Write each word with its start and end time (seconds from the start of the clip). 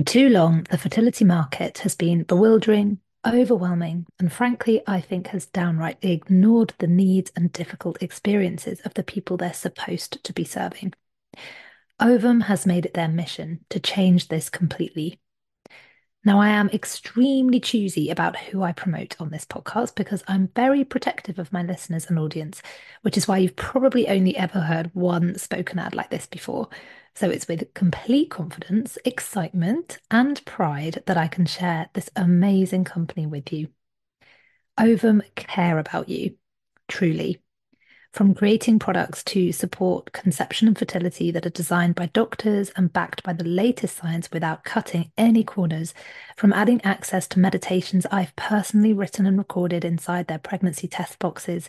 For 0.00 0.04
too 0.04 0.30
long, 0.30 0.62
the 0.70 0.78
fertility 0.78 1.26
market 1.26 1.76
has 1.80 1.94
been 1.94 2.22
bewildering, 2.22 3.00
overwhelming, 3.26 4.06
and 4.18 4.32
frankly, 4.32 4.80
I 4.86 4.98
think 4.98 5.26
has 5.26 5.44
downright 5.44 5.98
ignored 6.00 6.72
the 6.78 6.86
needs 6.86 7.30
and 7.36 7.52
difficult 7.52 8.02
experiences 8.02 8.80
of 8.80 8.94
the 8.94 9.02
people 9.02 9.36
they're 9.36 9.52
supposed 9.52 10.24
to 10.24 10.32
be 10.32 10.42
serving. 10.42 10.94
Ovum 12.00 12.40
has 12.40 12.64
made 12.64 12.86
it 12.86 12.94
their 12.94 13.08
mission 13.08 13.66
to 13.68 13.78
change 13.78 14.28
this 14.28 14.48
completely. 14.48 15.20
Now, 16.24 16.40
I 16.40 16.48
am 16.48 16.70
extremely 16.70 17.60
choosy 17.60 18.08
about 18.08 18.38
who 18.38 18.62
I 18.62 18.72
promote 18.72 19.16
on 19.20 19.28
this 19.28 19.44
podcast 19.44 19.96
because 19.96 20.24
I'm 20.26 20.48
very 20.56 20.82
protective 20.82 21.38
of 21.38 21.52
my 21.52 21.62
listeners 21.62 22.06
and 22.06 22.18
audience, 22.18 22.62
which 23.02 23.18
is 23.18 23.28
why 23.28 23.36
you've 23.36 23.56
probably 23.56 24.08
only 24.08 24.34
ever 24.34 24.60
heard 24.60 24.90
one 24.94 25.36
spoken 25.36 25.78
ad 25.78 25.94
like 25.94 26.08
this 26.08 26.26
before. 26.26 26.70
So 27.20 27.28
it's 27.28 27.46
with 27.46 27.74
complete 27.74 28.30
confidence, 28.30 28.96
excitement, 29.04 29.98
and 30.10 30.42
pride 30.46 31.02
that 31.04 31.18
I 31.18 31.28
can 31.28 31.44
share 31.44 31.90
this 31.92 32.08
amazing 32.16 32.84
company 32.84 33.26
with 33.26 33.52
you. 33.52 33.68
Ovum 34.78 35.20
care 35.36 35.78
about 35.78 36.08
you, 36.08 36.36
truly 36.88 37.42
from 38.14 38.34
creating 38.34 38.78
products 38.78 39.22
to 39.24 39.52
support 39.52 40.12
conception 40.12 40.66
and 40.66 40.78
fertility 40.78 41.30
that 41.30 41.44
are 41.44 41.50
designed 41.50 41.94
by 41.94 42.06
doctors 42.06 42.70
and 42.74 42.90
backed 42.90 43.22
by 43.22 43.34
the 43.34 43.44
latest 43.44 43.98
science 43.98 44.30
without 44.32 44.64
cutting 44.64 45.12
any 45.18 45.44
corners, 45.44 45.92
from 46.38 46.54
adding 46.54 46.80
access 46.84 47.28
to 47.28 47.38
meditations 47.38 48.06
I've 48.10 48.34
personally 48.34 48.94
written 48.94 49.26
and 49.26 49.36
recorded 49.36 49.84
inside 49.84 50.26
their 50.26 50.38
pregnancy 50.38 50.88
test 50.88 51.18
boxes. 51.18 51.68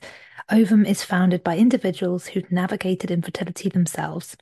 Ovum 0.50 0.86
is 0.86 1.04
founded 1.04 1.44
by 1.44 1.58
individuals 1.58 2.28
who've 2.28 2.50
navigated 2.54 3.12
infertility 3.12 3.68
themselves. 3.68 4.38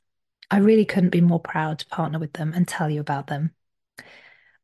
I 0.52 0.58
really 0.58 0.86
couldn't 0.86 1.10
be 1.10 1.22
more 1.22 1.40
proud 1.40 1.80
to 1.80 1.88
partner 1.88 2.20
with 2.20 2.34
them 2.34 2.54
and 2.56 2.68
tell 2.68 2.90
you 2.90 3.00
about 3.00 3.28
them. 3.28 3.52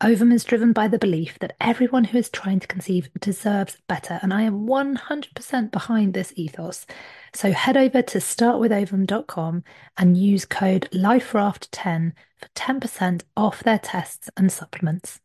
Ovum 0.02 0.34
is 0.34 0.43
driven 0.43 0.73
by 0.73 0.89
the 0.89 0.99
belief 0.99 1.39
that 1.39 1.55
everyone 1.62 2.03
who 2.03 2.17
is 2.17 2.30
trying 2.30 2.59
to 2.59 2.67
conceive 2.67 3.10
deserves 3.21 3.77
better, 3.87 4.20
and 4.21 4.34
I 4.34 4.41
am 4.41 4.68
100% 4.68 5.71
behind 5.71 6.13
this 6.13 6.34
ethos. 6.35 6.85
So 7.34 7.54
head 7.54 7.77
over 7.77 8.01
to 8.01 8.18
startwithovum.com 8.18 9.63
and 9.98 10.18
use 10.18 10.45
code 10.45 10.90
LifeRaft10 10.91 12.12
for 12.38 12.48
10% 12.55 13.23
off 13.38 13.63
their 13.63 13.79
tests 13.79 14.29
and 14.35 14.51
supplements. 14.51 15.21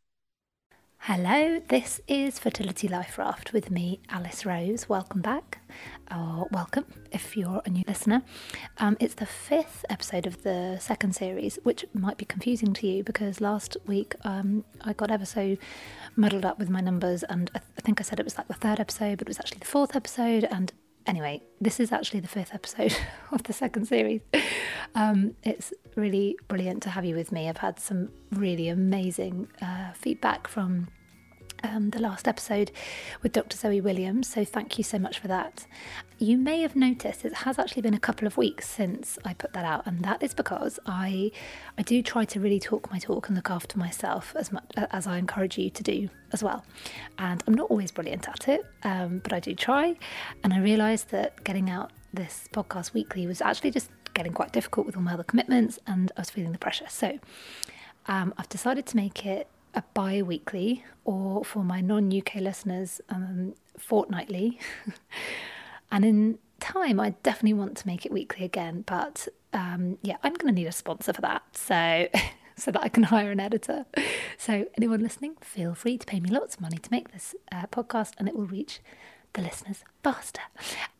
Hello, 1.04 1.58
this 1.68 1.98
is 2.08 2.38
Fertility 2.38 2.86
Life 2.86 3.16
Raft 3.16 3.54
with 3.54 3.70
me, 3.70 4.00
Alice 4.10 4.44
Rose. 4.44 4.86
Welcome 4.86 5.22
back, 5.22 5.58
or 6.10 6.46
welcome 6.52 6.84
if 7.10 7.38
you're 7.38 7.62
a 7.64 7.70
new 7.70 7.82
listener. 7.88 8.22
Um, 8.76 8.98
it's 9.00 9.14
the 9.14 9.24
fifth 9.24 9.86
episode 9.88 10.26
of 10.26 10.42
the 10.42 10.76
second 10.78 11.14
series, 11.16 11.58
which 11.62 11.86
might 11.94 12.18
be 12.18 12.26
confusing 12.26 12.74
to 12.74 12.86
you 12.86 13.02
because 13.02 13.40
last 13.40 13.78
week 13.86 14.14
um, 14.24 14.62
I 14.82 14.92
got 14.92 15.10
ever 15.10 15.24
so 15.24 15.56
muddled 16.16 16.44
up 16.44 16.58
with 16.58 16.68
my 16.68 16.82
numbers, 16.82 17.22
and 17.22 17.50
I, 17.54 17.60
th- 17.60 17.72
I 17.78 17.80
think 17.80 17.98
I 17.98 18.04
said 18.04 18.20
it 18.20 18.24
was 18.26 18.36
like 18.36 18.48
the 18.48 18.54
third 18.54 18.78
episode, 18.78 19.16
but 19.16 19.26
it 19.26 19.30
was 19.30 19.40
actually 19.40 19.60
the 19.60 19.66
fourth 19.66 19.96
episode, 19.96 20.44
and 20.50 20.70
anyway, 21.06 21.42
this 21.60 21.80
is 21.80 21.92
actually 21.92 22.20
the 22.20 22.28
fifth 22.28 22.54
episode 22.54 22.96
of 23.32 23.42
the 23.44 23.52
second 23.52 23.86
series. 23.86 24.20
Um, 24.94 25.34
it's 25.42 25.72
really 25.96 26.36
brilliant 26.48 26.82
to 26.84 26.90
have 26.90 27.04
you 27.04 27.14
with 27.14 27.32
me. 27.32 27.48
I've 27.48 27.58
had 27.58 27.78
some 27.78 28.10
really 28.32 28.68
amazing 28.68 29.48
uh, 29.62 29.92
feedback 29.92 30.48
from 30.48 30.88
um, 31.62 31.90
the 31.90 32.00
last 32.00 32.26
episode 32.26 32.70
with 33.22 33.32
Dr. 33.32 33.56
Zoe 33.56 33.80
Williams, 33.80 34.28
so 34.28 34.44
thank 34.44 34.78
you 34.78 34.84
so 34.84 34.98
much 34.98 35.18
for 35.18 35.28
that. 35.28 35.66
You 36.18 36.36
may 36.36 36.60
have 36.62 36.76
noticed 36.76 37.24
it 37.24 37.32
has 37.32 37.58
actually 37.58 37.82
been 37.82 37.94
a 37.94 37.98
couple 37.98 38.26
of 38.26 38.36
weeks 38.36 38.68
since 38.68 39.18
I 39.24 39.34
put 39.34 39.52
that 39.54 39.64
out, 39.64 39.86
and 39.86 40.02
that 40.04 40.22
is 40.22 40.34
because 40.34 40.78
I 40.86 41.30
I 41.78 41.82
do 41.82 42.02
try 42.02 42.24
to 42.26 42.40
really 42.40 42.60
talk 42.60 42.90
my 42.90 42.98
talk 42.98 43.28
and 43.28 43.36
look 43.36 43.50
after 43.50 43.78
myself 43.78 44.34
as 44.36 44.52
much 44.52 44.64
as 44.76 45.06
I 45.06 45.18
encourage 45.18 45.56
you 45.58 45.70
to 45.70 45.82
do 45.82 46.08
as 46.32 46.42
well. 46.42 46.64
And 47.18 47.42
I'm 47.46 47.54
not 47.54 47.70
always 47.70 47.90
brilliant 47.90 48.28
at 48.28 48.48
it, 48.48 48.66
um, 48.82 49.18
but 49.18 49.32
I 49.32 49.40
do 49.40 49.54
try. 49.54 49.96
And 50.44 50.52
I 50.52 50.60
realised 50.60 51.10
that 51.10 51.42
getting 51.44 51.70
out 51.70 51.92
this 52.12 52.48
podcast 52.52 52.92
weekly 52.92 53.26
was 53.26 53.40
actually 53.40 53.70
just 53.70 53.90
getting 54.14 54.32
quite 54.32 54.52
difficult 54.52 54.86
with 54.86 54.96
all 54.96 55.02
my 55.02 55.14
other 55.14 55.24
commitments, 55.24 55.78
and 55.86 56.12
I 56.16 56.20
was 56.20 56.30
feeling 56.30 56.52
the 56.52 56.58
pressure. 56.58 56.88
So 56.88 57.18
um, 58.06 58.34
I've 58.36 58.48
decided 58.48 58.86
to 58.86 58.96
make 58.96 59.24
it 59.24 59.48
a 59.74 59.82
bi 59.94 60.22
weekly, 60.22 60.84
or 61.04 61.44
for 61.44 61.64
my 61.64 61.80
non 61.80 62.16
UK 62.16 62.36
listeners, 62.36 63.00
um, 63.08 63.54
fortnightly. 63.78 64.58
and 65.92 66.04
in 66.04 66.38
time, 66.60 67.00
I 67.00 67.10
definitely 67.22 67.54
want 67.54 67.76
to 67.78 67.86
make 67.86 68.04
it 68.04 68.12
weekly 68.12 68.44
again. 68.44 68.82
But 68.86 69.28
um, 69.52 69.98
yeah, 70.02 70.16
I'm 70.22 70.34
going 70.34 70.54
to 70.54 70.60
need 70.60 70.66
a 70.66 70.72
sponsor 70.72 71.12
for 71.12 71.22
that. 71.22 71.42
So. 71.56 72.08
so 72.56 72.70
that 72.70 72.82
I 72.82 72.88
can 72.90 73.04
hire 73.04 73.30
an 73.30 73.40
editor. 73.40 73.86
So, 74.36 74.66
anyone 74.76 75.00
listening, 75.00 75.36
feel 75.40 75.74
free 75.74 75.96
to 75.96 76.04
pay 76.04 76.20
me 76.20 76.28
lots 76.28 76.56
of 76.56 76.60
money 76.60 76.76
to 76.76 76.90
make 76.90 77.10
this 77.10 77.34
uh, 77.50 77.64
podcast 77.72 78.12
and 78.18 78.28
it 78.28 78.36
will 78.36 78.44
reach 78.44 78.80
the 79.32 79.40
listeners 79.40 79.82
faster. 80.02 80.42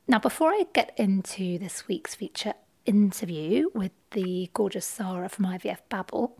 Now, 0.09 0.19
before 0.19 0.49
I 0.49 0.65
get 0.73 0.95
into 0.97 1.59
this 1.59 1.87
week's 1.87 2.15
feature 2.15 2.55
interview 2.87 3.69
with 3.75 3.93
the 4.13 4.51
gorgeous 4.55 4.87
Sara 4.87 5.29
from 5.29 5.45
IVF 5.47 5.79
Babble, 5.89 6.39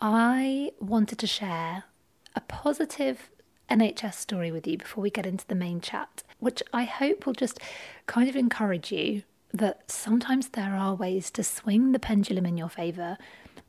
I 0.00 0.72
wanted 0.80 1.18
to 1.18 1.26
share 1.26 1.84
a 2.34 2.40
positive 2.40 3.30
NHS 3.70 4.14
story 4.14 4.50
with 4.50 4.66
you 4.66 4.78
before 4.78 5.02
we 5.02 5.10
get 5.10 5.26
into 5.26 5.46
the 5.46 5.54
main 5.54 5.80
chat, 5.82 6.22
which 6.38 6.62
I 6.72 6.84
hope 6.84 7.26
will 7.26 7.34
just 7.34 7.60
kind 8.06 8.28
of 8.28 8.34
encourage 8.34 8.90
you 8.90 9.24
that 9.52 9.90
sometimes 9.90 10.48
there 10.48 10.74
are 10.74 10.94
ways 10.94 11.30
to 11.32 11.44
swing 11.44 11.92
the 11.92 11.98
pendulum 11.98 12.46
in 12.46 12.56
your 12.56 12.70
favour, 12.70 13.18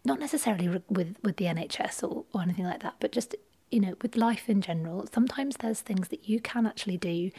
not 0.06 0.20
necessarily 0.20 0.70
with, 0.70 0.84
with 0.90 1.36
the 1.36 1.46
NHS 1.46 2.02
or, 2.02 2.24
or 2.34 2.42
anything 2.42 2.66
like 2.66 2.82
that, 2.82 2.96
but 3.02 3.12
just, 3.12 3.36
you 3.70 3.82
know, 3.82 3.96
with 4.02 4.16
life 4.16 4.48
in 4.48 4.62
general. 4.62 5.08
Sometimes 5.12 5.58
there's 5.58 5.82
things 5.82 6.08
that 6.10 6.30
you 6.30 6.40
can 6.40 6.66
actually 6.66 6.98
do 6.98 7.32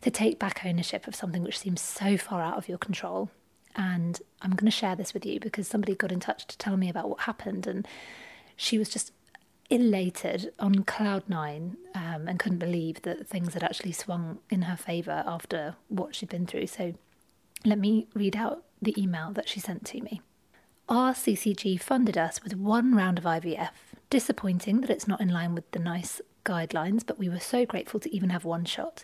to 0.00 0.10
take 0.10 0.40
back 0.40 0.62
ownership 0.64 1.06
of 1.06 1.14
something 1.14 1.44
which 1.44 1.58
seems 1.58 1.80
so 1.80 2.16
far 2.16 2.42
out 2.42 2.58
of 2.58 2.68
your 2.68 2.78
control. 2.78 3.30
And 3.76 4.20
I'm 4.42 4.52
going 4.52 4.70
to 4.70 4.76
share 4.76 4.96
this 4.96 5.14
with 5.14 5.26
you 5.26 5.40
because 5.40 5.66
somebody 5.66 5.94
got 5.94 6.12
in 6.12 6.20
touch 6.20 6.46
to 6.46 6.58
tell 6.58 6.76
me 6.76 6.88
about 6.88 7.08
what 7.08 7.20
happened. 7.20 7.66
And 7.66 7.86
she 8.56 8.78
was 8.78 8.88
just 8.88 9.12
elated 9.70 10.52
on 10.58 10.84
cloud 10.84 11.24
nine 11.28 11.76
um, 11.94 12.28
and 12.28 12.38
couldn't 12.38 12.58
believe 12.58 13.02
that 13.02 13.26
things 13.26 13.54
had 13.54 13.62
actually 13.62 13.92
swung 13.92 14.38
in 14.50 14.62
her 14.62 14.76
favour 14.76 15.24
after 15.26 15.74
what 15.88 16.14
she'd 16.14 16.28
been 16.28 16.46
through. 16.46 16.66
So 16.66 16.94
let 17.64 17.78
me 17.78 18.06
read 18.14 18.36
out 18.36 18.64
the 18.80 19.00
email 19.00 19.32
that 19.32 19.48
she 19.48 19.60
sent 19.60 19.84
to 19.86 20.00
me. 20.02 20.20
Our 20.88 21.14
CCG 21.14 21.80
funded 21.80 22.18
us 22.18 22.42
with 22.42 22.54
one 22.54 22.94
round 22.94 23.18
of 23.18 23.24
IVF. 23.24 23.70
Disappointing 24.10 24.82
that 24.82 24.90
it's 24.90 25.08
not 25.08 25.20
in 25.20 25.30
line 25.30 25.54
with 25.54 25.70
the 25.70 25.78
NICE 25.78 26.20
guidelines, 26.44 27.04
but 27.06 27.18
we 27.18 27.28
were 27.28 27.40
so 27.40 27.64
grateful 27.64 27.98
to 28.00 28.14
even 28.14 28.30
have 28.30 28.44
one 28.44 28.66
shot. 28.66 29.02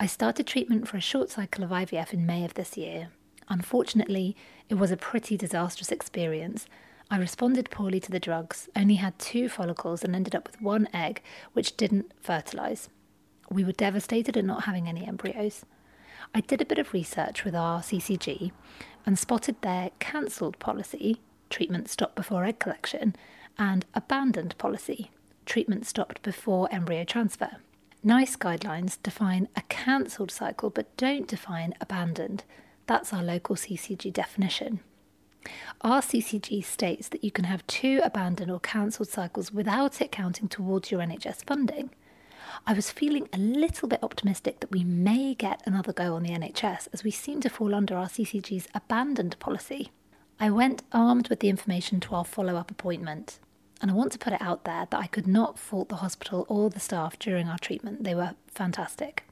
I 0.00 0.06
started 0.06 0.46
treatment 0.46 0.88
for 0.88 0.96
a 0.96 1.00
short 1.00 1.30
cycle 1.30 1.62
of 1.62 1.70
IVF 1.70 2.12
in 2.12 2.26
May 2.26 2.44
of 2.44 2.54
this 2.54 2.76
year. 2.76 3.10
Unfortunately, 3.48 4.36
it 4.68 4.74
was 4.74 4.90
a 4.90 4.96
pretty 4.96 5.36
disastrous 5.36 5.92
experience. 5.92 6.66
I 7.10 7.18
responded 7.18 7.70
poorly 7.70 8.00
to 8.00 8.10
the 8.10 8.20
drugs, 8.20 8.68
only 8.74 8.94
had 8.94 9.18
two 9.18 9.48
follicles, 9.48 10.02
and 10.02 10.14
ended 10.14 10.34
up 10.34 10.46
with 10.46 10.60
one 10.60 10.88
egg, 10.94 11.22
which 11.52 11.76
didn't 11.76 12.12
fertilise. 12.20 12.88
We 13.50 13.64
were 13.64 13.72
devastated 13.72 14.36
at 14.36 14.44
not 14.44 14.64
having 14.64 14.88
any 14.88 15.06
embryos. 15.06 15.64
I 16.34 16.40
did 16.40 16.60
a 16.60 16.66
bit 16.66 16.78
of 16.78 16.92
research 16.92 17.44
with 17.44 17.54
our 17.54 17.80
CCG 17.80 18.52
and 19.04 19.18
spotted 19.18 19.60
their 19.60 19.90
cancelled 19.98 20.58
policy, 20.58 21.20
treatment 21.50 21.88
stopped 21.88 22.16
before 22.16 22.44
egg 22.44 22.58
collection, 22.58 23.14
and 23.58 23.84
abandoned 23.94 24.56
policy, 24.58 25.10
treatment 25.46 25.86
stopped 25.86 26.22
before 26.22 26.72
embryo 26.72 27.04
transfer. 27.04 27.58
NICE 28.02 28.36
guidelines 28.36 28.98
define 29.02 29.48
a 29.56 29.62
cancelled 29.62 30.30
cycle 30.30 30.70
but 30.70 30.94
don't 30.96 31.28
define 31.28 31.74
abandoned. 31.80 32.44
That's 32.86 33.12
our 33.12 33.22
local 33.22 33.56
CCG 33.56 34.12
definition. 34.12 34.80
Our 35.80 36.00
CCG 36.00 36.64
states 36.64 37.08
that 37.08 37.24
you 37.24 37.30
can 37.30 37.44
have 37.44 37.66
two 37.66 38.00
abandoned 38.02 38.50
or 38.50 38.60
cancelled 38.60 39.08
cycles 39.08 39.52
without 39.52 40.00
it 40.00 40.12
counting 40.12 40.48
towards 40.48 40.90
your 40.90 41.00
NHS 41.00 41.44
funding. 41.44 41.90
I 42.66 42.72
was 42.72 42.90
feeling 42.90 43.28
a 43.32 43.38
little 43.38 43.88
bit 43.88 44.02
optimistic 44.02 44.60
that 44.60 44.70
we 44.70 44.84
may 44.84 45.34
get 45.34 45.62
another 45.66 45.92
go 45.92 46.14
on 46.14 46.22
the 46.22 46.30
NHS 46.30 46.88
as 46.92 47.04
we 47.04 47.10
seem 47.10 47.40
to 47.40 47.50
fall 47.50 47.74
under 47.74 47.96
our 47.96 48.06
CCG's 48.06 48.68
abandoned 48.74 49.38
policy. 49.38 49.90
I 50.40 50.50
went 50.50 50.82
armed 50.92 51.28
with 51.28 51.40
the 51.40 51.48
information 51.48 52.00
to 52.00 52.14
our 52.14 52.24
follow 52.24 52.56
up 52.56 52.70
appointment. 52.70 53.38
And 53.80 53.90
I 53.90 53.94
want 53.94 54.12
to 54.12 54.18
put 54.18 54.32
it 54.32 54.40
out 54.40 54.64
there 54.64 54.86
that 54.88 55.00
I 55.00 55.06
could 55.06 55.26
not 55.26 55.58
fault 55.58 55.88
the 55.88 55.96
hospital 55.96 56.46
or 56.48 56.70
the 56.70 56.80
staff 56.80 57.18
during 57.18 57.48
our 57.48 57.58
treatment. 57.58 58.04
They 58.04 58.14
were 58.14 58.34
fantastic. 58.46 59.24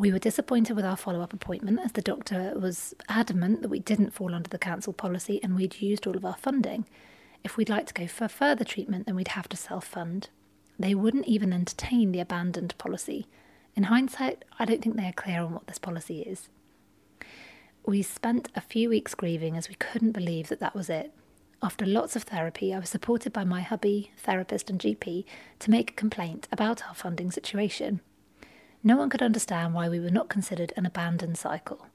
We 0.00 0.12
were 0.12 0.18
disappointed 0.18 0.76
with 0.76 0.86
our 0.86 0.96
follow 0.96 1.20
up 1.20 1.34
appointment 1.34 1.78
as 1.84 1.92
the 1.92 2.00
doctor 2.00 2.54
was 2.58 2.94
adamant 3.10 3.60
that 3.60 3.68
we 3.68 3.80
didn't 3.80 4.14
fall 4.14 4.34
under 4.34 4.48
the 4.48 4.56
cancelled 4.56 4.96
policy 4.96 5.40
and 5.42 5.54
we'd 5.54 5.82
used 5.82 6.06
all 6.06 6.16
of 6.16 6.24
our 6.24 6.38
funding. 6.38 6.86
If 7.44 7.58
we'd 7.58 7.68
like 7.68 7.84
to 7.88 7.92
go 7.92 8.06
for 8.06 8.26
further 8.26 8.64
treatment, 8.64 9.04
then 9.04 9.14
we'd 9.14 9.36
have 9.36 9.46
to 9.50 9.58
self 9.58 9.84
fund. 9.84 10.30
They 10.78 10.94
wouldn't 10.94 11.26
even 11.26 11.52
entertain 11.52 12.12
the 12.12 12.20
abandoned 12.20 12.78
policy. 12.78 13.26
In 13.76 13.82
hindsight, 13.82 14.46
I 14.58 14.64
don't 14.64 14.82
think 14.82 14.96
they 14.96 15.06
are 15.06 15.12
clear 15.12 15.42
on 15.42 15.52
what 15.52 15.66
this 15.66 15.78
policy 15.78 16.22
is. 16.22 16.48
We 17.84 18.00
spent 18.00 18.48
a 18.56 18.62
few 18.62 18.88
weeks 18.88 19.14
grieving 19.14 19.54
as 19.54 19.68
we 19.68 19.74
couldn't 19.74 20.12
believe 20.12 20.48
that 20.48 20.60
that 20.60 20.74
was 20.74 20.88
it. 20.88 21.12
after 21.62 21.84
lots 21.84 22.16
of 22.16 22.22
therapy, 22.22 22.72
I 22.72 22.78
was 22.78 22.88
supported 22.88 23.34
by 23.34 23.44
my 23.44 23.60
hubby, 23.60 24.12
therapist, 24.16 24.70
and 24.70 24.80
GP 24.80 25.26
to 25.58 25.70
make 25.70 25.90
a 25.90 25.94
complaint 25.94 26.48
about 26.50 26.88
our 26.88 26.94
funding 26.94 27.30
situation. 27.30 28.00
No 28.82 28.96
one 28.96 29.10
could 29.10 29.22
understand 29.22 29.74
why 29.74 29.88
we 29.88 30.00
were 30.00 30.10
not 30.10 30.28
considered 30.28 30.72
an 30.76 30.86
abandoned 30.86 31.36
cycle. 31.36 31.86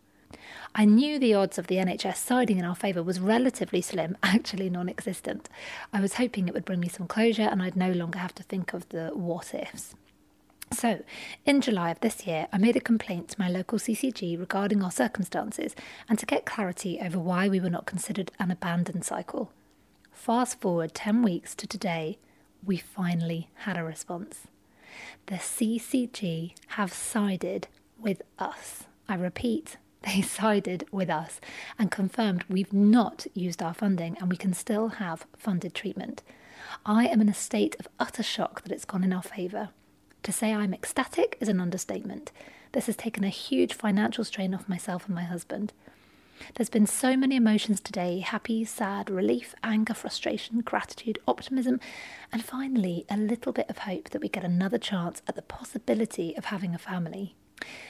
I 0.75 0.85
knew 0.85 1.17
the 1.17 1.33
odds 1.33 1.57
of 1.57 1.67
the 1.67 1.77
NHS 1.77 2.17
siding 2.17 2.59
in 2.59 2.65
our 2.65 2.75
favour 2.75 3.01
was 3.01 3.19
relatively 3.19 3.81
slim, 3.81 4.17
actually 4.23 4.69
non 4.69 4.89
existent. 4.89 5.49
I 5.91 6.01
was 6.01 6.15
hoping 6.15 6.47
it 6.47 6.53
would 6.53 6.65
bring 6.65 6.79
me 6.79 6.89
some 6.89 7.07
closure 7.07 7.43
and 7.43 7.61
I'd 7.61 7.75
no 7.75 7.91
longer 7.91 8.19
have 8.19 8.35
to 8.35 8.43
think 8.43 8.73
of 8.73 8.87
the 8.89 9.09
what 9.13 9.53
ifs. 9.53 9.95
So, 10.71 11.03
in 11.45 11.61
July 11.61 11.91
of 11.91 11.99
this 12.01 12.25
year, 12.27 12.47
I 12.51 12.57
made 12.57 12.75
a 12.75 12.81
complaint 12.81 13.29
to 13.29 13.39
my 13.39 13.49
local 13.49 13.79
CCG 13.79 14.37
regarding 14.37 14.83
our 14.83 14.91
circumstances 14.91 15.75
and 16.09 16.19
to 16.19 16.25
get 16.25 16.45
clarity 16.45 16.99
over 16.99 17.19
why 17.19 17.47
we 17.47 17.59
were 17.59 17.69
not 17.69 17.85
considered 17.85 18.31
an 18.39 18.51
abandoned 18.51 19.05
cycle. 19.05 19.51
Fast 20.11 20.59
forward 20.59 20.93
10 20.93 21.21
weeks 21.21 21.55
to 21.55 21.67
today, 21.67 22.17
we 22.63 22.77
finally 22.77 23.49
had 23.59 23.77
a 23.77 23.83
response. 23.83 24.47
The 25.27 25.35
CCG 25.35 26.53
have 26.67 26.93
sided 26.93 27.67
with 27.97 28.21
us. 28.39 28.83
I 29.07 29.15
repeat, 29.15 29.77
they 30.03 30.21
sided 30.21 30.85
with 30.91 31.09
us 31.09 31.39
and 31.79 31.89
confirmed 31.91 32.45
we've 32.47 32.73
not 32.73 33.25
used 33.33 33.61
our 33.61 33.73
funding 33.73 34.17
and 34.19 34.29
we 34.29 34.37
can 34.37 34.53
still 34.53 34.89
have 34.89 35.25
funded 35.37 35.73
treatment. 35.73 36.21
I 36.85 37.07
am 37.07 37.21
in 37.21 37.29
a 37.29 37.33
state 37.33 37.75
of 37.79 37.87
utter 37.99 38.23
shock 38.23 38.63
that 38.63 38.71
it's 38.71 38.85
gone 38.85 39.03
in 39.03 39.13
our 39.13 39.23
favour. 39.23 39.69
To 40.23 40.31
say 40.31 40.53
I'm 40.53 40.73
ecstatic 40.73 41.37
is 41.39 41.47
an 41.47 41.59
understatement. 41.59 42.31
This 42.71 42.87
has 42.87 42.95
taken 42.95 43.23
a 43.23 43.29
huge 43.29 43.73
financial 43.73 44.23
strain 44.23 44.53
off 44.53 44.67
myself 44.67 45.05
and 45.05 45.15
my 45.15 45.23
husband. 45.23 45.71
There's 46.55 46.69
been 46.69 46.85
so 46.85 47.15
many 47.17 47.35
emotions 47.35 47.79
today 47.79 48.19
happy, 48.19 48.65
sad, 48.65 49.09
relief, 49.09 49.55
anger, 49.63 49.93
frustration, 49.93 50.61
gratitude, 50.61 51.19
optimism, 51.27 51.79
and 52.31 52.43
finally 52.43 53.05
a 53.09 53.17
little 53.17 53.51
bit 53.51 53.69
of 53.69 53.79
hope 53.79 54.09
that 54.09 54.21
we 54.21 54.29
get 54.29 54.43
another 54.43 54.77
chance 54.77 55.21
at 55.27 55.35
the 55.35 55.41
possibility 55.41 56.35
of 56.37 56.45
having 56.45 56.75
a 56.75 56.79
family. 56.79 57.35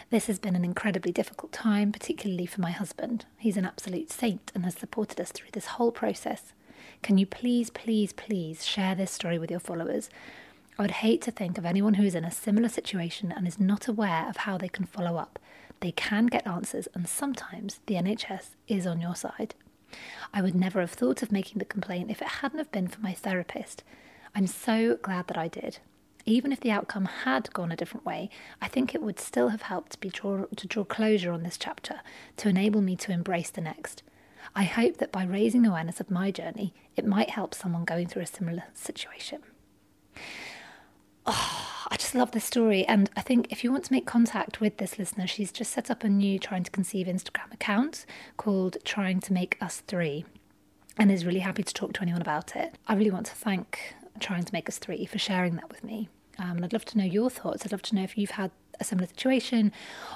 This 0.09 0.27
has 0.27 0.39
been 0.39 0.55
an 0.55 0.63
incredibly 0.63 1.11
difficult 1.11 1.51
time, 1.51 1.91
particularly 1.91 2.45
for 2.45 2.61
my 2.61 2.71
husband. 2.71 3.25
He's 3.37 3.57
an 3.57 3.65
absolute 3.65 4.11
saint 4.11 4.51
and 4.53 4.63
has 4.63 4.75
supported 4.75 5.19
us 5.19 5.31
through 5.31 5.51
this 5.53 5.65
whole 5.65 5.91
process. 5.91 6.53
Can 7.01 7.17
you 7.17 7.25
please, 7.25 7.69
please, 7.69 8.13
please 8.13 8.65
share 8.65 8.95
this 8.95 9.11
story 9.11 9.39
with 9.39 9.51
your 9.51 9.59
followers? 9.59 10.09
I 10.77 10.81
would 10.81 10.91
hate 10.91 11.21
to 11.23 11.31
think 11.31 11.57
of 11.57 11.65
anyone 11.65 11.95
who 11.95 12.03
is 12.03 12.15
in 12.15 12.25
a 12.25 12.31
similar 12.31 12.69
situation 12.69 13.31
and 13.31 13.47
is 13.47 13.59
not 13.59 13.87
aware 13.87 14.27
of 14.29 14.37
how 14.37 14.57
they 14.57 14.67
can 14.67 14.85
follow 14.85 15.17
up. 15.17 15.39
They 15.79 15.91
can 15.91 16.27
get 16.27 16.47
answers, 16.47 16.87
and 16.93 17.07
sometimes 17.07 17.79
the 17.85 17.95
NHS 17.95 18.55
is 18.67 18.87
on 18.87 19.01
your 19.01 19.15
side. 19.15 19.55
I 20.33 20.41
would 20.41 20.55
never 20.55 20.79
have 20.79 20.91
thought 20.91 21.21
of 21.21 21.31
making 21.31 21.59
the 21.59 21.65
complaint 21.65 22.11
if 22.11 22.21
it 22.21 22.27
hadn't 22.27 22.57
have 22.59 22.71
been 22.71 22.87
for 22.87 23.01
my 23.01 23.13
therapist. 23.13 23.83
I'm 24.33 24.47
so 24.47 24.97
glad 25.01 25.27
that 25.27 25.37
I 25.37 25.47
did 25.47 25.79
even 26.25 26.51
if 26.51 26.59
the 26.59 26.71
outcome 26.71 27.05
had 27.05 27.53
gone 27.53 27.71
a 27.71 27.75
different 27.75 28.05
way, 28.05 28.29
I 28.61 28.67
think 28.67 28.93
it 28.93 29.01
would 29.01 29.19
still 29.19 29.49
have 29.49 29.63
helped 29.63 29.99
draw, 30.11 30.45
to 30.45 30.67
draw 30.67 30.83
closure 30.83 31.31
on 31.31 31.43
this 31.43 31.57
chapter 31.57 32.01
to 32.37 32.49
enable 32.49 32.81
me 32.81 32.95
to 32.97 33.11
embrace 33.11 33.51
the 33.51 33.61
next. 33.61 34.01
I 34.55 34.63
hope 34.63 34.97
that 34.97 35.11
by 35.11 35.23
raising 35.23 35.65
awareness 35.65 35.99
of 35.99 36.11
my 36.11 36.31
journey, 36.31 36.73
it 36.95 37.05
might 37.05 37.31
help 37.31 37.53
someone 37.53 37.85
going 37.85 38.07
through 38.07 38.23
a 38.23 38.27
similar 38.27 38.63
situation. 38.73 39.41
Oh, 41.25 41.61
I 41.91 41.97
just 41.97 42.15
love 42.15 42.31
this 42.31 42.45
story. 42.45 42.85
And 42.85 43.09
I 43.15 43.21
think 43.21 43.51
if 43.51 43.63
you 43.63 43.71
want 43.71 43.85
to 43.85 43.93
make 43.93 44.05
contact 44.05 44.59
with 44.59 44.77
this 44.77 44.97
listener, 44.97 45.27
she's 45.27 45.51
just 45.51 45.71
set 45.71 45.91
up 45.91 46.03
a 46.03 46.09
new 46.09 46.39
Trying 46.39 46.63
to 46.63 46.71
Conceive 46.71 47.07
Instagram 47.07 47.53
account 47.53 48.05
called 48.37 48.77
Trying 48.83 49.19
to 49.21 49.33
Make 49.33 49.57
Us 49.61 49.81
Three 49.87 50.25
and 50.97 51.11
is 51.11 51.25
really 51.25 51.39
happy 51.39 51.63
to 51.63 51.73
talk 51.73 51.93
to 51.93 52.01
anyone 52.01 52.21
about 52.21 52.55
it. 52.55 52.75
I 52.87 52.95
really 52.95 53.11
want 53.11 53.27
to 53.27 53.35
thank 53.35 53.95
Trying 54.19 54.43
to 54.43 54.53
Make 54.53 54.67
Us 54.67 54.77
Three 54.77 55.05
for 55.05 55.19
sharing 55.19 55.55
that 55.57 55.69
with 55.69 55.83
me. 55.83 56.09
Um, 56.39 56.57
and 56.57 56.65
I'd 56.65 56.73
love 56.73 56.85
to 56.85 56.97
know 56.97 57.05
your 57.05 57.29
thoughts. 57.29 57.65
I'd 57.65 57.71
love 57.71 57.81
to 57.83 57.95
know 57.95 58.03
if 58.03 58.17
you've 58.17 58.31
had 58.31 58.51
a 58.79 58.83
similar 58.83 59.07
situation 59.07 59.71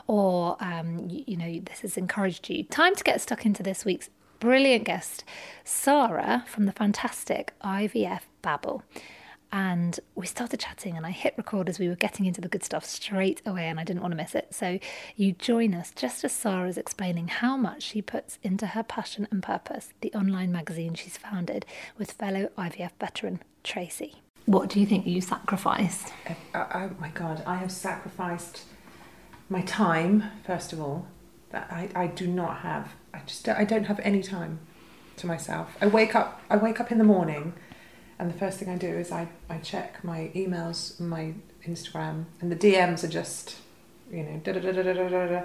or, 0.07 0.57
um, 0.59 1.07
you, 1.07 1.23
you 1.27 1.37
know, 1.37 1.59
this 1.65 1.81
has 1.81 1.97
encouraged 1.97 2.49
you. 2.49 2.63
Time 2.65 2.95
to 2.95 3.03
get 3.03 3.21
stuck 3.21 3.45
into 3.45 3.63
this 3.63 3.85
week's 3.85 4.09
brilliant 4.39 4.85
guest, 4.85 5.23
Sara 5.63 6.43
from 6.47 6.65
the 6.65 6.71
fantastic 6.71 7.53
IVF 7.63 8.21
Babble. 8.41 8.83
And 9.51 9.99
we 10.15 10.27
started 10.27 10.59
chatting, 10.59 10.95
and 10.95 11.05
I 11.05 11.11
hit 11.11 11.33
record 11.35 11.69
as 11.69 11.79
we 11.79 11.87
were 11.87 11.95
getting 11.95 12.25
into 12.25 12.39
the 12.39 12.47
good 12.47 12.63
stuff 12.63 12.85
straight 12.85 13.41
away, 13.45 13.67
and 13.67 13.79
I 13.79 13.83
didn't 13.83 14.01
want 14.01 14.11
to 14.11 14.17
miss 14.17 14.35
it. 14.35 14.53
So, 14.53 14.79
you 15.15 15.31
join 15.33 15.73
us 15.73 15.91
just 15.95 16.23
as 16.23 16.31
Sara 16.31 16.67
is 16.67 16.77
explaining 16.77 17.29
how 17.29 17.57
much 17.57 17.81
she 17.81 18.01
puts 18.01 18.37
into 18.43 18.67
her 18.67 18.83
passion 18.83 19.27
and 19.31 19.41
purpose, 19.41 19.93
the 20.01 20.13
online 20.13 20.51
magazine 20.51 20.93
she's 20.93 21.17
founded 21.17 21.65
with 21.97 22.11
fellow 22.11 22.49
IVF 22.57 22.91
veteran 22.99 23.41
Tracy. 23.63 24.21
What 24.45 24.69
do 24.69 24.79
you 24.79 24.85
think 24.85 25.05
you 25.05 25.21
sacrificed? 25.21 26.13
Uh, 26.27 26.33
uh, 26.57 26.67
oh 26.73 26.91
my 26.99 27.09
God, 27.09 27.43
I 27.45 27.55
have 27.57 27.71
sacrificed 27.71 28.63
my 29.49 29.61
time, 29.61 30.23
first 30.45 30.73
of 30.73 30.79
all. 30.79 31.07
That 31.51 31.67
I, 31.71 31.89
I 31.95 32.07
do 32.07 32.27
not 32.27 32.57
have. 32.57 32.93
I 33.11 33.21
just 33.25 33.49
I 33.49 33.63
don't 33.63 33.85
have 33.85 33.99
any 34.01 34.21
time 34.21 34.59
to 35.17 35.27
myself. 35.27 35.75
I 35.81 35.87
wake 35.87 36.15
up 36.15 36.41
I 36.49 36.57
wake 36.57 36.79
up 36.79 36.91
in 36.91 36.99
the 36.99 37.03
morning 37.03 37.53
and 38.19 38.29
the 38.29 38.37
first 38.37 38.59
thing 38.59 38.69
I 38.69 38.77
do 38.77 38.89
is 38.89 39.11
I, 39.11 39.29
I 39.49 39.57
check 39.59 40.03
my 40.03 40.29
emails, 40.35 40.99
my 40.99 41.33
Instagram, 41.65 42.25
and 42.41 42.51
the 42.51 42.55
DMs 42.55 43.03
are 43.03 43.07
just, 43.07 43.55
you 44.11 44.23
know, 44.23 44.41
da 44.43 44.51
da 44.51 44.59
da 44.59 44.71
da 44.71 44.93
da 44.93 45.09
da 45.09 45.27
da. 45.27 45.41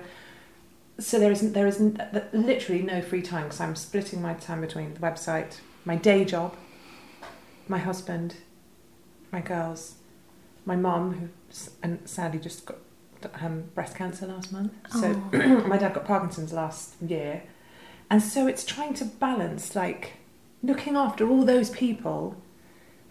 So 0.99 1.21
there 1.21 1.31
is 1.31 1.53
there 1.53 1.69
is 1.69 1.81
literally 2.33 2.83
no 2.83 3.01
free 3.01 3.23
time 3.23 3.45
because 3.45 3.61
I'm 3.61 3.77
splitting 3.77 4.21
my 4.21 4.35
time 4.35 4.61
between 4.61 4.95
the 4.95 5.01
website, 5.01 5.61
my 5.85 5.95
day 5.95 6.25
job, 6.25 6.57
my 7.69 7.79
husband, 7.79 8.37
my 9.31 9.41
girls, 9.41 9.95
my 10.65 10.77
mum, 10.77 11.15
who 11.15 11.29
and 11.83 12.01
sadly 12.09 12.41
just 12.41 12.67
got 12.67 12.79
um, 13.41 13.65
breast 13.75 13.95
cancer 13.95 14.27
last 14.27 14.53
month. 14.53 14.73
So 14.91 15.15
my 15.67 15.79
dad 15.79 15.95
got 15.95 16.07
Parkinson's 16.07 16.53
last 16.53 17.01
year, 17.01 17.45
and 18.11 18.21
so 18.21 18.49
it's 18.49 18.65
trying 18.65 18.95
to 18.95 19.05
balance 19.05 19.77
like 19.77 20.15
looking 20.63 20.97
after 20.97 21.29
all 21.29 21.45
those 21.45 21.71
people, 21.71 22.37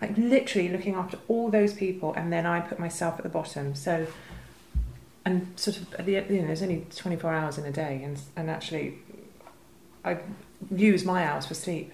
like 0.03 0.17
literally 0.17 0.67
looking 0.67 0.95
after 0.95 1.17
all 1.27 1.49
those 1.49 1.73
people, 1.73 2.13
and 2.13 2.31
then 2.31 2.45
I 2.45 2.59
put 2.59 2.77
myself 2.77 3.15
at 3.17 3.23
the 3.23 3.29
bottom. 3.29 3.73
So 3.73 4.07
and 5.25 5.47
sort 5.55 5.77
of 5.77 5.93
at 5.93 6.05
the 6.05 6.11
you 6.11 6.41
know 6.41 6.47
there's 6.47 6.61
only 6.61 6.85
24 6.93 7.33
hours 7.33 7.57
in 7.57 7.65
a 7.65 7.71
day, 7.71 8.01
and 8.03 8.19
and 8.35 8.49
actually 8.49 8.97
I 10.03 10.17
use 10.75 11.05
my 11.05 11.25
hours 11.25 11.45
for 11.45 11.53
sleep. 11.53 11.91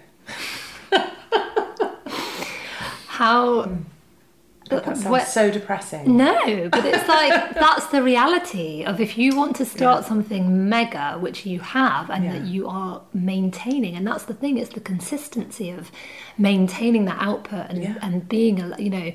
How. 3.06 3.62
Mm. 3.64 3.84
That 4.70 4.96
sounds 4.96 5.28
so 5.28 5.50
depressing. 5.50 6.16
No, 6.16 6.68
but 6.70 6.84
it's 6.84 7.08
like 7.08 7.54
that's 7.54 7.86
the 7.88 8.02
reality 8.02 8.84
of 8.84 9.00
if 9.00 9.18
you 9.18 9.36
want 9.36 9.56
to 9.56 9.64
start 9.64 10.02
yeah. 10.02 10.08
something 10.08 10.68
mega, 10.68 11.18
which 11.18 11.44
you 11.44 11.60
have, 11.60 12.08
and 12.10 12.24
yeah. 12.24 12.32
that 12.32 12.42
you 12.42 12.68
are 12.68 13.02
maintaining, 13.12 13.96
and 13.96 14.06
that's 14.06 14.24
the 14.24 14.34
thing. 14.34 14.58
It's 14.58 14.70
the 14.70 14.80
consistency 14.80 15.70
of 15.70 15.90
maintaining 16.38 17.04
that 17.06 17.20
output 17.20 17.66
and 17.70 17.82
yeah. 17.82 17.96
and 18.02 18.28
being 18.28 18.60
a 18.60 18.80
you 18.80 18.90
know 18.90 19.12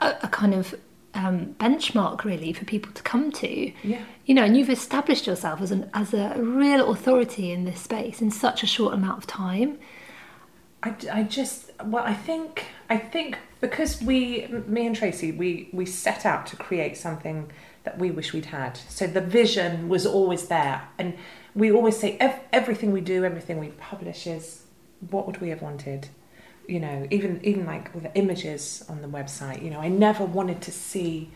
a, 0.00 0.14
a 0.22 0.28
kind 0.28 0.54
of 0.54 0.74
um, 1.14 1.54
benchmark 1.58 2.24
really 2.24 2.52
for 2.52 2.64
people 2.64 2.92
to 2.92 3.02
come 3.02 3.32
to. 3.32 3.72
Yeah. 3.82 4.02
You 4.26 4.34
know, 4.34 4.44
and 4.44 4.56
you've 4.56 4.70
established 4.70 5.26
yourself 5.26 5.60
as 5.60 5.70
an 5.70 5.90
as 5.94 6.12
a 6.12 6.34
real 6.38 6.90
authority 6.90 7.50
in 7.50 7.64
this 7.64 7.80
space 7.80 8.20
in 8.20 8.30
such 8.30 8.62
a 8.62 8.66
short 8.66 8.94
amount 8.94 9.18
of 9.18 9.26
time. 9.26 9.78
I, 10.82 10.94
I 11.12 11.22
just 11.22 11.70
well 11.84 12.04
I 12.04 12.14
think 12.14 12.66
I 12.88 12.98
think 12.98 13.38
because 13.60 14.00
we 14.02 14.46
me 14.66 14.86
and 14.86 14.94
Tracy 14.94 15.32
we 15.32 15.68
we 15.72 15.86
set 15.86 16.24
out 16.26 16.46
to 16.48 16.56
create 16.56 16.96
something 16.96 17.50
that 17.84 17.98
we 17.98 18.10
wish 18.10 18.32
we'd 18.32 18.46
had. 18.46 18.76
So 18.88 19.06
the 19.06 19.20
vision 19.20 19.88
was 19.88 20.06
always 20.06 20.48
there. 20.48 20.82
And 20.98 21.16
we 21.54 21.72
always 21.72 21.96
say 21.96 22.16
ev- 22.18 22.40
everything 22.52 22.92
we 22.92 23.00
do 23.00 23.24
everything 23.24 23.58
we 23.58 23.68
publish 23.68 24.26
is 24.26 24.62
what 25.10 25.26
would 25.26 25.40
we 25.40 25.50
have 25.50 25.62
wanted? 25.62 26.08
You 26.68 26.80
know 26.80 27.06
even 27.10 27.40
even 27.44 27.64
like 27.64 27.94
with 27.94 28.04
the 28.04 28.14
images 28.14 28.84
on 28.88 29.00
the 29.00 29.08
website 29.08 29.62
you 29.62 29.70
know 29.70 29.80
I 29.80 29.88
never 29.88 30.24
wanted 30.24 30.60
to 30.62 30.72
see 30.72 31.30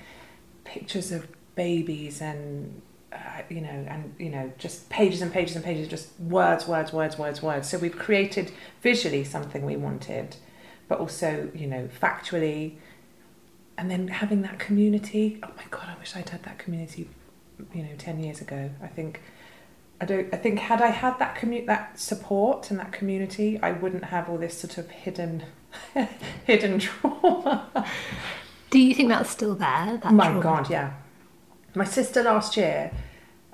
pictures 0.64 1.12
of 1.12 1.28
babies 1.54 2.20
and 2.20 2.80
uh, 3.12 3.42
you 3.48 3.60
know, 3.60 3.68
and 3.88 4.14
you 4.18 4.30
know, 4.30 4.52
just 4.56 4.88
pages 4.88 5.20
and 5.20 5.32
pages 5.32 5.56
and 5.56 5.64
pages, 5.64 5.88
just 5.88 6.08
words, 6.20 6.68
words, 6.68 6.92
words, 6.92 7.18
words, 7.18 7.42
words. 7.42 7.68
So 7.68 7.78
we've 7.78 7.96
created 7.98 8.52
visually 8.82 9.24
something 9.24 9.64
we 9.64 9.76
wanted, 9.76 10.36
but 10.90 10.98
also, 10.98 11.48
you 11.54 11.68
know, 11.68 11.88
factually, 12.02 12.74
and 13.78 13.88
then 13.88 14.08
having 14.08 14.42
that 14.42 14.58
community. 14.58 15.38
Oh 15.40 15.48
my 15.56 15.62
god, 15.70 15.88
I 15.88 15.96
wish 15.98 16.16
I'd 16.16 16.28
had 16.28 16.42
that 16.42 16.58
community, 16.58 17.08
you 17.72 17.84
know, 17.84 17.94
ten 17.96 18.18
years 18.20 18.42
ago. 18.42 18.70
I 18.82 18.88
think. 18.88 19.22
I 20.00 20.04
don't. 20.04 20.34
I 20.34 20.36
think 20.36 20.58
had 20.58 20.82
I 20.82 20.88
had 20.88 21.18
that 21.20 21.36
commu- 21.36 21.64
that 21.66 21.98
support 21.98 22.70
and 22.72 22.80
that 22.80 22.90
community, 22.90 23.58
I 23.62 23.70
wouldn't 23.70 24.06
have 24.06 24.28
all 24.28 24.36
this 24.36 24.58
sort 24.58 24.78
of 24.78 24.90
hidden, 24.90 25.44
hidden 26.44 26.80
trauma. 26.80 27.86
Do 28.70 28.78
you 28.80 28.92
think 28.92 29.10
that's 29.10 29.30
still 29.30 29.54
there? 29.54 30.00
That 30.02 30.12
My 30.12 30.26
trauma? 30.26 30.42
God, 30.42 30.70
yeah, 30.70 30.94
my 31.76 31.84
sister 31.84 32.24
last 32.24 32.56
year, 32.56 32.90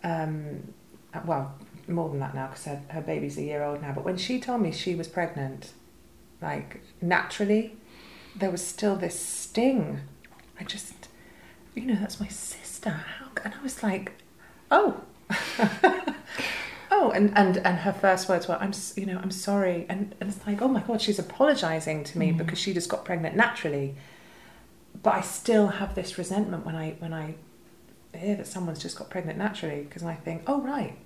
um, 0.02 0.72
well, 1.26 1.54
more 1.86 2.08
than 2.08 2.20
that 2.20 2.34
now 2.34 2.46
because 2.46 2.64
her, 2.64 2.80
her 2.88 3.02
baby's 3.02 3.36
a 3.36 3.42
year 3.42 3.62
old 3.62 3.82
now, 3.82 3.92
but 3.92 4.04
when 4.04 4.16
she 4.16 4.40
told 4.40 4.62
me 4.62 4.72
she 4.72 4.94
was 4.94 5.08
pregnant, 5.08 5.72
like 6.40 6.80
naturally, 7.00 7.76
there 8.34 8.50
was 8.50 8.64
still 8.64 8.96
this 8.96 9.18
sting. 9.18 10.00
I 10.60 10.64
just, 10.64 11.08
you 11.74 11.86
know, 11.86 11.96
that's 11.96 12.20
my 12.20 12.28
sister. 12.28 12.90
How? 12.90 13.26
And 13.44 13.54
I 13.54 13.62
was 13.62 13.82
like, 13.82 14.12
oh. 14.70 15.00
oh, 16.90 17.10
and, 17.10 17.36
and, 17.36 17.58
and 17.58 17.78
her 17.78 17.92
first 17.92 18.28
words 18.28 18.48
were, 18.48 18.56
I'm, 18.56 18.72
you 18.96 19.06
know, 19.06 19.18
I'm 19.22 19.30
sorry. 19.30 19.86
And, 19.88 20.14
and 20.20 20.30
it's 20.30 20.46
like, 20.46 20.62
oh 20.62 20.68
my 20.68 20.80
God, 20.80 21.00
she's 21.00 21.18
apologizing 21.18 22.04
to 22.04 22.18
me 22.18 22.32
mm. 22.32 22.38
because 22.38 22.58
she 22.58 22.72
just 22.72 22.88
got 22.88 23.04
pregnant 23.04 23.36
naturally. 23.36 23.96
But 25.02 25.14
I 25.14 25.20
still 25.20 25.68
have 25.68 25.94
this 25.94 26.18
resentment 26.18 26.64
when 26.64 26.74
I, 26.74 26.96
when 26.98 27.12
I 27.12 27.34
hear 28.14 28.36
that 28.36 28.46
someone's 28.46 28.80
just 28.80 28.96
got 28.96 29.10
pregnant 29.10 29.38
naturally 29.38 29.82
because 29.82 30.02
I 30.02 30.14
think, 30.14 30.42
oh, 30.46 30.60
right, 30.60 30.96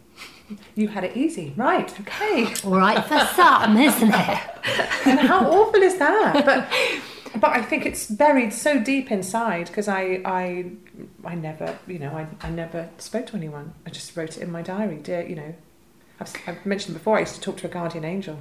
you 0.75 0.88
had 0.88 1.05
it 1.05 1.17
easy. 1.17 1.52
Right, 1.57 2.00
okay. 2.00 2.55
All 2.64 2.76
right 2.76 3.05
for 3.05 3.19
some, 3.35 3.76
isn't 3.76 4.12
it? 4.12 4.38
and 5.07 5.21
how 5.21 5.49
awful 5.50 5.83
is 5.83 5.99
that? 5.99 6.45
But 6.45 7.40
but 7.40 7.50
I 7.50 7.62
think 7.62 7.87
it's 7.87 8.07
buried 8.07 8.52
so 8.52 8.81
deep 8.81 9.11
inside 9.11 9.67
because 9.69 9.88
I 9.88 10.21
I 10.25 10.73
I 11.25 11.35
never 11.35 11.79
you 11.87 11.99
know 11.99 12.11
I, 12.11 12.26
I 12.47 12.50
never 12.50 12.88
spoke 12.99 13.26
to 13.26 13.37
anyone. 13.37 13.75
I 13.87 13.90
just 13.90 14.17
wrote 14.17 14.37
it 14.37 14.43
in 14.43 14.50
my 14.50 14.62
diary. 14.62 14.97
Dear, 14.97 15.23
you 15.23 15.37
know, 15.37 15.55
I've, 16.21 16.33
I've 16.47 16.67
mentioned 16.67 16.95
before. 16.95 17.17
I 17.17 17.21
used 17.21 17.35
to 17.37 17.41
talk 17.41 17.57
to 17.59 17.67
a 17.67 17.71
guardian 17.71 18.05
angel. 18.05 18.39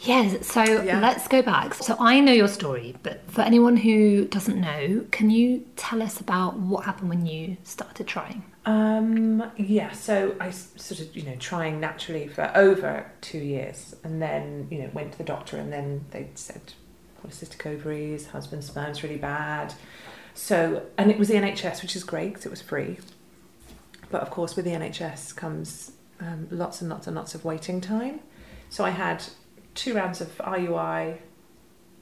Yes, 0.00 0.46
so 0.46 0.62
Yeah. 0.62 1.00
let's 1.00 1.26
go 1.28 1.40
back. 1.42 1.74
So 1.74 1.96
I 1.98 2.20
know 2.20 2.32
your 2.32 2.48
story, 2.48 2.96
but 3.02 3.22
for 3.30 3.42
anyone 3.42 3.76
who 3.78 4.26
doesn't 4.26 4.60
know, 4.60 5.06
can 5.10 5.30
you 5.30 5.64
tell 5.76 6.02
us 6.02 6.20
about 6.20 6.58
what 6.58 6.84
happened 6.84 7.08
when 7.08 7.24
you 7.26 7.56
started 7.64 8.06
trying? 8.06 8.42
Um, 8.66 9.50
yeah, 9.56 9.92
so 9.92 10.34
I 10.38 10.50
sort 10.50 11.00
of, 11.00 11.16
you 11.16 11.22
know, 11.22 11.36
trying 11.36 11.80
naturally 11.80 12.28
for 12.28 12.52
over 12.54 13.10
two 13.22 13.38
years 13.38 13.94
and 14.04 14.20
then, 14.20 14.68
you 14.70 14.78
know, 14.82 14.90
went 14.92 15.12
to 15.12 15.18
the 15.18 15.24
doctor 15.24 15.56
and 15.56 15.72
then 15.72 16.04
they 16.10 16.28
said 16.34 16.60
polycystic 17.24 17.64
ovaries, 17.66 18.26
husband's 18.26 18.66
sperm's 18.66 19.02
really 19.02 19.16
bad. 19.16 19.72
So, 20.34 20.82
and 20.98 21.10
it 21.10 21.18
was 21.18 21.28
the 21.28 21.34
NHS, 21.34 21.80
which 21.82 21.96
is 21.96 22.04
great 22.04 22.28
because 22.28 22.44
it 22.46 22.50
was 22.50 22.60
free. 22.62 22.98
But 24.10 24.20
of 24.22 24.30
course, 24.30 24.56
with 24.56 24.64
the 24.66 24.72
NHS 24.72 25.34
comes 25.36 25.92
um, 26.20 26.48
lots 26.50 26.80
and 26.80 26.90
lots 26.90 27.06
and 27.06 27.16
lots 27.16 27.34
of 27.34 27.44
waiting 27.44 27.80
time. 27.80 28.20
So 28.68 28.84
I 28.84 28.90
had 28.90 29.22
two 29.74 29.94
rounds 29.94 30.20
of 30.20 30.36
IUI, 30.38 31.18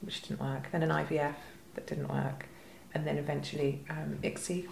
which 0.01 0.21
didn't 0.23 0.39
work, 0.39 0.67
then 0.71 0.83
an 0.83 0.89
IVF 0.89 1.35
that 1.75 1.87
didn't 1.87 2.07
work, 2.09 2.45
and 2.93 3.05
then 3.07 3.17
eventually 3.17 3.83
um, 3.89 4.17
ICSI, 4.23 4.67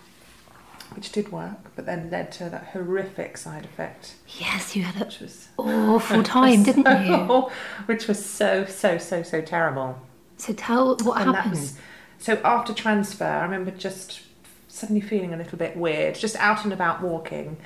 which 0.95 1.11
did 1.11 1.31
work, 1.31 1.75
but 1.75 1.85
then 1.85 2.09
led 2.09 2.31
to 2.33 2.49
that 2.49 2.65
horrific 2.73 3.37
side 3.37 3.65
effect, 3.65 4.15
Yes, 4.39 4.75
you 4.75 4.83
had 4.83 4.99
which 5.03 5.19
was 5.19 5.47
awful 5.57 6.23
time, 6.39 6.63
didn't 6.63 7.07
you? 7.07 7.49
which 7.87 8.07
was 8.07 8.23
so 8.23 8.65
so 8.65 8.97
so 8.97 9.21
so 9.23 9.41
terrible. 9.41 9.99
So 10.37 10.53
tell 10.53 10.95
what 10.97 11.19
And 11.21 11.35
happened. 11.35 11.51
was 11.55 11.77
so 12.19 12.39
after 12.43 12.73
transfer, 12.73 13.25
I 13.25 13.43
remember 13.43 13.71
just 13.71 14.21
suddenly 14.67 15.01
feeling 15.01 15.33
a 15.33 15.37
little 15.37 15.57
bit 15.57 15.75
weird, 15.75 16.15
just 16.15 16.35
out 16.37 16.63
and 16.63 16.71
about 16.73 17.01
walking, 17.01 17.57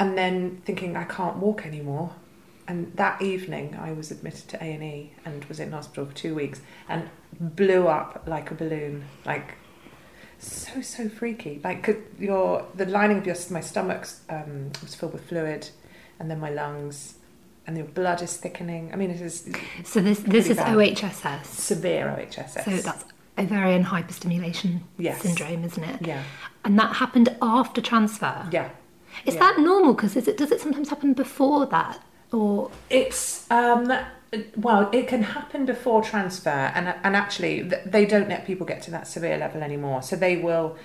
and 0.00 0.18
then 0.18 0.60
thinking 0.64 0.96
I 0.96 1.04
can't 1.04 1.36
walk 1.36 1.64
anymore. 1.64 2.10
And 2.66 2.92
that 2.96 3.20
evening, 3.22 3.76
I 3.80 3.92
was 3.92 4.10
admitted 4.10 4.48
to 4.48 4.56
A 4.62 4.66
and 4.74 4.82
E 4.82 5.12
and 5.24 5.44
was 5.46 5.58
in 5.60 5.72
hospital 5.72 6.06
for 6.06 6.14
two 6.14 6.34
weeks, 6.34 6.60
and 6.88 7.08
blew 7.38 7.86
up 7.88 8.24
like 8.26 8.50
a 8.50 8.54
balloon, 8.54 9.04
like 9.24 9.54
so 10.38 10.80
so 10.80 11.08
freaky. 11.08 11.60
Like 11.64 11.82
could 11.82 12.02
your 12.18 12.66
the 12.74 12.86
lining 12.86 13.18
of 13.18 13.26
your 13.26 13.36
my 13.50 13.60
stomach 13.60 14.06
um, 14.28 14.70
was 14.82 14.94
filled 14.94 15.12
with 15.14 15.24
fluid, 15.28 15.68
and 16.20 16.30
then 16.30 16.38
my 16.40 16.50
lungs, 16.50 17.14
and 17.66 17.76
your 17.76 17.86
blood 17.86 18.22
is 18.22 18.36
thickening. 18.36 18.90
I 18.92 18.96
mean, 18.96 19.10
it 19.10 19.20
is 19.20 19.48
So 19.84 20.00
this 20.00 20.20
this 20.20 20.48
is 20.48 20.56
bad. 20.56 20.76
OHSS. 20.76 21.46
severe 21.46 22.06
OHSS. 22.16 22.64
So 22.64 22.70
that's 22.88 23.04
ovarian 23.36 23.84
hyperstimulation 23.84 24.82
Yes. 24.98 25.22
syndrome, 25.22 25.64
isn't 25.64 25.82
it? 25.82 26.06
yeah, 26.06 26.22
And 26.64 26.78
that 26.78 26.96
happened 26.96 27.34
after 27.42 27.80
transfer. 27.80 28.46
yeah. 28.52 28.68
Is 29.26 29.34
Yeah. 29.34 29.40
that 29.40 29.58
normal? 29.58 29.94
Because 29.94 30.16
is 30.16 30.28
it 30.28 30.36
does 30.36 30.50
it 30.50 30.60
sometimes 30.60 30.88
happen 30.88 31.12
before 31.12 31.66
that, 31.66 31.98
or 32.32 32.70
It's 32.88 33.50
um 33.50 33.92
well, 34.56 34.88
it 34.92 35.08
can 35.08 35.22
happen 35.24 35.66
before 35.66 36.02
transfer, 36.02 36.50
and 36.74 36.94
and 37.02 37.16
actually 37.16 37.62
they 37.62 38.06
don't 38.06 38.28
let 38.28 38.46
people 38.46 38.66
get 38.66 38.82
to 38.82 38.90
that 38.92 39.06
severe 39.06 39.36
level 39.38 39.62
anymore. 39.62 40.02
So 40.02 40.16
they 40.16 40.36
will 40.36 40.76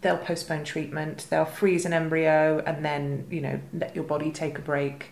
they'll 0.00 0.16
postpone 0.18 0.64
treatment, 0.64 1.26
they'll 1.28 1.44
freeze 1.44 1.84
an 1.84 1.92
embryo, 1.92 2.62
and 2.66 2.84
then 2.84 3.26
you 3.30 3.40
know 3.40 3.60
let 3.72 3.94
your 3.94 4.04
body 4.04 4.30
take 4.30 4.58
a 4.58 4.62
break. 4.62 5.10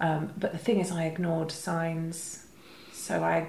Um, 0.00 0.32
but 0.36 0.52
the 0.52 0.58
thing 0.58 0.78
is, 0.80 0.90
I 0.90 1.04
ignored 1.04 1.50
signs. 1.50 2.42
So 2.92 3.22
I, 3.22 3.46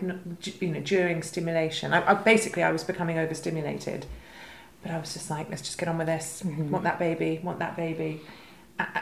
you 0.62 0.68
know, 0.72 0.80
during 0.82 1.24
stimulation, 1.24 1.92
I, 1.92 2.12
I 2.12 2.14
basically 2.14 2.62
I 2.64 2.72
was 2.72 2.84
becoming 2.84 3.18
overstimulated, 3.18 4.06
but 4.84 4.92
I 4.92 5.00
was 5.00 5.14
just 5.14 5.30
like, 5.32 5.50
let's 5.50 5.64
just 5.64 5.78
get 5.80 5.90
on 5.90 5.98
with 5.98 6.08
this. 6.08 6.44
Want 6.46 6.84
that 6.84 7.00
baby? 7.00 7.42
Want 7.44 7.60
that 7.60 7.76
baby? 7.76 8.22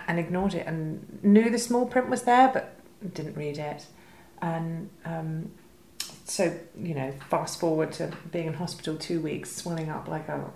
And 0.08 0.20
ignored 0.20 0.54
it 0.54 0.66
and 0.68 1.20
knew 1.24 1.50
the 1.50 1.60
small 1.60 1.86
print 1.86 2.10
was 2.10 2.24
there, 2.24 2.50
but 2.54 2.76
didn't 3.14 3.36
read 3.36 3.58
it. 3.58 3.86
And 4.42 4.90
um, 5.04 5.52
so, 6.24 6.58
you 6.78 6.94
know, 6.94 7.12
fast 7.30 7.60
forward 7.60 7.92
to 7.94 8.12
being 8.32 8.48
in 8.48 8.54
hospital 8.54 8.96
two 8.96 9.20
weeks, 9.20 9.52
swelling 9.52 9.90
up 9.90 10.08
like 10.08 10.30
a 10.30 10.50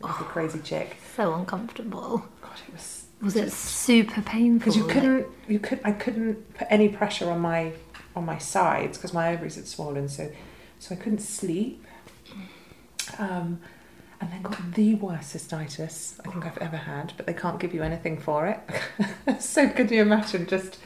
like 0.00 0.20
a 0.20 0.24
crazy 0.24 0.60
chick. 0.60 0.96
so 1.16 1.34
uncomfortable? 1.34 2.24
God, 2.42 2.52
it 2.66 2.72
was 2.72 3.06
Was 3.22 3.36
it 3.36 3.50
super 3.52 4.20
painful? 4.22 4.58
because 4.58 4.76
you 4.76 4.84
couldn't 4.86 5.26
you 5.48 5.58
could 5.58 5.80
I 5.84 5.92
couldn't 5.92 6.54
put 6.54 6.66
any 6.70 6.88
pressure 6.88 7.30
on 7.30 7.40
my 7.40 7.72
on 8.14 8.24
my 8.26 8.38
sides 8.38 8.98
because 8.98 9.12
my 9.12 9.32
ovaries 9.32 9.56
had 9.56 9.66
swollen 9.66 10.08
so 10.08 10.30
so 10.78 10.94
I 10.94 10.98
couldn't 10.98 11.20
sleep 11.20 11.84
um, 13.18 13.60
and 14.20 14.32
then 14.32 14.42
got 14.42 14.54
mm. 14.54 14.74
the 14.74 14.94
worst 14.94 15.36
cystitis 15.36 16.18
I 16.26 16.30
think 16.30 16.46
I've 16.46 16.58
ever 16.58 16.76
oh. 16.76 16.90
had 16.90 17.12
but 17.16 17.26
they 17.26 17.34
can't 17.34 17.58
give 17.60 17.74
you 17.74 17.82
anything 17.82 18.18
for 18.18 18.46
it. 18.46 18.60
So 19.40 19.68
could 19.68 19.90
you 19.90 20.02
imagine 20.02 20.46
just 20.46 20.78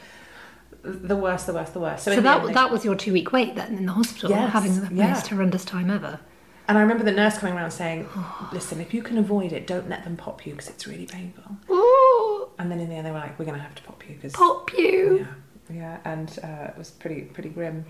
the 0.83 1.15
worst 1.15 1.47
the 1.47 1.53
worst 1.53 1.73
the 1.73 1.79
worst? 1.79 2.03
So, 2.03 2.15
the 2.15 2.21
that 2.21 2.45
end 2.45 2.55
that 2.55 2.71
was 2.71 2.85
your 2.85 2.95
two 2.95 3.13
week 3.13 3.31
wait 3.31 3.55
then 3.55 3.77
in 3.77 3.85
the 3.85 3.93
hospital, 3.93 4.29
Yes, 4.29 4.51
having 4.51 4.79
the 4.81 4.93
yeah. 4.93 5.13
most 5.13 5.27
horrendous 5.27 5.65
time 5.65 5.89
ever. 5.89 6.19
and 6.67 6.77
I 6.77 6.81
remember 6.81 7.03
the 7.03 7.11
nurse 7.11 7.37
coming 7.37 7.55
around 7.55 7.71
saying 7.71 8.07
listen 8.53 8.81
if 8.81 8.93
you 8.93 9.01
can 9.01 9.17
avoid 9.17 9.51
it 9.53 9.65
don't 9.65 9.89
let 9.89 10.03
them 10.03 10.17
pop 10.17 10.45
you 10.45 10.53
because 10.53 10.69
it's 10.69 10.85
really 10.87 11.05
painful. 11.05 11.57
Ooh, 11.69 12.49
and 12.59 12.69
then 12.71 12.79
in 12.79 12.89
the 12.89 12.95
end 12.95 13.05
they 13.07 13.11
were 13.11 13.17
like 13.17 13.37
we're 13.39 13.45
going 13.45 13.57
to 13.57 13.63
have 13.63 13.75
to 13.75 13.83
pop 13.83 14.07
you 14.07 14.15
because 14.15 14.33
pop 14.33 14.71
you. 14.73 15.19
Yeah, 15.19 15.25
yeah, 15.73 15.97
and 16.05 16.37
uh, 16.43 16.67
it 16.69 16.77
was 16.77 16.91
pretty 16.91 17.21
pretty 17.21 17.49
grim. 17.49 17.85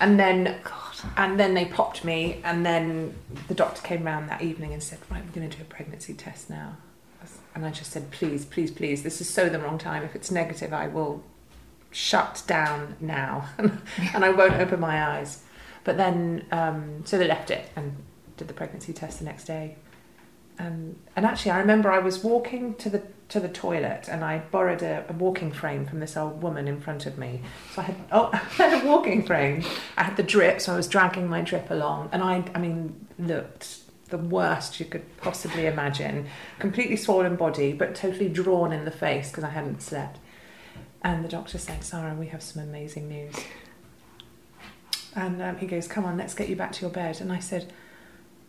And 0.00 0.18
then 0.18 0.56
God. 0.62 1.12
and 1.16 1.40
then 1.40 1.54
they 1.54 1.64
popped 1.64 2.04
me, 2.04 2.40
and 2.44 2.64
then 2.64 3.14
the 3.48 3.54
doctor 3.54 3.82
came 3.82 4.04
round 4.04 4.28
that 4.28 4.42
evening 4.42 4.72
and 4.72 4.82
said, 4.82 4.98
"Right, 5.10 5.24
we're 5.24 5.32
going 5.32 5.48
to 5.48 5.56
do 5.56 5.62
a 5.62 5.66
pregnancy 5.66 6.14
test 6.14 6.48
now." 6.50 6.76
And 7.54 7.66
I 7.66 7.70
just 7.70 7.90
said, 7.90 8.10
"Please, 8.10 8.44
please, 8.44 8.70
please, 8.70 9.02
this 9.02 9.20
is 9.20 9.28
so 9.28 9.48
the 9.48 9.58
wrong 9.58 9.78
time. 9.78 10.04
If 10.04 10.14
it's 10.14 10.30
negative, 10.30 10.72
I 10.72 10.86
will 10.88 11.24
shut 11.90 12.42
down 12.46 12.96
now, 13.00 13.48
and 13.58 14.24
I 14.24 14.30
won't 14.30 14.54
open 14.54 14.78
my 14.80 15.16
eyes." 15.16 15.42
But 15.84 15.96
then, 15.96 16.44
um, 16.52 17.04
so 17.04 17.18
they 17.18 17.26
left 17.26 17.50
it 17.50 17.70
and 17.74 17.96
did 18.36 18.46
the 18.46 18.54
pregnancy 18.54 18.92
test 18.92 19.18
the 19.18 19.24
next 19.24 19.44
day. 19.44 19.76
And 20.58 20.96
and 21.16 21.26
actually, 21.26 21.52
I 21.52 21.58
remember 21.58 21.90
I 21.90 21.98
was 21.98 22.22
walking 22.22 22.74
to 22.76 22.90
the 22.90 23.02
to 23.28 23.40
the 23.40 23.48
toilet, 23.48 24.08
and 24.08 24.24
I 24.24 24.38
borrowed 24.38 24.82
a, 24.82 25.04
a 25.08 25.12
walking 25.12 25.52
frame 25.52 25.84
from 25.86 26.00
this 26.00 26.16
old 26.16 26.42
woman 26.42 26.66
in 26.66 26.80
front 26.80 27.04
of 27.04 27.18
me. 27.18 27.42
So 27.74 27.82
I 27.82 27.84
had 27.84 27.96
oh, 28.10 28.30
I 28.32 28.36
had 28.36 28.82
a 28.82 28.86
walking 28.86 29.24
frame. 29.24 29.64
I 29.96 30.04
had 30.04 30.16
the 30.16 30.22
drip, 30.22 30.60
so 30.60 30.72
I 30.72 30.76
was 30.76 30.88
dragging 30.88 31.28
my 31.28 31.42
drip 31.42 31.70
along, 31.70 32.08
and 32.12 32.22
I 32.22 32.44
I 32.54 32.58
mean 32.58 33.06
looked 33.18 33.80
the 34.08 34.18
worst 34.18 34.80
you 34.80 34.86
could 34.86 35.04
possibly 35.18 35.66
imagine. 35.66 36.26
Completely 36.58 36.96
swollen 36.96 37.36
body, 37.36 37.74
but 37.74 37.94
totally 37.94 38.28
drawn 38.28 38.72
in 38.72 38.86
the 38.86 38.90
face 38.90 39.28
because 39.28 39.44
I 39.44 39.50
hadn't 39.50 39.82
slept. 39.82 40.18
And 41.02 41.22
the 41.22 41.28
doctor 41.28 41.58
said, 41.58 41.84
"Sara, 41.84 42.14
we 42.14 42.28
have 42.28 42.42
some 42.42 42.62
amazing 42.62 43.08
news." 43.08 43.34
And 45.14 45.42
um, 45.42 45.56
he 45.58 45.66
goes, 45.66 45.86
"Come 45.86 46.06
on, 46.06 46.16
let's 46.16 46.32
get 46.34 46.48
you 46.48 46.56
back 46.56 46.72
to 46.72 46.80
your 46.82 46.90
bed." 46.90 47.20
And 47.20 47.30
I 47.30 47.40
said, 47.40 47.72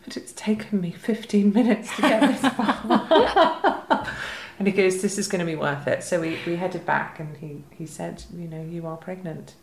"But 0.04 0.16
it's 0.16 0.32
taken 0.32 0.80
me 0.80 0.90
15 0.90 1.52
minutes 1.52 1.94
to 1.96 2.02
get 2.02 2.20
this 2.20 2.52
far." 2.54 4.06
and 4.60 4.68
he 4.68 4.74
goes, 4.74 5.00
"This 5.00 5.16
is 5.16 5.26
going 5.26 5.40
to 5.40 5.46
be 5.46 5.56
worth 5.56 5.88
it." 5.88 6.04
So 6.04 6.20
we, 6.20 6.38
we 6.46 6.56
headed 6.56 6.84
back, 6.84 7.18
and 7.18 7.34
he, 7.38 7.64
he 7.70 7.86
said, 7.86 8.22
"You 8.32 8.46
know, 8.46 8.62
you 8.62 8.86
are 8.86 8.98
pregnant." 8.98 9.54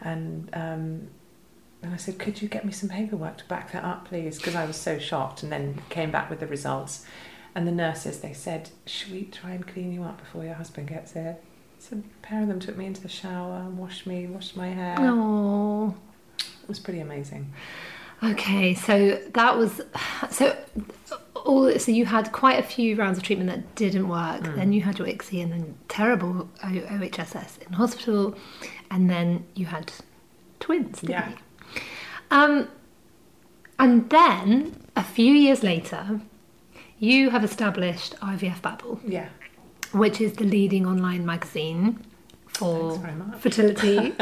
And 0.00 0.50
um, 0.52 1.08
and 1.80 1.94
I 1.94 1.96
said, 1.96 2.18
"Could 2.18 2.42
you 2.42 2.48
get 2.48 2.64
me 2.64 2.72
some 2.72 2.88
paperwork 2.88 3.38
to 3.38 3.44
back 3.44 3.70
that 3.70 3.84
up, 3.84 4.08
please?" 4.08 4.36
Because 4.36 4.56
I 4.56 4.66
was 4.66 4.74
so 4.74 4.98
shocked. 4.98 5.44
And 5.44 5.52
then 5.52 5.80
came 5.90 6.10
back 6.10 6.28
with 6.28 6.40
the 6.40 6.48
results. 6.48 7.06
And 7.54 7.66
the 7.66 7.72
nurses, 7.72 8.18
they 8.18 8.32
said, 8.32 8.70
"Should 8.84 9.12
we 9.12 9.26
try 9.26 9.52
and 9.52 9.64
clean 9.64 9.92
you 9.92 10.02
up 10.02 10.18
before 10.18 10.44
your 10.44 10.54
husband 10.54 10.88
gets 10.88 11.12
here?" 11.12 11.36
So 11.78 11.96
a 11.98 12.26
pair 12.26 12.42
of 12.42 12.48
them 12.48 12.58
took 12.58 12.76
me 12.76 12.86
into 12.86 13.00
the 13.00 13.08
shower, 13.08 13.62
washed 13.70 14.08
me, 14.08 14.26
washed 14.26 14.56
my 14.56 14.70
hair. 14.70 14.96
Oh. 14.98 15.94
It 16.38 16.68
was 16.68 16.80
pretty 16.80 17.00
amazing. 17.00 17.52
Okay, 18.22 18.74
so 18.74 19.20
that 19.34 19.56
was 19.56 19.80
so 20.30 20.56
all. 21.46 21.78
So 21.78 21.92
you 21.92 22.06
had 22.06 22.32
quite 22.32 22.58
a 22.58 22.62
few 22.62 22.96
rounds 22.96 23.18
of 23.18 23.24
treatment 23.24 23.50
that 23.50 23.74
didn't 23.74 24.08
work. 24.08 24.42
Mm. 24.42 24.56
Then 24.56 24.72
you 24.72 24.82
had 24.82 24.98
your 24.98 25.06
ICSI 25.08 25.42
and 25.42 25.52
then 25.52 25.74
terrible 25.88 26.48
O- 26.64 26.68
OHSS 26.68 27.58
in 27.66 27.72
hospital, 27.74 28.34
and 28.90 29.08
then 29.10 29.44
you 29.54 29.66
had 29.66 29.92
twins. 30.60 31.00
Didn't 31.00 31.10
Yeah. 31.10 31.28
You? 31.30 31.36
Um, 32.30 32.68
and 33.78 34.08
then 34.10 34.76
a 34.96 35.02
few 35.02 35.32
years 35.32 35.62
later, 35.62 36.20
you 36.98 37.30
have 37.30 37.42
established 37.44 38.14
IVF 38.20 38.60
Babble, 38.62 39.00
Yeah. 39.06 39.28
which 39.92 40.20
is 40.20 40.34
the 40.34 40.44
leading 40.44 40.86
online 40.86 41.24
magazine 41.24 41.98
for 42.60 42.90
Thanks 42.90 43.02
very 43.06 43.16
much. 43.16 43.40
fertility. 43.40 44.14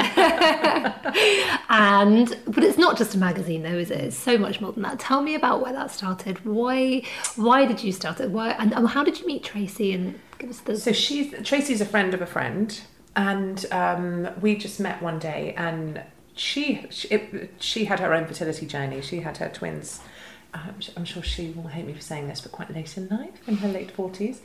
and 1.69 2.37
but 2.47 2.63
it's 2.63 2.79
not 2.79 2.97
just 2.97 3.15
a 3.15 3.19
magazine 3.19 3.63
though, 3.65 3.79
is 3.79 3.91
it? 3.91 4.01
It's 4.01 4.17
so 4.17 4.39
much 4.39 4.61
more 4.61 4.73
than 4.73 4.83
that. 4.85 4.99
Tell 5.01 5.23
me 5.23 5.35
about 5.35 5.61
where 5.61 5.73
that 5.73 5.91
started. 5.91 6.45
Why 6.45 7.03
why 7.37 7.67
did 7.67 7.83
you 7.83 7.93
start 7.93 8.21
it? 8.21 8.31
Why 8.31 8.51
and, 8.51 8.73
and 8.73 8.89
how 8.89 9.03
did 9.03 9.19
you 9.21 9.27
meet 9.27 9.43
Tracy 9.43 9.93
and 9.93 10.19
give 10.39 10.51
us 10.51 10.61
the 10.61 10.77
So 10.77 10.93
she's 10.93 11.35
Tracy's 11.43 11.81
a 11.81 11.87
friend 11.87 12.15
of 12.15 12.23
a 12.23 12.27
friend, 12.27 12.81
and 13.17 13.67
um, 13.73 14.29
we 14.41 14.57
just 14.57 14.79
met 14.79 15.03
one 15.03 15.19
day, 15.19 15.53
and 15.57 16.01
she 16.35 16.87
she, 16.91 17.09
it, 17.09 17.51
she 17.59 17.87
had 17.87 17.99
her 18.01 18.15
own 18.15 18.27
fertility 18.27 18.67
journey. 18.67 19.01
She 19.03 19.21
had 19.21 19.39
her 19.39 19.49
twins. 19.49 20.01
I'm, 20.55 20.77
I'm 20.97 21.05
sure 21.05 21.23
she 21.23 21.51
will 21.51 21.69
hate 21.69 21.87
me 21.87 21.93
for 21.93 22.01
saying 22.01 22.29
this, 22.29 22.41
but 22.41 22.53
quite 22.53 22.71
late 22.73 22.97
in 22.97 23.09
life, 23.09 23.47
in 23.49 23.57
her 23.59 23.69
late 23.69 23.91
forties. 23.91 24.41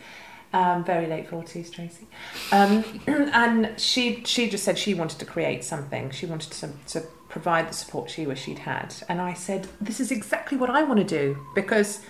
Um, 0.53 0.83
very 0.83 1.07
late 1.07 1.27
forties, 1.27 1.71
Tracy, 1.71 2.05
um, 2.51 2.83
and 3.07 3.73
she 3.79 4.23
she 4.23 4.47
just 4.47 4.63
said 4.63 4.77
she 4.77 4.93
wanted 4.93 5.17
to 5.17 5.25
create 5.25 5.63
something. 5.63 6.11
She 6.11 6.27
wanted 6.27 6.51
to, 6.51 6.69
to 6.89 7.07
provide 7.27 7.69
the 7.69 7.73
support 7.73 8.11
she 8.11 8.27
wished 8.27 8.45
she'd 8.45 8.59
had, 8.59 8.93
and 9.09 9.19
I 9.19 9.33
said, 9.33 9.67
"This 9.81 9.99
is 9.99 10.11
exactly 10.11 10.55
what 10.55 10.69
I 10.69 10.83
want 10.83 10.99
to 10.99 11.03
do." 11.05 11.37
Because 11.55 12.01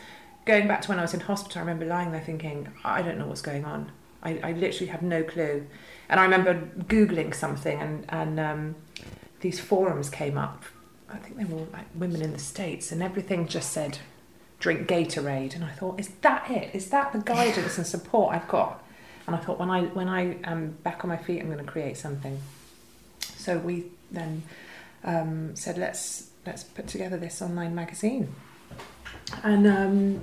going 0.45 0.67
back 0.67 0.81
to 0.81 0.89
when 0.89 0.99
I 0.99 1.03
was 1.03 1.13
in 1.13 1.21
hospital, 1.21 1.59
I 1.59 1.61
remember 1.61 1.85
lying 1.85 2.11
there 2.11 2.19
thinking, 2.19 2.67
"I 2.83 3.01
don't 3.01 3.17
know 3.17 3.27
what's 3.27 3.41
going 3.41 3.63
on. 3.63 3.91
I, 4.21 4.39
I 4.43 4.51
literally 4.51 4.91
have 4.91 5.01
no 5.01 5.23
clue." 5.23 5.65
And 6.09 6.19
I 6.19 6.23
remember 6.23 6.69
googling 6.79 7.33
something, 7.33 7.79
and 7.79 8.05
and 8.09 8.39
um, 8.41 8.75
these 9.39 9.59
forums 9.59 10.09
came 10.09 10.37
up. 10.37 10.63
I 11.09 11.17
think 11.17 11.37
they 11.37 11.45
were 11.45 11.65
like 11.71 11.85
women 11.95 12.21
in 12.21 12.33
the 12.33 12.39
states, 12.39 12.91
and 12.91 13.01
everything 13.01 13.47
just 13.47 13.71
said 13.71 13.99
drink 14.63 14.87
Gatorade, 14.87 15.55
and 15.55 15.63
I 15.65 15.71
thought, 15.71 15.99
is 15.99 16.07
that 16.21 16.49
it? 16.49 16.73
Is 16.73 16.89
that 16.89 17.11
the 17.11 17.19
guidance 17.19 17.77
and 17.77 17.85
support 17.85 18.33
I've 18.33 18.47
got? 18.47 18.81
And 19.27 19.35
I 19.35 19.39
thought, 19.39 19.59
when 19.59 19.69
I 19.69 19.81
when 19.87 20.07
I 20.07 20.37
am 20.45 20.77
back 20.83 21.03
on 21.03 21.09
my 21.09 21.17
feet, 21.17 21.41
I'm 21.41 21.47
going 21.47 21.57
to 21.63 21.69
create 21.69 21.97
something. 21.97 22.39
So 23.19 23.57
we 23.57 23.87
then 24.09 24.43
um, 25.03 25.53
said, 25.55 25.77
let's 25.77 26.29
let's 26.45 26.63
put 26.63 26.87
together 26.87 27.17
this 27.17 27.41
online 27.41 27.75
magazine, 27.75 28.33
and 29.43 29.67
um, 29.67 30.21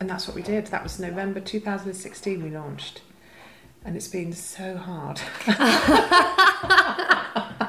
and 0.00 0.08
that's 0.08 0.26
what 0.26 0.34
we 0.34 0.42
did. 0.42 0.68
That 0.68 0.82
was 0.82 0.98
November 0.98 1.40
2016. 1.40 2.42
We 2.42 2.48
launched, 2.48 3.02
and 3.84 3.94
it's 3.94 4.08
been 4.08 4.32
so 4.32 4.78
hard. 4.78 5.20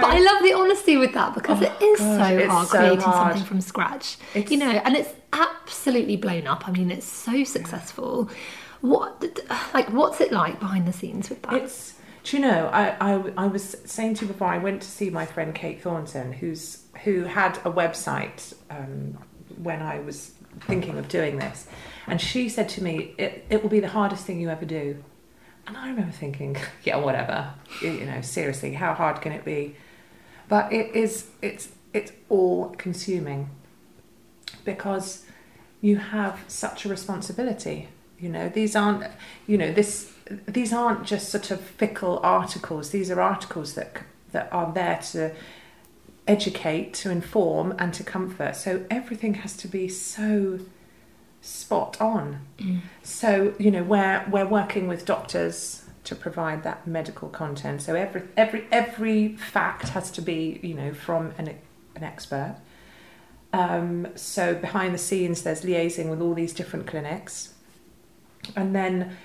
But 0.00 0.04
I 0.04 0.18
love 0.20 0.42
the 0.42 0.52
honesty 0.54 0.96
with 0.96 1.12
that 1.14 1.34
because 1.34 1.60
Oh, 1.60 1.64
it 1.64 1.82
is 1.82 1.98
gosh, 2.00 2.28
so 2.38 2.48
hard 2.48 2.68
so 2.68 2.78
creating 2.78 3.00
hard. 3.00 3.32
something 3.32 3.44
from 3.46 3.60
scratch. 3.60 4.16
It's- 4.34 4.50
you 4.50 4.58
know, 4.58 4.70
and 4.70 4.96
it's 4.96 5.10
absolutely 5.32 6.16
blown 6.16 6.46
up. 6.46 6.68
I 6.68 6.72
mean, 6.72 6.90
it's 6.90 7.06
so 7.06 7.44
successful. 7.44 8.28
What, 8.80 9.24
like, 9.74 9.90
what's 9.92 10.20
it 10.20 10.32
like 10.32 10.58
behind 10.58 10.86
the 10.86 10.92
scenes 10.92 11.28
with 11.30 11.42
that? 11.42 11.54
It's. 11.54 11.94
Do 12.24 12.36
you 12.36 12.42
know? 12.42 12.68
I, 12.72 12.96
I 13.00 13.32
I 13.36 13.46
was 13.46 13.76
saying 13.84 14.14
to 14.14 14.24
you 14.26 14.32
before. 14.32 14.46
I 14.48 14.58
went 14.58 14.82
to 14.82 14.88
see 14.88 15.10
my 15.10 15.26
friend 15.26 15.52
Kate 15.54 15.80
Thornton, 15.82 16.32
who's 16.32 16.82
who 17.04 17.24
had 17.24 17.58
a 17.58 17.70
website 17.70 18.54
um, 18.70 19.18
when 19.56 19.82
I 19.82 19.98
was 19.98 20.30
thinking 20.68 20.98
of 20.98 21.08
doing 21.08 21.38
this, 21.38 21.66
and 22.06 22.20
she 22.20 22.48
said 22.48 22.68
to 22.70 22.82
me, 22.84 23.14
"It 23.18 23.44
it 23.50 23.62
will 23.62 23.70
be 23.70 23.80
the 23.80 23.88
hardest 23.88 24.24
thing 24.24 24.40
you 24.40 24.50
ever 24.50 24.64
do." 24.64 25.02
And 25.66 25.76
I 25.76 25.88
remember 25.88 26.12
thinking, 26.12 26.56
"Yeah, 26.84 26.96
whatever. 26.96 27.54
You, 27.80 28.04
know, 28.04 28.20
seriously, 28.20 28.74
how 28.74 28.94
hard 28.94 29.20
can 29.20 29.32
it 29.32 29.44
be?" 29.44 29.76
But 30.48 30.72
it 30.72 30.94
is. 30.94 31.28
It's 31.40 31.70
it's 31.92 32.12
all 32.28 32.70
consuming 32.78 33.50
because 34.64 35.24
you 35.80 35.96
have 35.96 36.40
such 36.48 36.84
a 36.84 36.88
responsibility. 36.88 37.88
You 38.18 38.28
know, 38.28 38.48
these 38.48 38.76
aren't, 38.76 39.04
you 39.46 39.58
know, 39.58 39.72
this 39.72 40.12
these 40.46 40.72
aren't 40.72 41.04
just 41.04 41.28
sort 41.28 41.50
of 41.50 41.60
fickle 41.60 42.20
articles. 42.22 42.90
These 42.90 43.10
are 43.10 43.20
articles 43.20 43.74
that 43.74 44.02
that 44.32 44.52
are 44.52 44.72
there 44.72 45.00
to 45.12 45.34
educate, 46.26 46.94
to 46.94 47.10
inform, 47.10 47.74
and 47.78 47.92
to 47.94 48.04
comfort. 48.04 48.56
So 48.56 48.84
everything 48.90 49.34
has 49.34 49.56
to 49.58 49.68
be 49.68 49.88
so 49.88 50.60
spot 51.42 52.00
on. 52.00 52.40
So 53.02 53.54
you 53.58 53.70
know, 53.70 53.82
we're 53.82 54.24
we're 54.30 54.46
working 54.46 54.88
with 54.88 55.04
doctors 55.04 55.84
to 56.04 56.14
provide 56.14 56.62
that 56.62 56.86
medical 56.86 57.28
content. 57.28 57.82
So 57.82 57.94
every 57.94 58.22
every 58.36 58.66
every 58.72 59.36
fact 59.36 59.88
has 59.88 60.10
to 60.12 60.22
be 60.22 60.58
you 60.62 60.74
know 60.74 60.94
from 60.94 61.34
an 61.36 61.58
an 61.94 62.04
expert. 62.04 62.56
Um, 63.52 64.08
so 64.14 64.54
behind 64.54 64.94
the 64.94 64.98
scenes, 64.98 65.42
there's 65.42 65.60
liaising 65.60 66.08
with 66.08 66.22
all 66.22 66.32
these 66.32 66.54
different 66.54 66.86
clinics, 66.86 67.52
and 68.56 68.74
then 68.74 69.16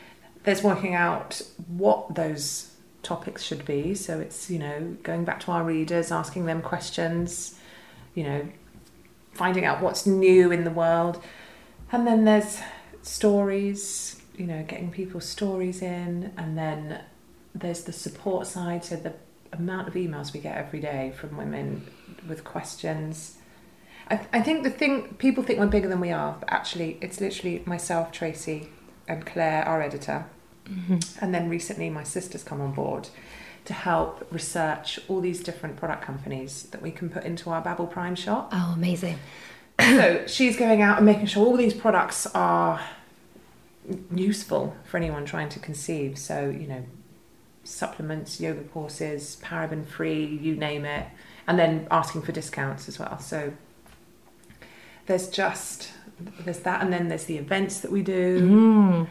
there's 0.44 0.62
working 0.64 0.96
out 0.96 1.42
what 1.68 2.16
those 2.16 2.74
topics 3.04 3.42
should 3.44 3.64
be. 3.64 3.96
So 3.96 4.20
it's 4.20 4.50
you 4.50 4.60
know 4.60 4.98
going 5.04 5.24
back 5.24 5.40
to 5.42 5.52
our 5.52 5.64
readers, 5.64 6.12
asking 6.12 6.46
them 6.46 6.62
questions, 6.62 7.58
you 8.16 8.24
know, 8.24 8.48
finding 9.34 9.66
out 9.66 9.82
what's 9.82 10.06
new 10.06 10.52
in 10.52 10.64
the 10.64 10.72
world, 10.72 11.24
and 11.92 12.06
then 12.06 12.26
there's 12.26 12.60
stories, 13.02 14.22
you 14.36 14.46
know, 14.46 14.64
getting 14.68 14.92
people's 14.92 15.28
stories 15.28 15.82
in, 15.82 16.34
and 16.38 16.58
then 16.58 17.02
there's 17.56 17.84
the 17.84 17.94
support 17.94 18.48
side. 18.48 18.84
So 18.84 18.96
the 18.98 19.14
amount 19.54 19.88
of 19.88 19.94
emails 19.94 20.34
we 20.34 20.40
get 20.40 20.58
every 20.58 20.80
day 20.80 21.14
from 21.18 21.38
women 21.38 21.88
with 22.28 22.44
questions. 22.44 23.38
I, 24.10 24.20
I 24.34 24.42
think 24.42 24.64
the 24.64 24.70
thing 24.70 25.16
people 25.16 25.44
think 25.44 25.60
we're 25.60 25.68
bigger 25.68 25.88
than 25.88 26.00
we 26.00 26.12
are, 26.12 26.38
but 26.40 26.52
actually 26.52 26.98
it's 27.02 27.22
literally 27.22 27.64
myself, 27.66 28.12
Tracy, 28.12 28.70
and 29.08 29.26
Claire, 29.26 29.64
our 29.66 29.82
editor, 29.82 30.26
mm-hmm. 30.66 31.00
and 31.24 31.34
then 31.34 31.50
recently 31.50 31.90
my 31.90 32.04
sister's 32.04 32.44
come 32.44 32.62
on 32.62 32.74
board 32.74 33.10
to 33.66 33.74
help 33.74 34.26
research 34.32 34.98
all 35.10 35.20
these 35.20 35.44
different 35.44 35.76
product 35.76 36.02
companies 36.02 36.64
that 36.72 36.82
we 36.82 36.90
can 36.90 37.10
put 37.10 37.26
into 37.26 37.50
our 37.50 37.62
Babble 37.62 37.88
Prime 37.88 38.16
shop. 38.16 38.50
oh, 38.54 38.74
amazing. 38.76 39.20
So 39.80 40.26
she's 40.28 40.58
going 40.58 40.82
out 40.82 40.98
and 40.98 41.06
making 41.06 41.26
sure 41.28 41.46
all 41.46 41.56
these 41.58 41.74
products 41.74 42.26
are 42.34 42.82
useful 44.14 44.76
for 44.86 44.98
anyone 44.98 45.26
trying 45.26 45.50
to 45.50 45.60
conceive. 45.60 46.18
So, 46.18 46.50
you 46.50 46.68
know, 46.68 46.84
supplements, 47.64 48.40
yoga 48.40 48.62
courses, 48.64 49.38
paraben 49.42 49.86
free, 49.86 50.26
you 50.26 50.56
name 50.56 50.86
it, 50.86 51.08
and 51.48 51.58
then 51.60 51.88
asking 51.92 52.24
for 52.24 52.32
discounts 52.32 52.88
as 52.88 53.00
well. 53.00 53.20
So 53.20 53.54
there's 55.06 55.30
just 55.30 55.92
there's 56.20 56.60
that 56.60 56.82
and 56.82 56.92
then 56.92 57.10
there's 57.10 57.26
the 57.26 57.38
events 57.38 57.82
that 57.82 57.92
we 57.92 58.02
do 58.02 58.42
Mm. 58.42 59.08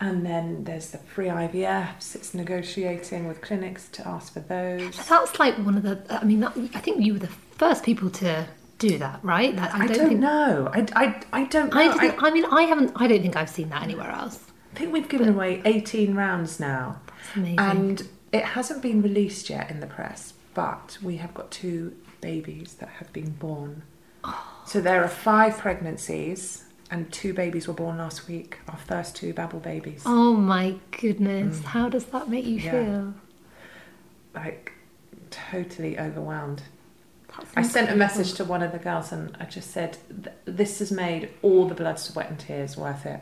and 0.00 0.24
then 0.24 0.64
there's 0.64 0.90
the 0.90 0.98
free 0.98 1.26
IVFs. 1.26 2.14
It's 2.16 2.32
negotiating 2.34 3.28
with 3.28 3.42
clinics 3.42 3.88
to 3.90 4.08
ask 4.08 4.32
for 4.32 4.40
those. 4.40 4.96
That's 5.08 5.38
like 5.38 5.56
one 5.58 5.76
of 5.76 5.82
the. 5.82 6.00
I 6.08 6.24
mean, 6.24 6.40
that, 6.40 6.56
I 6.74 6.80
think 6.80 7.02
you 7.04 7.12
were 7.14 7.18
the 7.18 7.28
first 7.58 7.84
people 7.84 8.08
to 8.10 8.46
do 8.78 8.98
that, 8.98 9.20
right? 9.22 9.54
That, 9.56 9.74
I, 9.74 9.86
don't, 9.86 10.08
think. 10.08 10.20
know. 10.20 10.70
I, 10.72 10.86
I, 10.94 11.22
I 11.32 11.44
don't 11.44 11.72
know. 11.72 11.80
I, 11.80 12.14
I, 12.18 12.30
mean, 12.30 12.44
I 12.46 12.62
haven't. 12.62 12.92
I 12.96 13.06
don't 13.06 13.22
think 13.22 13.36
I've 13.36 13.48
seen 13.50 13.68
that 13.70 13.82
anywhere 13.82 14.10
else. 14.10 14.38
I 14.74 14.78
think 14.78 14.92
we've 14.92 15.08
given 15.08 15.28
away 15.28 15.62
18 15.64 16.14
rounds 16.14 16.60
now. 16.60 17.00
That's 17.06 17.36
amazing. 17.36 17.58
And 17.60 18.08
it 18.32 18.44
hasn't 18.44 18.82
been 18.82 19.00
released 19.02 19.48
yet 19.48 19.70
in 19.70 19.80
the 19.80 19.86
press, 19.86 20.34
but 20.54 20.98
we 21.02 21.16
have 21.16 21.32
got 21.32 21.50
two 21.50 21.96
babies 22.20 22.74
that 22.80 22.88
have 22.90 23.10
been 23.12 23.30
born. 23.30 23.82
Oh. 24.24 24.62
So 24.66 24.80
there 24.80 25.02
are 25.02 25.08
five 25.08 25.56
pregnancies, 25.56 26.64
and 26.90 27.10
two 27.12 27.32
babies 27.32 27.66
were 27.68 27.74
born 27.74 27.96
last 27.98 28.28
week. 28.28 28.58
Our 28.68 28.76
first 28.76 29.16
two 29.16 29.32
Babble 29.32 29.60
babies. 29.60 30.02
oh 30.04 30.34
my 30.34 30.74
goodness, 31.00 31.62
how 31.62 31.88
does 31.88 32.04
that 32.06 32.28
make 32.28 32.44
you 32.44 32.58
Mm. 32.60 32.64
Yeah. 32.64 32.70
feel? 32.72 33.14
Like, 34.34 34.72
totally 35.30 35.98
overwhelmed. 35.98 36.62
I 37.54 37.62
sent 37.62 37.90
a 37.90 37.96
message 37.96 38.34
to 38.34 38.44
one 38.44 38.62
of 38.62 38.72
the 38.72 38.78
girls, 38.78 39.12
and 39.12 39.36
I 39.40 39.44
just 39.44 39.70
said, 39.70 39.98
"This 40.44 40.78
has 40.78 40.90
made 40.90 41.30
all 41.42 41.66
the 41.68 41.74
blood, 41.74 41.98
sweat, 41.98 42.30
and 42.30 42.38
tears 42.38 42.76
worth 42.76 43.04
it." 43.06 43.20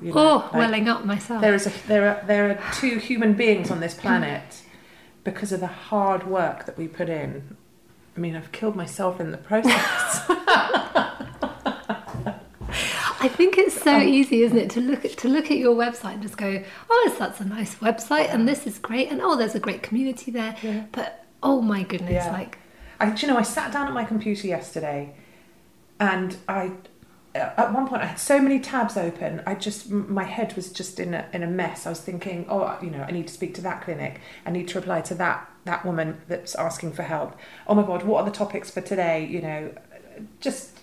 You 0.00 0.12
know, 0.12 0.20
Oh, 0.20 0.36
like- 0.36 0.52
welling 0.54 0.88
up 0.88 1.04
myself. 1.04 1.40
There 1.40 1.54
is 1.54 1.66
a 1.66 1.72
there 1.86 2.08
are 2.08 2.26
there 2.26 2.50
are 2.50 2.72
two 2.74 2.98
human 2.98 3.34
beings 3.34 3.70
on 3.70 3.80
this 3.80 3.94
planet 3.94 4.62
because 5.24 5.52
of 5.52 5.60
the 5.60 5.66
hard 5.66 6.26
work 6.26 6.66
that 6.66 6.76
we 6.78 6.88
put 6.88 7.08
in. 7.08 7.56
I 8.16 8.20
mean, 8.20 8.34
I've 8.36 8.52
killed 8.52 8.76
myself 8.76 9.20
in 9.20 9.30
the 9.30 9.38
process. 9.38 10.26
I 13.22 13.28
think 13.28 13.58
it's 13.58 13.80
so 13.80 13.96
um, 13.96 14.02
easy, 14.02 14.42
isn't 14.42 14.56
it, 14.56 14.70
to 14.70 14.80
look 14.80 15.04
at 15.04 15.16
to 15.18 15.28
look 15.28 15.50
at 15.50 15.58
your 15.58 15.76
website 15.76 16.14
and 16.14 16.22
just 16.22 16.38
go, 16.38 16.62
"Oh, 16.88 17.16
that's 17.18 17.40
a 17.40 17.44
nice 17.44 17.74
website, 17.76 18.32
and 18.32 18.48
this 18.48 18.66
is 18.66 18.78
great, 18.78 19.10
and 19.10 19.20
oh, 19.20 19.36
there's 19.36 19.54
a 19.54 19.60
great 19.60 19.82
community 19.82 20.30
there." 20.30 20.56
Yeah. 20.62 20.84
But 20.92 21.19
oh 21.42 21.60
my 21.60 21.82
goodness, 21.82 22.12
Yeah. 22.24 22.32
like 22.32 22.58
I, 22.98 23.10
do 23.10 23.26
you 23.26 23.32
know, 23.32 23.38
I 23.38 23.42
sat 23.42 23.72
down 23.72 23.86
at 23.88 23.94
my 23.94 24.04
computer 24.04 24.46
yesterday, 24.46 25.14
and 25.98 26.36
I, 26.48 26.72
uh, 27.34 27.38
at 27.56 27.72
one 27.72 27.88
point, 27.88 28.02
I 28.02 28.06
had 28.06 28.18
so 28.18 28.40
many 28.40 28.60
tabs 28.60 28.96
open. 28.96 29.42
I 29.46 29.54
just, 29.54 29.90
my 29.90 30.24
head 30.24 30.54
was 30.54 30.70
just 30.70 31.00
in 31.00 31.14
a 31.14 31.26
in 31.32 31.42
a 31.42 31.46
mess. 31.46 31.86
I 31.86 31.90
was 31.90 32.00
thinking, 32.00 32.44
oh, 32.48 32.76
you 32.82 32.90
know, 32.90 33.02
I 33.02 33.10
need 33.10 33.28
to 33.28 33.32
speak 33.32 33.54
to 33.54 33.60
that 33.62 33.82
clinic. 33.82 34.20
I 34.44 34.50
need 34.50 34.68
to 34.68 34.78
reply 34.80 35.00
to 35.02 35.14
that 35.14 35.50
that 35.64 35.84
woman 35.86 36.20
that's 36.28 36.54
asking 36.54 36.92
for 36.92 37.02
help. 37.02 37.38
Oh 37.66 37.74
my 37.74 37.82
God, 37.82 38.02
what 38.02 38.22
are 38.22 38.24
the 38.24 38.36
topics 38.36 38.70
for 38.70 38.80
today? 38.80 39.24
You 39.26 39.40
know, 39.42 39.74
just 40.40 40.79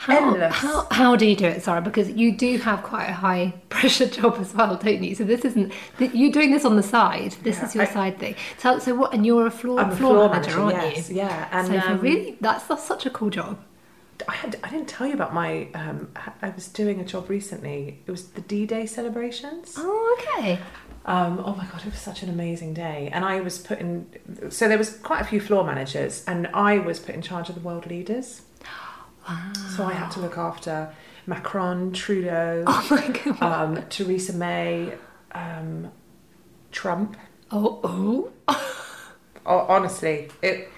How, 0.00 0.16
endless. 0.32 0.54
how, 0.54 0.86
how 0.90 1.14
do 1.14 1.26
you 1.26 1.36
do 1.36 1.44
it, 1.44 1.62
Sara? 1.62 1.82
Because 1.82 2.10
you 2.10 2.32
do 2.32 2.56
have 2.56 2.82
quite 2.82 3.04
a 3.10 3.12
high 3.12 3.52
pressure 3.68 4.06
job 4.06 4.38
as 4.40 4.54
well, 4.54 4.76
don't 4.76 5.02
you? 5.02 5.14
So 5.14 5.24
this 5.24 5.44
isn't 5.44 5.72
you're 5.98 6.32
doing 6.32 6.52
this 6.52 6.64
on 6.64 6.76
the 6.76 6.82
side. 6.82 7.32
This 7.42 7.58
Yeah, 7.58 7.66
is 7.66 7.74
your 7.74 7.84
I- 7.84 7.92
side 7.92 8.18
thing. 8.18 8.34
So, 8.58 8.78
so 8.78 8.94
what? 8.94 9.12
And 9.12 9.26
you're 9.26 9.46
a 9.46 9.50
floor, 9.50 9.78
I'm 9.80 9.90
a 9.90 9.96
floor, 9.96 10.14
floor 10.14 10.28
manager, 10.30 10.58
manager, 10.58 10.76
aren't 10.78 10.96
yes, 10.96 11.10
you? 11.10 11.16
yeah, 11.16 11.48
and, 11.52 11.66
so 11.68 11.78
um, 11.78 12.00
really, 12.00 12.38
that's 12.40 12.64
that's 12.66 12.82
such 12.82 13.04
a 13.04 13.10
cool 13.10 13.28
job. 13.28 13.58
I, 14.28 14.34
had, 14.34 14.56
I 14.64 14.70
didn't 14.70 14.88
tell 14.88 15.06
you 15.06 15.14
about 15.14 15.34
my. 15.34 15.68
Um, 15.74 16.10
I 16.42 16.48
was 16.50 16.68
doing 16.68 16.98
a 17.00 17.04
job 17.04 17.28
recently. 17.28 18.00
It 18.06 18.10
was 18.10 18.28
the 18.28 18.40
D 18.40 18.64
Day 18.66 18.86
celebrations. 18.86 19.74
Oh, 19.76 20.16
okay. 20.38 20.58
Um, 21.04 21.42
oh 21.44 21.54
my 21.54 21.66
god, 21.66 21.80
it 21.86 21.90
was 21.92 21.98
such 22.00 22.22
an 22.22 22.28
amazing 22.30 22.72
day. 22.74 23.10
And 23.12 23.24
I 23.24 23.40
was 23.40 23.58
put 23.58 23.78
in. 23.80 24.06
So 24.50 24.66
there 24.68 24.78
was 24.78 24.96
quite 24.98 25.20
a 25.20 25.24
few 25.24 25.40
floor 25.40 25.64
managers, 25.64 26.24
and 26.26 26.46
I 26.54 26.78
was 26.78 26.98
put 27.00 27.14
in 27.14 27.22
charge 27.22 27.48
of 27.50 27.54
the 27.54 27.60
world 27.60 27.84
leaders. 27.86 28.42
Wow. 29.28 29.52
So 29.76 29.84
I 29.84 29.92
had 29.92 30.10
to 30.12 30.20
look 30.20 30.38
after 30.38 30.92
Macron, 31.26 31.92
Trudeau, 31.92 32.64
Oh 32.66 32.86
my 32.90 33.08
god. 33.08 33.42
um, 33.42 33.82
Theresa 33.88 34.32
May, 34.32 34.92
um, 35.32 35.90
Trump. 36.72 37.16
oh, 37.50 37.80
oh. 37.84 38.56
Oh, 39.46 39.60
honestly, 39.68 40.28
it. 40.42 40.68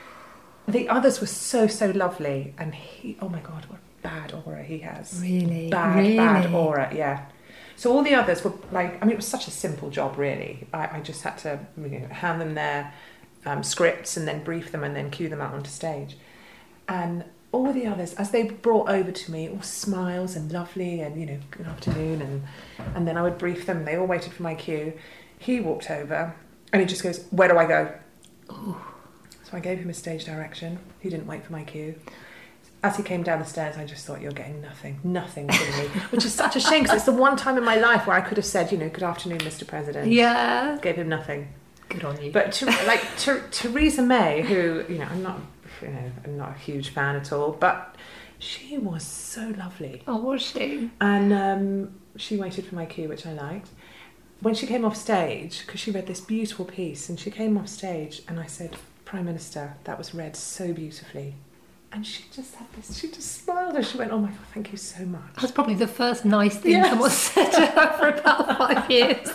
The 0.69 0.89
others 0.89 1.21
were 1.21 1.27
so 1.27 1.67
so 1.67 1.91
lovely, 1.91 2.55
and 2.57 2.75
he. 2.75 3.17
Oh 3.21 3.29
my 3.29 3.41
god, 3.41 3.67
what 3.67 3.81
a 3.81 4.03
bad 4.03 4.33
aura 4.33 4.63
he 4.63 4.79
has. 4.79 5.19
Really? 5.21 5.69
bad, 5.69 5.97
really? 5.99 6.17
bad 6.17 6.55
aura. 6.55 6.93
Yeah. 6.95 7.27
So 7.75 7.93
all 7.93 8.03
the 8.03 8.15
others 8.15 8.45
were 8.45 8.53
like, 8.71 9.03
I 9.03 9.05
mean, 9.05 9.15
it 9.15 9.17
was 9.17 9.27
such 9.27 9.49
a 9.49 9.51
simple 9.51 9.91
job, 9.91 10.17
really. 10.17 10.69
I, 10.73 10.99
I 10.99 11.01
just 11.01 11.23
had 11.23 11.37
to 11.39 11.59
you 11.77 11.89
know, 11.99 12.07
hand 12.09 12.41
them 12.41 12.55
their 12.55 12.93
um, 13.45 13.65
scripts 13.65 14.17
and 14.17 14.29
then 14.29 14.45
brief 14.45 14.71
them 14.71 14.85
and 14.85 14.95
then 14.95 15.11
cue 15.11 15.29
them 15.29 15.41
out 15.41 15.53
onto 15.53 15.71
stage. 15.71 16.17
And 16.89 17.25
all 17.53 17.73
the 17.73 17.87
others, 17.87 18.15
as 18.15 18.31
they 18.31 18.45
brought 18.45 18.89
over 18.89 19.13
to 19.13 19.31
me, 19.31 19.49
all 19.49 19.63
smiles 19.63 20.35
and 20.35 20.51
lovely 20.51 21.01
and 21.01 21.21
you 21.21 21.27
know, 21.27 21.39
good 21.51 21.67
afternoon, 21.67 22.23
and 22.23 22.43
and 22.97 23.07
then 23.07 23.17
I 23.17 23.23
would 23.23 23.39
brief 23.39 23.67
them. 23.67 23.85
They 23.85 23.97
all 23.97 24.07
waited 24.07 24.33
for 24.33 24.43
my 24.43 24.55
cue. 24.55 24.95
He 25.39 25.61
walked 25.61 25.91
over 25.91 26.35
and 26.73 26.81
he 26.81 26.87
just 26.87 27.03
goes, 27.03 27.25
"Where 27.31 27.49
do 27.49 27.59
I 27.59 27.67
go?" 27.67 27.93
So 28.49 29.57
I 29.57 29.61
gave 29.61 29.79
him 29.79 29.91
a 29.91 29.95
stage 29.95 30.25
direction. 30.25 30.79
He 31.01 31.11
didn't 31.11 31.27
wait 31.27 31.45
for 31.45 31.53
my 31.53 31.63
cue. 31.63 31.95
As 32.85 32.97
he 32.97 33.03
came 33.03 33.23
down 33.23 33.39
the 33.39 33.45
stairs, 33.45 33.77
I 33.77 33.85
just 33.85 34.07
thought, 34.07 34.21
"You're 34.21 34.33
getting 34.33 34.61
nothing, 34.61 34.99
nothing 35.05 35.49
from 35.49 35.79
me," 35.79 35.89
which 36.11 36.25
is 36.25 36.35
such 36.35 36.57
a 36.57 36.61
shame 36.61 36.83
because 36.83 36.97
it's 36.97 37.07
the 37.07 37.13
one 37.13 37.37
time 37.37 37.57
in 37.59 37.65
my 37.65 37.77
life 37.77 38.07
where 38.07 38.17
I 38.17 38.23
could 38.23 38.39
have 38.39 38.47
said, 38.47 38.73
you 38.73 38.79
know, 38.79 38.89
"Good 38.89 39.05
afternoon, 39.05 39.39
Mr. 39.39 39.67
President." 39.67 40.11
Yeah. 40.11 40.79
Gave 40.81 40.97
him 40.97 41.09
nothing. 41.09 41.49
Good 41.89 42.05
on 42.05 42.21
you. 42.23 42.33
But 42.33 42.53
to, 42.53 42.67
like 42.87 43.05
to, 43.19 43.43
Theresa 43.51 44.03
May, 44.03 44.41
who 44.43 44.85
you 44.89 44.99
know, 44.99 45.07
I'm 45.11 45.23
not, 45.23 45.41
you 45.83 45.89
know, 45.89 46.11
I'm 46.25 46.37
not 46.37 46.51
a 46.57 46.59
huge 46.59 46.91
fan 46.91 47.17
at 47.17 47.33
all, 47.33 47.53
but 47.53 47.97
she 48.39 48.79
was 48.79 49.05
so 49.05 49.53
lovely, 49.59 50.03
oh, 50.07 50.17
was 50.17 50.43
she? 50.43 50.91
and 51.01 51.33
um, 51.33 51.95
she 52.17 52.37
waited 52.37 52.67
for 52.67 52.75
my 52.75 52.87
cue, 52.87 53.09
which 53.09 53.27
I 53.27 53.33
liked. 53.33 53.69
When 54.41 54.55
she 54.55 54.67
came 54.67 54.85
off 54.85 54.97
stage, 54.97 55.65
because 55.65 55.79
she 55.81 55.91
read 55.93 56.07
this 56.09 56.21
beautiful 56.21 56.65
piece, 56.65 57.09
and 57.09 57.19
she 57.21 57.31
came 57.31 57.57
off 57.57 57.69
stage, 57.69 58.23
and 58.27 58.41
I 58.41 58.47
said, 58.47 58.77
"Prime 59.05 59.25
Minister, 59.27 59.75
that 59.85 59.97
was 59.99 60.13
read 60.15 60.35
so 60.35 60.73
beautifully," 60.73 61.35
and 61.93 62.05
she 62.05 62.25
just 62.33 62.57
had 62.57 62.67
this. 62.73 62.99
She 62.99 63.07
just 63.09 63.45
smiled, 63.45 63.77
and 63.77 63.87
she 63.87 63.97
went, 63.99 64.11
"Oh 64.11 64.19
my 64.19 64.29
God, 64.31 64.39
thank 64.53 64.73
you 64.73 64.79
so 64.79 65.05
much." 65.07 65.35
That's 65.41 65.53
probably 65.53 65.75
the 65.77 65.87
first 65.87 66.25
nice 66.25 66.57
thing 66.57 66.73
Yes. 66.73 66.91
someone 66.91 67.11
said 67.11 67.51
to 67.53 67.67
her 67.67 67.93
for 67.99 68.09
about 68.09 68.59
five 68.59 68.91
years. 68.97 69.29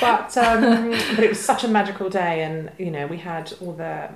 but 0.00 0.34
um, 0.38 0.90
but 1.14 1.24
it 1.24 1.28
was 1.28 1.38
such 1.40 1.64
a 1.64 1.68
magical 1.68 2.08
day, 2.08 2.44
and 2.44 2.72
you 2.78 2.90
know 2.90 3.06
we 3.06 3.18
had 3.18 3.52
all 3.60 3.74
the 3.74 4.08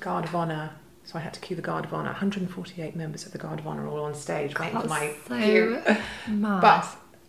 guard 0.00 0.24
of 0.24 0.34
honor. 0.34 0.70
So 1.04 1.18
I 1.18 1.22
had 1.22 1.34
to 1.34 1.40
cue 1.40 1.54
the 1.54 1.62
guard 1.62 1.84
of 1.84 1.94
honor. 1.94 2.10
148 2.10 2.96
members 2.96 3.26
of 3.26 3.32
the 3.32 3.38
guard 3.38 3.60
of 3.60 3.66
honor 3.66 3.86
all 3.86 4.04
on 4.04 4.14
stage 4.14 4.54
for 4.54 4.62
my 4.64 5.14
That's 5.28 5.28
cue. 5.44 5.80
so 5.86 5.96
mad. 6.28 6.60
But 6.60 6.86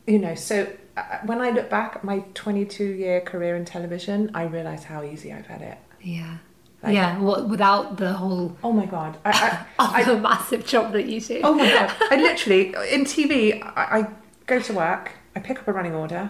you 0.08 0.18
know, 0.20 0.34
so 0.36 0.68
uh, 0.96 1.02
when 1.26 1.42
I 1.42 1.52
look 1.52 1.70
back 1.70 1.98
at 1.98 2.04
my 2.04 2.24
22 2.34 2.84
year 2.84 3.22
career 3.22 3.56
in 3.56 3.66
television, 3.66 4.32
I 4.34 4.44
realise 4.46 4.84
how 4.86 5.04
easy 5.04 5.32
I've 5.34 5.48
had 5.48 5.62
it. 5.62 5.78
yeah. 6.02 6.38
Like- 6.84 6.94
yeah, 6.94 7.18
what, 7.20 7.50
without 7.50 7.98
the 7.98 8.14
whole 8.14 8.56
Oh 8.64 8.72
my 8.72 8.86
god! 8.86 9.18
I, 9.26 9.66
I, 9.80 10.00
I, 10.00 10.02
other 10.04 10.20
massive 10.22 10.64
job 10.66 10.94
that 10.94 11.08
you 11.08 11.20
do. 11.20 11.42
oh 11.44 11.56
my 11.56 11.68
god! 11.68 11.92
I 12.12 12.18
literally 12.18 12.68
in 12.92 13.04
TV, 13.04 13.62
I, 13.64 14.00
I 14.00 14.08
go 14.46 14.60
to 14.60 14.74
work, 14.74 15.14
I 15.36 15.40
pick 15.40 15.58
up 15.58 15.68
a 15.68 15.74
running 15.74 15.96
order, 15.96 16.30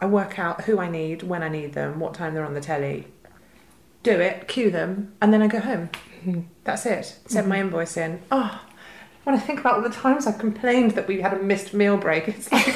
I 0.00 0.06
work 0.06 0.40
out 0.40 0.62
who 0.64 0.80
I 0.80 0.90
need, 0.90 1.22
when 1.22 1.44
I 1.44 1.48
need 1.48 1.74
them, 1.74 2.00
what 2.00 2.12
time 2.12 2.34
they're 2.34 2.44
on 2.44 2.54
the 2.54 2.60
telly, 2.60 3.06
do 4.02 4.20
it, 4.20 4.48
cue 4.48 4.70
them, 4.70 5.12
and 5.20 5.32
then 5.32 5.42
I 5.42 5.46
go 5.46 5.60
home. 5.60 5.90
Mm-hmm. 6.20 6.40
That's 6.64 6.86
it. 6.86 7.18
Send 7.26 7.48
my 7.48 7.56
mm-hmm. 7.56 7.66
invoice 7.66 7.96
in. 7.96 8.22
Oh, 8.30 8.60
when 9.24 9.36
I 9.36 9.38
think 9.38 9.60
about 9.60 9.74
all 9.76 9.82
the 9.82 9.90
times 9.90 10.26
I've 10.26 10.38
complained 10.38 10.92
that 10.92 11.06
we 11.06 11.20
had 11.20 11.32
a 11.32 11.38
missed 11.38 11.74
meal 11.74 11.96
break, 11.96 12.28
it's 12.28 12.50
like, 12.50 12.74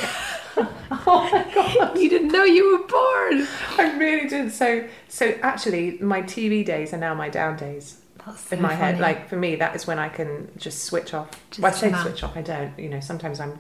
oh 0.57 1.29
my 1.33 1.55
god, 1.55 1.99
You 1.99 2.09
didn't 2.09 2.29
know 2.29 2.45
you 2.45 2.73
were 2.73 2.87
born. 2.87 3.47
I 3.79 3.97
really 3.99 4.29
did. 4.29 4.53
So, 4.53 4.87
so 5.09 5.35
actually, 5.43 5.99
my 5.99 6.23
TV 6.23 6.65
days 6.65 6.93
are 6.95 6.99
now 6.99 7.15
my 7.15 7.29
down 7.29 7.57
days 7.57 8.01
That's 8.25 8.41
so 8.41 8.57
in 8.57 8.63
my 8.63 8.75
head. 8.75 9.01
Like 9.01 9.29
for 9.29 9.37
me, 9.37 9.57
that 9.57 9.75
is 9.75 9.87
when 9.87 9.99
I 9.99 10.09
can 10.09 10.49
just 10.57 10.85
switch 10.85 11.15
off. 11.15 11.31
Just 11.51 11.61
well, 11.61 11.73
I 11.73 11.75
say 11.75 11.93
switch 12.03 12.23
off. 12.23 12.37
I 12.37 12.43
don't. 12.43 12.79
You 12.79 12.89
know, 12.89 13.01
sometimes 13.01 13.41
I'm. 13.41 13.59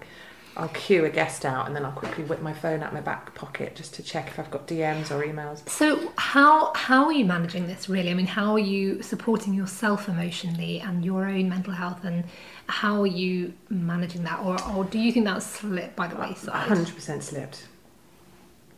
I'll 0.56 0.68
cue 0.68 1.04
a 1.04 1.10
guest 1.10 1.44
out 1.44 1.66
and 1.66 1.76
then 1.76 1.84
I'll 1.84 1.92
quickly 1.92 2.24
whip 2.24 2.40
my 2.40 2.52
phone 2.52 2.82
out 2.82 2.94
my 2.94 3.00
back 3.00 3.34
pocket 3.34 3.76
just 3.76 3.92
to 3.94 4.02
check 4.02 4.28
if 4.28 4.38
I've 4.38 4.50
got 4.50 4.66
DMs 4.66 5.10
or 5.10 5.22
emails. 5.22 5.68
So 5.68 6.12
how 6.16 6.72
how 6.74 7.04
are 7.04 7.12
you 7.12 7.24
managing 7.24 7.66
this 7.66 7.88
really? 7.88 8.10
I 8.10 8.14
mean, 8.14 8.26
how 8.26 8.52
are 8.52 8.58
you 8.58 9.02
supporting 9.02 9.52
yourself 9.52 10.08
emotionally 10.08 10.80
and 10.80 11.04
your 11.04 11.26
own 11.26 11.48
mental 11.48 11.74
health, 11.74 12.04
and 12.04 12.24
how 12.68 13.02
are 13.02 13.06
you 13.06 13.52
managing 13.68 14.24
that, 14.24 14.40
or 14.40 14.56
or 14.72 14.84
do 14.84 14.98
you 14.98 15.12
think 15.12 15.26
that's 15.26 15.46
slipped 15.46 15.94
by 15.94 16.06
the 16.06 16.16
wayside? 16.16 16.68
hundred 16.68 16.94
percent 16.94 17.22
slipped. 17.22 17.68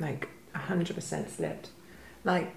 Like 0.00 0.28
hundred 0.54 0.94
percent 0.94 1.30
slipped. 1.30 1.70
Like 2.24 2.54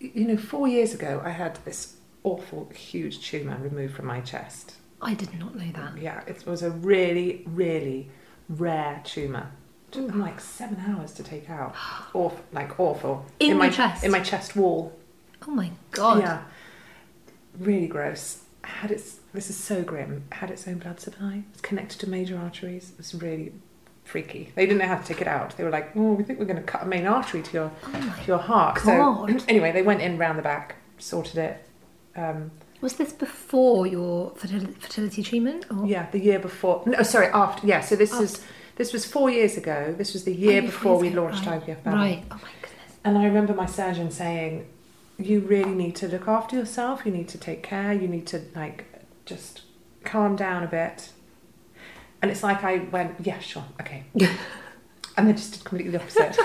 you 0.00 0.26
know, 0.26 0.36
four 0.36 0.66
years 0.66 0.94
ago, 0.94 1.20
I 1.24 1.30
had 1.30 1.58
this 1.64 1.96
awful, 2.24 2.70
huge 2.74 3.28
tumor 3.28 3.58
removed 3.60 3.94
from 3.94 4.06
my 4.06 4.20
chest. 4.20 4.74
I 5.00 5.14
did 5.14 5.38
not 5.38 5.54
know 5.54 5.70
that. 5.72 5.98
Yeah, 5.98 6.22
it 6.26 6.44
was 6.46 6.62
a 6.62 6.70
really, 6.70 7.42
really 7.46 8.10
rare 8.48 9.00
tumor. 9.04 9.50
Took 9.90 10.08
them 10.08 10.20
like 10.20 10.40
seven 10.40 10.82
hours 10.86 11.12
to 11.14 11.22
take 11.22 11.48
out. 11.48 11.74
Awful, 12.12 12.40
like 12.52 12.78
awful. 12.78 13.24
In 13.38 13.56
my 13.56 13.68
chest? 13.70 14.04
In 14.04 14.10
my 14.10 14.20
chest 14.20 14.56
wall. 14.56 14.96
Oh 15.46 15.50
my 15.50 15.70
god! 15.92 16.20
Yeah, 16.20 16.42
really 17.58 17.86
gross. 17.86 18.42
Had 18.62 18.90
its. 18.90 19.20
This 19.32 19.48
is 19.48 19.56
so 19.56 19.82
grim. 19.82 20.24
Had 20.32 20.50
its 20.50 20.66
own 20.66 20.78
blood 20.78 21.00
supply. 21.00 21.44
It's 21.52 21.60
connected 21.60 22.00
to 22.00 22.10
major 22.10 22.36
arteries. 22.36 22.90
It 22.90 22.98
was 22.98 23.14
really 23.14 23.52
freaky. 24.04 24.52
They 24.54 24.66
didn't 24.66 24.78
know 24.78 24.86
how 24.88 24.96
to 24.98 25.04
take 25.04 25.20
it 25.20 25.28
out. 25.28 25.56
They 25.56 25.64
were 25.64 25.70
like, 25.70 25.94
"Oh, 25.96 26.12
we 26.12 26.24
think 26.24 26.38
we're 26.38 26.46
going 26.46 26.56
to 26.56 26.62
cut 26.62 26.82
a 26.82 26.86
main 26.86 27.06
artery 27.06 27.42
to 27.42 27.52
your 27.52 27.72
Oh 27.84 28.16
to 28.20 28.26
your 28.26 28.38
heart." 28.38 28.82
God. 28.82 29.30
So 29.30 29.44
anyway, 29.48 29.72
they 29.72 29.82
went 29.82 30.00
in 30.00 30.18
round 30.18 30.38
the 30.38 30.42
back, 30.42 30.76
sorted 30.98 31.38
it. 31.38 31.68
Um, 32.16 32.50
Was 32.80 32.94
this 32.94 33.12
before 33.12 33.86
your 33.86 34.30
fertility, 34.36 35.22
treatment? 35.22 35.66
Or? 35.70 35.86
Yeah, 35.86 36.10
the 36.10 36.18
year 36.20 36.38
before. 36.38 36.82
No, 36.86 37.02
sorry, 37.02 37.28
after. 37.28 37.66
Yeah, 37.66 37.80
so 37.80 37.96
this 37.96 38.12
is 38.12 38.44
this 38.76 38.92
was 38.92 39.04
four 39.06 39.30
years 39.30 39.56
ago. 39.56 39.94
This 39.96 40.12
was 40.12 40.24
the 40.24 40.34
year 40.34 40.60
Oh, 40.62 40.66
before 40.66 40.98
we 40.98 41.10
launched 41.10 41.46
right. 41.46 41.60
IVF 41.64 41.82
Babble. 41.82 41.96
Right. 41.98 42.24
Oh 42.30 42.34
my 42.34 42.50
goodness. 42.60 42.96
And 43.04 43.16
I 43.18 43.24
remember 43.24 43.54
my 43.54 43.66
surgeon 43.66 44.10
saying, 44.10 44.66
"You 45.18 45.40
really 45.40 45.74
need 45.74 45.96
to 45.96 46.08
look 46.08 46.28
after 46.28 46.56
yourself. 46.56 47.06
You 47.06 47.12
need 47.12 47.28
to 47.28 47.38
take 47.38 47.62
care. 47.62 47.92
You 47.92 48.08
need 48.08 48.26
to 48.28 48.42
like 48.54 48.84
just 49.24 49.62
calm 50.04 50.36
down 50.36 50.62
a 50.62 50.66
bit." 50.68 51.10
And 52.20 52.30
it's 52.30 52.42
like 52.42 52.62
I 52.62 52.78
went, 52.90 53.14
"Yeah, 53.24 53.38
sure, 53.38 53.64
okay," 53.80 54.04
and 55.16 55.26
then 55.26 55.36
just 55.36 55.52
did 55.54 55.64
completely 55.64 55.92
the 55.92 56.00
opposite. 56.02 56.36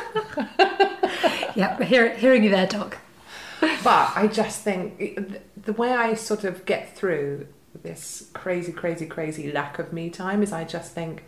yeah, 1.56 1.82
hear, 1.84 2.16
hearing 2.16 2.44
you 2.44 2.50
there, 2.50 2.68
Doc. 2.68 2.98
but 3.84 4.12
I 4.16 4.28
just 4.32 4.64
think 4.64 5.42
the 5.64 5.74
way 5.74 5.92
I 5.92 6.14
sort 6.14 6.44
of 6.44 6.66
get 6.66 6.96
through 6.96 7.48
this 7.84 8.30
crazy, 8.34 8.72
crazy, 8.72 9.06
crazy 9.06 9.52
lack 9.52 9.80
of 9.80 9.94
me 9.94 10.10
time 10.10 10.44
is 10.44 10.52
I 10.52 10.64
just 10.64 10.94
think 10.94 11.24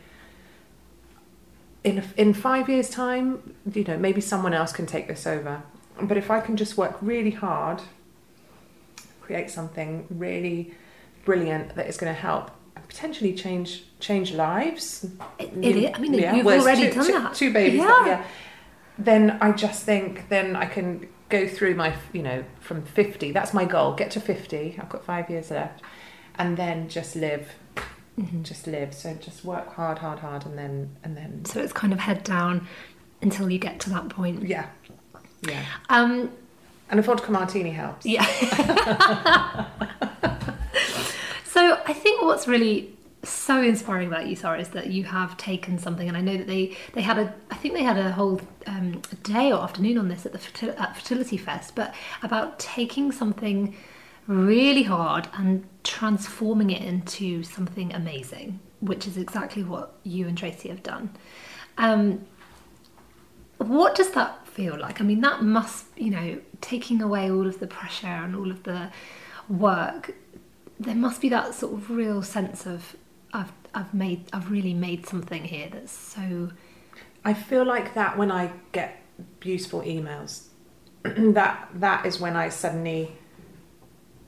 in 1.83 2.03
in 2.17 2.33
five 2.33 2.69
years' 2.69 2.89
time, 2.89 3.55
you 3.71 3.83
know, 3.83 3.97
maybe 3.97 4.21
someone 4.21 4.53
else 4.53 4.71
can 4.71 4.85
take 4.85 5.07
this 5.07 5.27
over. 5.27 5.63
But 6.01 6.17
if 6.17 6.31
I 6.31 6.39
can 6.41 6.57
just 6.57 6.77
work 6.77 6.97
really 7.01 7.31
hard, 7.31 7.81
create 9.21 9.49
something 9.49 10.07
really 10.09 10.73
brilliant 11.25 11.75
that 11.75 11.87
is 11.87 11.97
going 11.97 12.13
to 12.13 12.19
help 12.19 12.51
potentially 12.87 13.33
change 13.33 13.83
change 13.99 14.33
lives. 14.33 15.05
It, 15.39 15.51
it. 15.63 15.95
I 15.95 15.99
mean, 15.99 16.13
you've 16.13 16.45
already 16.47 16.89
two, 16.89 16.93
done 16.95 17.05
two- 17.05 17.11
that. 17.13 17.33
Two 17.33 17.53
babies. 17.53 17.79
Yeah. 17.79 17.87
that- 17.87 18.07
yeah. 18.07 18.25
Then 18.97 19.37
I 19.41 19.51
just 19.51 19.83
think 19.83 20.29
then 20.29 20.55
I 20.55 20.65
can 20.65 21.07
go 21.33 21.47
through 21.47 21.73
my, 21.73 21.95
you 22.13 22.21
know, 22.21 22.43
from 22.59 22.83
50. 22.83 23.31
That's 23.31 23.53
my 23.55 23.65
goal. 23.65 23.93
Get 23.95 24.11
to 24.11 24.19
50. 24.19 24.77
I've 24.79 24.87
got 24.89 25.03
five 25.03 25.29
years 25.31 25.49
left. 25.49 25.81
And 26.35 26.55
then 26.57 26.87
just 26.89 27.15
live. 27.15 27.49
Mhm. 28.19 28.43
Just 28.43 28.67
live. 28.67 28.93
So 28.93 29.15
just 29.15 29.43
work 29.43 29.73
hard, 29.73 29.97
hard, 29.97 30.19
hard. 30.19 30.45
And 30.45 30.55
then, 30.57 30.95
and 31.03 31.17
then, 31.17 31.43
So 31.45 31.59
it's 31.59 31.73
kind 31.73 31.91
of 31.91 31.99
head 31.99 32.23
down 32.23 32.67
until 33.23 33.49
you 33.49 33.57
get 33.57 33.79
to 33.81 33.89
that 33.89 34.09
point. 34.09 34.43
yeah. 34.47 34.67
Yeah. 35.41 35.65
Um, 35.89 36.29
And 36.89 36.99
a 36.99 37.03
vodka 37.03 37.31
martini 37.31 37.71
helps. 37.71 38.05
Yeah. 38.05 38.23
so 41.45 41.79
I 41.87 41.93
think 41.93 42.21
what's 42.21 42.47
really 42.47 42.92
so 43.23 43.62
inspiring 43.62 44.07
about 44.07 44.27
you, 44.27 44.36
Sara, 44.36 44.59
is 44.59 44.69
that 44.69 44.88
you 44.88 45.05
have 45.05 45.38
taken 45.38 45.77
something, 45.77 46.07
and 46.07 46.17
I 46.17 46.21
know 46.21 46.38
that 46.38 46.47
they 46.47 46.75
they 46.93 47.01
had 47.01 47.17
a, 47.17 47.33
I 47.51 47.55
think 47.55 47.73
they 47.73 47.83
had 47.83 47.97
a 47.97 48.12
whole 48.12 48.41
um, 48.67 49.01
day 49.23 49.51
or 49.51 49.62
afternoon 49.62 49.97
on 49.97 50.07
this 50.09 50.25
at 50.25 50.33
the 50.33 50.81
at 50.81 50.97
Fertility 50.97 51.38
Fest, 51.38 51.75
but 51.75 51.93
about 52.21 52.59
taking 52.59 53.12
something 53.12 53.75
really 54.27 54.83
hard 54.83 55.27
and 55.33 55.65
transforming 55.83 56.69
it 56.69 56.81
into 56.81 57.43
something 57.43 57.93
amazing, 57.93 58.59
which 58.79 59.07
is 59.07 59.17
exactly 59.17 59.63
what 59.63 59.95
you 60.03 60.27
and 60.27 60.38
Tracy 60.38 60.69
have 60.69 60.83
done. 60.83 61.09
Um, 61.77 62.25
what 63.57 63.95
does 63.95 64.12
that 64.12 64.47
feel 64.47 64.77
like? 64.77 65.01
I 65.01 65.03
mean, 65.03 65.21
that 65.21 65.43
must, 65.43 65.86
you 65.97 66.12
know, 66.12 66.39
taking 66.62 67.01
away 67.01 67.31
all 67.31 67.47
of 67.47 67.59
the 67.59 67.67
pressure 67.67 68.07
and 68.07 68.36
all 68.36 68.51
of 68.51 68.63
the 68.63 68.91
work, 69.49 70.13
there 70.79 70.95
must 70.95 71.21
be 71.21 71.29
that 71.29 71.53
sort 71.53 71.73
of 71.73 71.89
real 71.89 72.21
sense 72.21 72.65
of 72.65 72.95
I've 73.33 73.51
I've 73.73 73.93
made 73.93 74.25
I've 74.31 74.51
really 74.51 74.73
made 74.73 75.07
something 75.07 75.43
here 75.43 75.67
that's 75.71 75.91
so 75.91 76.51
I 77.25 77.33
feel 77.33 77.65
like 77.65 77.95
that 77.95 78.17
when 78.17 78.31
I 78.31 78.51
get 78.71 79.01
beautiful 79.39 79.81
emails. 79.81 80.47
that 81.03 81.69
that 81.73 82.05
is 82.05 82.19
when 82.19 82.35
I 82.35 82.49
suddenly 82.49 83.17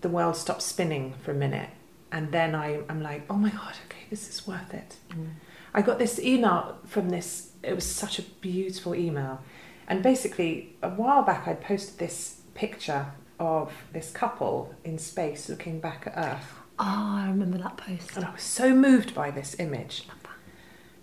the 0.02 0.10
world 0.10 0.36
stops 0.36 0.66
spinning 0.66 1.14
for 1.24 1.32
a 1.32 1.36
minute 1.36 1.70
and 2.12 2.32
then 2.32 2.54
I, 2.56 2.82
I'm 2.90 3.02
like, 3.02 3.26
oh 3.30 3.36
my 3.36 3.50
god, 3.50 3.76
okay, 3.86 4.06
this 4.10 4.30
is 4.30 4.48
worth 4.48 4.74
it. 4.74 4.98
Mm. 5.10 5.34
I 5.74 5.82
got 5.82 6.00
this 6.00 6.20
email 6.20 6.78
from 6.86 7.10
this 7.10 7.52
it 7.64 7.74
was 7.74 7.86
such 7.86 8.20
a 8.20 8.24
beautiful 8.24 8.96
email. 8.96 9.42
And 9.88 10.02
basically 10.02 10.76
a 10.82 10.90
while 10.90 11.22
back 11.22 11.48
I'd 11.48 11.62
posted 11.62 12.00
this 12.00 12.42
picture 12.56 13.08
of 13.40 13.72
this 13.94 14.12
couple 14.12 14.74
in 14.84 14.98
space 14.98 15.50
looking 15.50 15.80
back 15.80 16.08
at 16.08 16.18
Earth. 16.18 16.65
Oh, 16.78 17.16
I 17.18 17.28
remember 17.28 17.58
that 17.60 17.78
post. 17.78 18.16
And 18.16 18.26
I 18.26 18.32
was 18.32 18.42
so 18.42 18.74
moved 18.74 19.16
by 19.16 19.32
this 19.32 19.56
image 19.60 20.08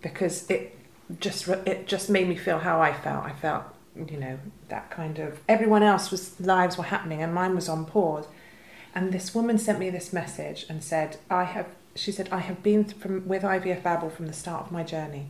because 0.02 0.48
it 0.50 0.78
just 1.20 1.48
it 1.48 1.86
just 1.86 2.10
made 2.10 2.28
me 2.28 2.36
feel 2.36 2.58
how 2.58 2.80
I 2.80 2.92
felt. 2.92 3.24
I 3.24 3.32
felt, 3.32 3.64
you 3.96 4.18
know, 4.18 4.38
that 4.68 4.90
kind 4.90 5.18
of 5.18 5.40
everyone 5.48 5.82
else 5.82 6.10
was 6.10 6.38
lives 6.40 6.76
were 6.76 6.84
happening 6.84 7.22
and 7.22 7.32
mine 7.34 7.54
was 7.54 7.68
on 7.68 7.86
pause. 7.86 8.26
And 8.94 9.12
this 9.12 9.34
woman 9.34 9.56
sent 9.56 9.78
me 9.78 9.88
this 9.88 10.12
message 10.12 10.66
and 10.68 10.82
said, 10.84 11.18
"I 11.30 11.44
have." 11.44 11.66
She 11.94 12.12
said, 12.12 12.28
"I 12.30 12.40
have 12.40 12.62
been 12.62 12.84
from 12.84 13.26
with 13.26 13.42
IVF 13.42 13.82
Babble 13.82 14.10
from 14.10 14.26
the 14.26 14.32
start 14.32 14.66
of 14.66 14.72
my 14.72 14.82
journey." 14.82 15.28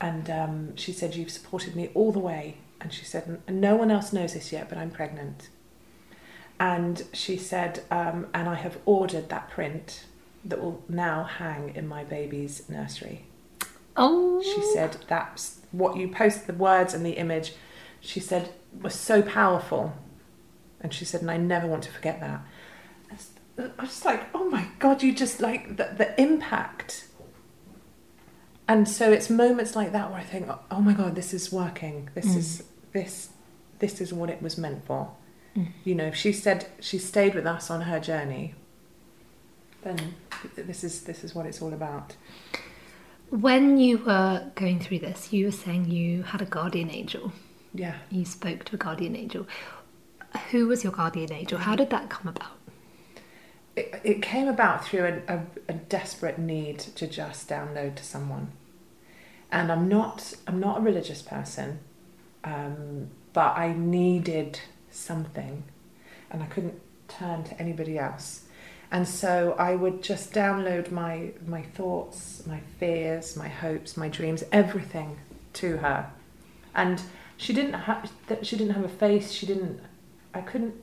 And 0.00 0.30
um, 0.30 0.76
she 0.76 0.92
said, 0.92 1.14
"You've 1.14 1.30
supported 1.30 1.76
me 1.76 1.90
all 1.94 2.12
the 2.12 2.18
way." 2.18 2.58
And 2.80 2.92
she 2.92 3.04
said, 3.04 3.42
no 3.48 3.74
one 3.74 3.90
else 3.90 4.12
knows 4.12 4.34
this 4.34 4.52
yet, 4.52 4.68
but 4.68 4.78
I'm 4.78 4.92
pregnant." 4.92 5.48
And 6.60 7.04
she 7.12 7.36
said, 7.36 7.84
um, 7.90 8.26
"And 8.34 8.48
I 8.48 8.54
have 8.56 8.78
ordered 8.84 9.28
that 9.28 9.48
print 9.50 10.04
that 10.44 10.60
will 10.60 10.82
now 10.88 11.24
hang 11.24 11.74
in 11.74 11.86
my 11.86 12.04
baby's 12.04 12.68
nursery." 12.68 13.24
Oh, 13.96 14.40
She 14.42 14.62
said 14.74 14.96
that's 15.08 15.60
what 15.72 15.96
you 15.96 16.08
post 16.08 16.46
the 16.46 16.52
words 16.52 16.94
and 16.94 17.04
the 17.04 17.12
image. 17.12 17.52
She 18.00 18.20
said 18.20 18.50
was 18.80 18.94
so 18.94 19.22
powerful, 19.22 19.92
and 20.80 20.92
she 20.94 21.04
said, 21.04 21.20
and 21.22 21.30
I 21.30 21.36
never 21.36 21.66
want 21.66 21.82
to 21.84 21.90
forget 21.90 22.20
that. 22.20 22.40
I 23.10 23.14
was- 23.14 23.30
just 23.88 24.04
like, 24.04 24.24
oh 24.34 24.48
my 24.50 24.68
god, 24.78 25.02
you 25.02 25.12
just 25.12 25.40
like 25.40 25.76
the, 25.78 25.92
the 25.96 26.20
impact. 26.20 27.06
And 28.68 28.88
so 28.88 29.10
it's 29.10 29.30
moments 29.30 29.74
like 29.74 29.92
that 29.92 30.10
where 30.10 30.20
I 30.20 30.24
think, 30.24 30.48
oh 30.70 30.80
my 30.80 30.92
god, 30.92 31.14
this 31.16 31.32
is 31.34 31.50
working. 31.50 32.10
This 32.14 32.26
Mm. 32.26 32.36
is 32.36 32.62
this 32.92 33.30
this 33.80 34.00
is 34.00 34.12
what 34.12 34.28
it 34.30 34.42
was 34.42 34.56
meant 34.58 34.84
for. 34.86 35.10
Mm. 35.58 35.68
You 35.84 35.94
know, 35.94 36.06
if 36.06 36.14
she 36.14 36.32
said 36.32 36.66
she 36.80 36.98
stayed 36.98 37.34
with 37.34 37.46
us 37.46 37.70
on 37.70 37.82
her 37.82 37.98
journey, 38.00 38.54
then 39.82 40.14
this 40.56 40.84
is 40.84 41.02
this 41.02 41.24
is 41.24 41.34
what 41.34 41.46
it's 41.46 41.60
all 41.60 41.72
about. 41.72 42.16
when 43.30 43.78
you 43.78 43.98
were 43.98 44.50
going 44.54 44.80
through 44.80 45.00
this, 45.00 45.32
you 45.32 45.46
were 45.46 45.52
saying 45.52 45.90
you 45.90 46.22
had 46.22 46.40
a 46.40 46.46
guardian 46.46 46.90
angel. 46.90 47.32
Yeah. 47.74 47.96
You 48.10 48.24
spoke 48.24 48.64
to 48.64 48.74
a 48.76 48.78
guardian 48.78 49.14
angel. 49.16 49.46
Who 50.50 50.66
was 50.68 50.82
your 50.82 50.92
guardian 50.92 51.32
angel? 51.32 51.58
How 51.58 51.76
did 51.76 51.90
that 51.90 52.08
come 52.08 52.28
about? 52.28 52.52
It, 53.76 54.00
it 54.02 54.22
came 54.22 54.48
about 54.48 54.84
through 54.84 55.22
a, 55.28 55.34
a, 55.34 55.42
a 55.68 55.72
desperate 55.74 56.38
need 56.38 56.78
to 56.80 57.06
just 57.06 57.48
download 57.48 57.96
to 57.96 58.04
someone, 58.04 58.52
and 59.52 59.70
I'm 59.70 59.88
not 59.88 60.34
I'm 60.46 60.58
not 60.60 60.78
a 60.78 60.80
religious 60.80 61.22
person, 61.22 61.78
um, 62.44 63.08
but 63.32 63.56
I 63.56 63.72
needed 63.72 64.60
something, 64.90 65.64
and 66.30 66.42
I 66.42 66.46
couldn't 66.46 66.80
turn 67.08 67.44
to 67.44 67.60
anybody 67.60 67.98
else, 67.98 68.44
and 68.90 69.06
so 69.06 69.54
I 69.58 69.74
would 69.74 70.02
just 70.02 70.32
download 70.32 70.90
my 70.90 71.32
my 71.46 71.62
thoughts, 71.62 72.46
my 72.46 72.60
fears, 72.78 73.36
my 73.36 73.48
hopes, 73.48 73.96
my 73.96 74.08
dreams, 74.08 74.44
everything 74.52 75.18
to 75.54 75.78
her, 75.78 76.10
and 76.74 77.02
she 77.36 77.52
didn't 77.52 77.74
have 77.74 78.10
she 78.42 78.56
didn't 78.56 78.74
have 78.74 78.84
a 78.84 78.88
face. 78.88 79.32
She 79.32 79.46
didn't. 79.46 79.80
I 80.34 80.40
couldn't 80.40 80.74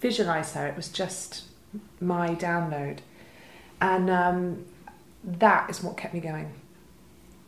visualize 0.00 0.52
her. 0.52 0.66
It 0.66 0.76
was 0.76 0.88
just 0.88 1.44
my 2.00 2.34
download, 2.34 2.98
and 3.80 4.10
um, 4.10 4.64
that 5.24 5.70
is 5.70 5.82
what 5.82 5.96
kept 5.96 6.14
me 6.14 6.20
going. 6.20 6.52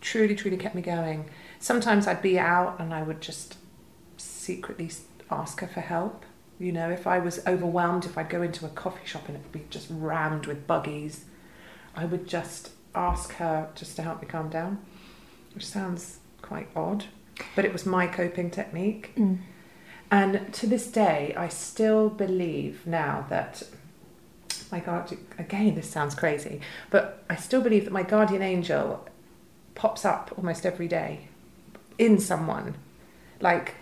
Truly, 0.01 0.35
truly 0.35 0.57
kept 0.57 0.75
me 0.75 0.83
going. 0.83 1.29
Sometimes 1.59 2.07
I'd 2.07 2.23
be 2.23 2.39
out 2.39 2.77
and 2.79 2.93
I 2.95 3.03
would 3.03 3.21
just 3.21 3.57
secretly 4.17 4.89
ask 5.31 5.61
her 5.61 5.67
for 5.67 5.81
help. 5.81 6.25
You 6.59 6.73
know, 6.73 6.91
if 6.91 7.07
I 7.07 7.19
was 7.19 7.47
overwhelmed, 7.47 8.07
if 8.07 8.17
I'd 8.17 8.31
go 8.31 8.43
into 8.43 8.65
a 8.65 8.71
coffee 8.71 9.07
shop 9.07 9.29
and 9.29 9.37
it'd 9.37 9.53
be 9.53 9.67
just 9.69 9.89
rammed 9.91 10.47
with 10.47 10.67
buggies, 10.67 11.25
I 11.95 12.05
would 12.05 12.27
just 12.27 12.71
ask 12.95 13.33
her 13.35 13.69
just 13.75 13.97
to 13.97 14.03
help 14.03 14.23
me 14.23 14.29
calm 14.29 14.49
down, 14.49 14.79
which 15.55 15.67
sounds 15.67 16.19
quite 16.41 16.69
odd, 16.75 17.05
but 17.55 17.65
it 17.65 17.73
was 17.73 17.85
my 17.85 18.07
coping 18.07 18.51
technique. 18.51 19.13
Mm. 19.17 19.39
And 20.11 20.53
to 20.55 20.67
this 20.67 20.87
day, 20.87 21.35
I 21.37 21.49
still 21.49 22.09
believe 22.09 22.87
now 22.87 23.27
that 23.29 23.63
my 24.71 24.81
guardian, 24.81 25.27
again, 25.39 25.75
this 25.75 25.91
sounds 25.91 26.15
crazy, 26.15 26.61
but 26.91 27.25
I 27.29 27.37
still 27.37 27.61
believe 27.61 27.85
that 27.85 27.93
my 27.93 28.03
guardian 28.03 28.43
angel 28.43 29.07
pops 29.75 30.05
up 30.05 30.33
almost 30.37 30.65
every 30.65 30.89
day 30.89 31.29
in 31.99 32.19
someone. 32.19 32.77
Like, 33.41 33.75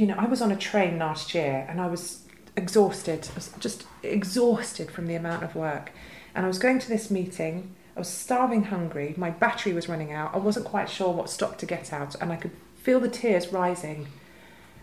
you 0.00 0.06
know, 0.06 0.16
I 0.16 0.26
was 0.26 0.42
on 0.42 0.52
a 0.52 0.56
train 0.56 0.98
last 0.98 1.34
year 1.34 1.66
and 1.68 1.80
I 1.80 1.86
was 1.86 2.22
exhausted, 2.56 3.28
I 3.30 3.34
was 3.34 3.52
just 3.58 3.84
exhausted 4.02 4.90
from 4.90 5.06
the 5.06 5.14
amount 5.14 5.42
of 5.42 5.54
work. 5.54 5.92
And 6.34 6.44
I 6.44 6.48
was 6.48 6.58
going 6.58 6.78
to 6.80 6.88
this 6.88 7.10
meeting, 7.10 7.74
I 7.96 8.00
was 8.00 8.08
starving 8.08 8.64
hungry, 8.64 9.14
my 9.16 9.30
battery 9.30 9.72
was 9.72 9.88
running 9.88 10.12
out, 10.12 10.34
I 10.34 10.38
wasn't 10.38 10.66
quite 10.66 10.88
sure 10.88 11.12
what 11.12 11.30
stock 11.30 11.58
to 11.58 11.66
get 11.66 11.92
out, 11.92 12.14
and 12.20 12.32
I 12.32 12.36
could 12.36 12.52
feel 12.82 13.00
the 13.00 13.08
tears 13.08 13.52
rising 13.52 14.06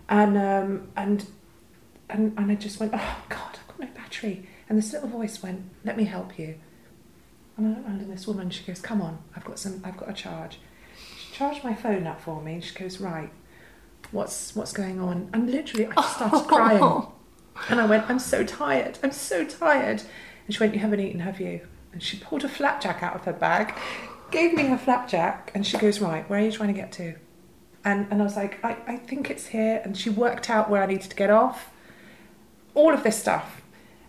and 0.09 0.37
um, 0.37 0.87
and 0.95 1.25
and 2.09 2.37
and 2.37 2.51
I 2.51 2.55
just 2.55 2.79
went, 2.79 2.93
oh 2.93 3.23
God, 3.29 3.59
I've 3.59 3.67
got 3.67 3.79
no 3.79 3.87
battery. 3.95 4.47
And 4.69 4.77
this 4.77 4.93
little 4.93 5.09
voice 5.09 5.41
went, 5.43 5.63
let 5.83 5.97
me 5.97 6.05
help 6.05 6.39
you. 6.39 6.55
And 7.57 7.67
I 7.67 7.69
looked 7.71 7.87
around 7.87 8.01
and 8.01 8.11
this 8.11 8.27
woman, 8.27 8.49
she 8.49 8.63
goes, 8.63 8.81
come 8.81 9.01
on, 9.01 9.19
I've 9.35 9.45
got 9.45 9.59
some, 9.59 9.81
I've 9.83 9.97
got 9.97 10.09
a 10.09 10.13
charge. 10.13 10.59
She 11.19 11.33
charged 11.33 11.63
my 11.63 11.75
phone 11.75 12.07
up 12.07 12.21
for 12.21 12.41
me. 12.41 12.55
And 12.55 12.63
she 12.63 12.73
goes, 12.73 12.99
right, 12.99 13.29
what's 14.13 14.55
what's 14.55 14.71
going 14.71 15.01
on? 15.01 15.29
And 15.33 15.49
literally, 15.49 15.87
I 15.87 15.93
just 15.95 16.15
started 16.15 16.47
crying. 16.47 17.07
And 17.69 17.79
I 17.79 17.85
went, 17.85 18.09
I'm 18.09 18.17
so 18.17 18.43
tired. 18.43 18.97
I'm 19.03 19.11
so 19.11 19.45
tired. 19.45 20.01
And 20.45 20.55
she 20.55 20.59
went, 20.59 20.73
you 20.73 20.79
haven't 20.79 20.99
eaten, 20.99 21.19
have 21.19 21.39
you? 21.39 21.61
And 21.91 22.01
she 22.01 22.17
pulled 22.17 22.43
a 22.43 22.49
flapjack 22.49 23.03
out 23.03 23.15
of 23.15 23.25
her 23.25 23.31
bag, 23.31 23.75
gave 24.31 24.53
me 24.53 24.63
her 24.65 24.77
flapjack, 24.77 25.51
and 25.53 25.65
she 25.65 25.77
goes, 25.77 25.99
right, 26.01 26.27
where 26.27 26.39
are 26.39 26.43
you 26.43 26.51
trying 26.51 26.73
to 26.73 26.79
get 26.79 26.91
to? 26.93 27.13
And, 27.85 28.07
and 28.09 28.21
I 28.21 28.23
was 28.23 28.35
like, 28.35 28.63
I, 28.65 28.77
I 28.87 28.97
think 28.97 29.29
it's 29.29 29.47
here. 29.47 29.81
And 29.83 29.95
she 29.95 30.09
worked 30.09 30.49
out 30.49 30.69
where 30.69 30.81
I 30.81 30.87
needed 30.87 31.09
to 31.11 31.15
get 31.15 31.29
off. 31.29 31.69
All 32.73 32.91
of 32.91 33.03
this 33.03 33.19
stuff. 33.19 33.61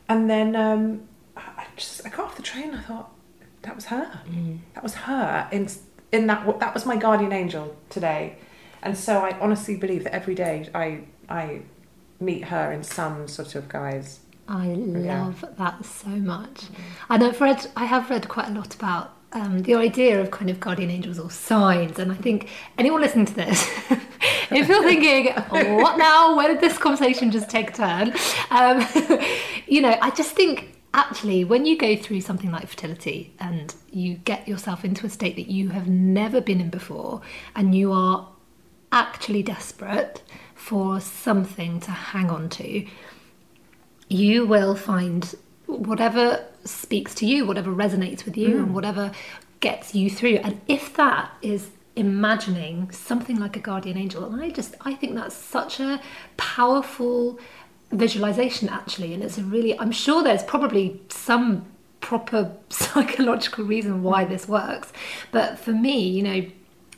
And 0.09 0.31
then 0.31 0.57
um, 0.57 1.03
I 1.37 1.67
just, 1.77 2.07
I 2.07 2.09
got 2.09 2.21
off 2.21 2.37
the 2.37 2.43
train. 2.43 2.75
I 2.75 2.81
thought, 2.81 3.11
that 3.63 3.75
was 3.75 3.87
her. 3.87 4.21
Mm. 4.31 4.61
That 4.75 4.83
was 4.83 4.95
her. 4.95 5.49
In, 5.53 5.69
in 6.13 6.27
that, 6.29 6.61
that 6.61 6.73
was 6.73 6.87
my 6.87 6.97
guardian 6.97 7.33
angel 7.33 7.77
today. 7.91 8.39
And 8.85 8.97
so 8.97 9.19
I 9.21 9.37
honestly 9.41 9.77
believe 9.77 10.05
that 10.05 10.15
every 10.15 10.35
day 10.35 10.69
I, 10.75 11.01
I 11.29 11.63
meet 12.21 12.45
her 12.45 12.71
in 12.73 12.85
some 12.85 13.27
sort 13.29 13.55
of 13.55 13.69
guise. 13.69 14.21
I 14.47 14.67
Yeah. 14.73 15.25
love 15.25 15.45
that 15.59 15.85
so 15.85 16.11
much. 16.11 16.65
And 17.09 17.25
I've 17.25 17.41
read, 17.41 17.67
I 17.77 17.87
have 17.87 18.11
read 18.11 18.29
quite 18.29 18.49
a 18.49 18.53
lot 18.53 18.75
about 18.75 19.13
um, 19.33 19.63
the 19.63 19.75
idea 19.75 20.21
of 20.21 20.31
kind 20.31 20.51
of 20.51 20.61
guardian 20.61 20.91
angels 20.91 21.19
or 21.19 21.31
signs. 21.31 21.99
And 21.99 22.13
I 22.13 22.15
think 22.15 22.51
anyone 22.79 23.01
listening 23.01 23.25
to 23.27 23.35
this, 23.35 23.69
if 24.51 24.69
you're 24.69 24.83
thinking, 24.85 25.33
what 25.81 25.99
now? 25.99 26.37
Where 26.37 26.49
did 26.49 26.61
this 26.61 26.79
conversation 26.79 27.31
just 27.31 27.49
take 27.51 27.71
a 27.71 27.73
turn? 27.73 28.13
Um, 28.51 28.87
you 29.67 29.81
know, 29.81 29.97
I 30.01 30.11
just 30.11 30.37
think 30.37 30.79
actually 30.93 31.43
when 31.45 31.67
you 31.67 31.77
go 31.77 31.97
through 31.97 32.21
something 32.21 32.53
like 32.53 32.69
fertility 32.69 33.35
and 33.41 33.75
you 33.91 34.15
get 34.15 34.47
yourself 34.47 34.85
into 34.85 35.05
a 35.07 35.11
state 35.11 35.35
that 35.35 35.49
you 35.49 35.71
have 35.71 35.89
never 35.89 36.41
been 36.41 36.61
in 36.61 36.71
before 36.71 37.21
and 37.57 37.75
you 37.75 37.91
are 37.91 38.29
actually 38.95 39.43
desperate 39.43 40.23
for 40.55 41.01
something 41.01 41.81
to 41.81 41.91
hang 41.91 42.31
on 42.31 42.49
to, 42.49 42.87
you 44.09 44.47
will 44.47 44.75
find 44.75 45.35
whatever 45.67 46.43
speaks 46.65 47.15
to 47.17 47.27
you, 47.27 47.45
whatever 47.45 47.71
resonates 47.71 48.25
with 48.25 48.37
you, 48.37 48.57
and 48.57 48.69
hmm. 48.69 48.73
whatever 48.73 49.13
gets 49.61 49.95
you 49.95 50.09
through. 50.09 50.37
And 50.37 50.61
if 50.69 50.95
that 50.95 51.31
is 51.43 51.71
imagining 51.97 52.91
something 52.91 53.39
like 53.39 53.57
a 53.57 53.61
guardian 53.61 53.99
angel, 53.99 54.25
and 54.25 54.41
I 54.41 54.51
just 54.51 54.75
I 54.83 54.95
think 54.95 55.15
that's 55.17 55.35
such 55.35 55.81
a 55.81 56.01
powerful 56.37 57.39
visualization 57.91 58.69
actually, 58.69 59.13
and 59.13 59.23
it's 59.23 59.39
a 59.39 59.43
really 59.43 59.79
I'm 59.79 59.93
sure 59.93 60.23
there's 60.23 60.45
probably 60.45 61.01
some 61.09 61.67
proper 62.01 62.55
psychological 62.69 63.65
reason 63.65 64.03
why 64.03 64.25
this 64.25 64.47
works, 64.47 64.93
but 65.33 65.59
for 65.59 65.73
me, 65.73 66.09
you 66.09 66.23
know 66.23 66.47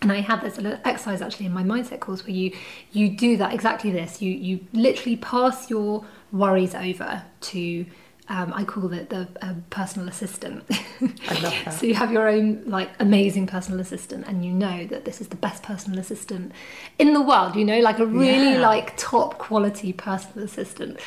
and 0.02 0.12
I 0.12 0.20
have 0.20 0.42
this 0.42 0.56
little 0.58 0.78
exercise 0.84 1.22
actually 1.22 1.46
in 1.46 1.52
my 1.54 1.62
mindset 1.62 2.00
course 2.00 2.22
where 2.24 2.34
you 2.36 2.52
you 2.92 3.08
do 3.08 3.36
that 3.38 3.54
exactly 3.54 3.90
this. 3.90 4.20
You 4.22 4.30
you 4.32 4.60
literally 4.72 5.16
pass 5.16 5.70
your 5.70 6.04
worries 6.32 6.74
over 6.74 7.22
to 7.42 7.86
um, 8.28 8.52
I 8.56 8.64
call 8.64 8.92
it 8.92 9.08
the 9.10 9.28
uh, 9.40 9.54
personal 9.70 10.08
assistant. 10.08 10.64
I 10.70 11.40
love 11.40 11.54
that. 11.64 11.70
so 11.74 11.86
you 11.86 11.94
have 11.94 12.10
your 12.10 12.26
own 12.28 12.64
like 12.66 12.90
amazing 12.98 13.46
personal 13.46 13.78
assistant, 13.78 14.26
and 14.26 14.44
you 14.44 14.50
know 14.52 14.84
that 14.88 15.04
this 15.04 15.20
is 15.20 15.28
the 15.28 15.36
best 15.36 15.62
personal 15.62 16.00
assistant 16.00 16.50
in 16.98 17.12
the 17.12 17.22
world. 17.22 17.54
You 17.54 17.64
know, 17.64 17.78
like 17.78 18.00
a 18.00 18.06
really 18.06 18.54
Yeah. 18.54 18.60
like 18.68 18.96
top 18.96 19.38
quality 19.38 19.92
personal 19.92 20.44
assistant. 20.44 20.98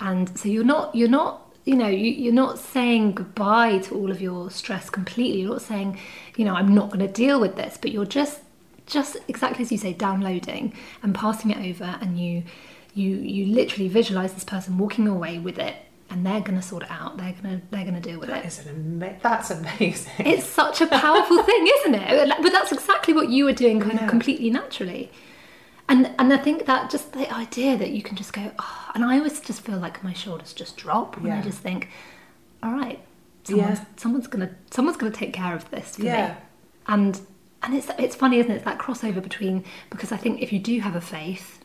And 0.00 0.36
so 0.38 0.48
you're 0.48 0.64
not 0.64 0.94
you're 0.94 1.08
not 1.08 1.43
you 1.64 1.74
know 1.76 1.88
you, 1.88 2.10
you're 2.10 2.32
not 2.32 2.58
saying 2.58 3.12
goodbye 3.12 3.78
to 3.78 3.94
all 3.94 4.10
of 4.10 4.20
your 4.20 4.50
stress 4.50 4.90
completely. 4.90 5.40
You're 5.42 5.52
not 5.52 5.62
saying 5.62 5.98
you 6.36 6.44
know 6.44 6.54
I'm 6.54 6.74
not 6.74 6.88
going 6.90 7.00
to 7.06 7.12
deal 7.12 7.40
with 7.40 7.56
this, 7.56 7.78
but 7.80 7.90
you're 7.92 8.04
just 8.06 8.40
just 8.86 9.16
exactly 9.28 9.64
as 9.64 9.72
you 9.72 9.78
say 9.78 9.92
downloading 9.92 10.74
and 11.02 11.14
passing 11.14 11.50
it 11.50 11.58
over, 11.70 11.98
and 12.00 12.18
you 12.18 12.42
you 12.94 13.10
you 13.16 13.46
literally 13.46 13.88
visualize 13.88 14.34
this 14.34 14.44
person 14.44 14.78
walking 14.78 15.08
away 15.08 15.38
with 15.38 15.58
it 15.58 15.74
and 16.10 16.24
they're 16.24 16.40
going 16.42 16.54
to 16.54 16.62
sort 16.62 16.82
it 16.82 16.90
out 16.90 17.16
they're 17.16 17.34
going 17.42 17.58
to 17.58 17.66
they're 17.70 17.82
going 17.82 17.94
to 17.94 18.00
deal 18.00 18.20
with 18.20 18.28
That 18.28 18.44
it 18.44 18.48
is 18.48 18.64
an 18.66 19.00
ama- 19.02 19.16
that's 19.22 19.50
amazing. 19.50 20.12
it's 20.18 20.44
such 20.46 20.80
a 20.82 20.86
powerful 20.86 21.42
thing 21.42 21.66
isn't 21.80 21.94
it 21.94 22.28
but 22.42 22.52
that's 22.52 22.70
exactly 22.72 23.12
what 23.14 23.30
you 23.30 23.46
were 23.46 23.52
doing 23.54 23.80
kind 23.80 23.94
Yeah. 23.94 24.04
of 24.04 24.10
completely 24.10 24.50
naturally 24.50 25.10
and 25.88 26.10
and 26.18 26.32
i 26.32 26.36
think 26.36 26.66
that 26.66 26.90
just 26.90 27.12
the 27.12 27.32
idea 27.34 27.76
that 27.76 27.90
you 27.90 28.02
can 28.02 28.16
just 28.16 28.32
go 28.32 28.50
oh, 28.58 28.90
and 28.94 29.04
i 29.04 29.18
always 29.18 29.40
just 29.40 29.60
feel 29.62 29.76
like 29.78 30.02
my 30.02 30.12
shoulders 30.12 30.52
just 30.52 30.76
drop 30.76 31.18
when 31.20 31.32
i 31.32 31.40
just 31.42 31.58
think 31.58 31.88
all 32.62 32.72
right 32.72 33.00
someone's, 33.44 33.78
Yeah. 33.78 33.84
someone's 33.96 34.26
gonna 34.26 34.50
someone's 34.70 34.96
gonna 34.96 35.12
take 35.12 35.32
care 35.32 35.54
of 35.54 35.70
this 35.70 35.96
for 35.96 36.02
Yeah. 36.02 36.28
me 36.28 36.34
and 36.86 37.20
and 37.62 37.74
it's 37.74 37.90
it's 37.98 38.16
funny 38.16 38.38
isn't 38.38 38.50
it 38.50 38.56
it's 38.56 38.64
that 38.64 38.78
crossover 38.78 39.22
between 39.22 39.64
because 39.90 40.12
i 40.12 40.16
think 40.16 40.40
if 40.42 40.52
you 40.52 40.58
do 40.58 40.80
have 40.80 40.94
a 40.96 41.00
faith 41.00 41.60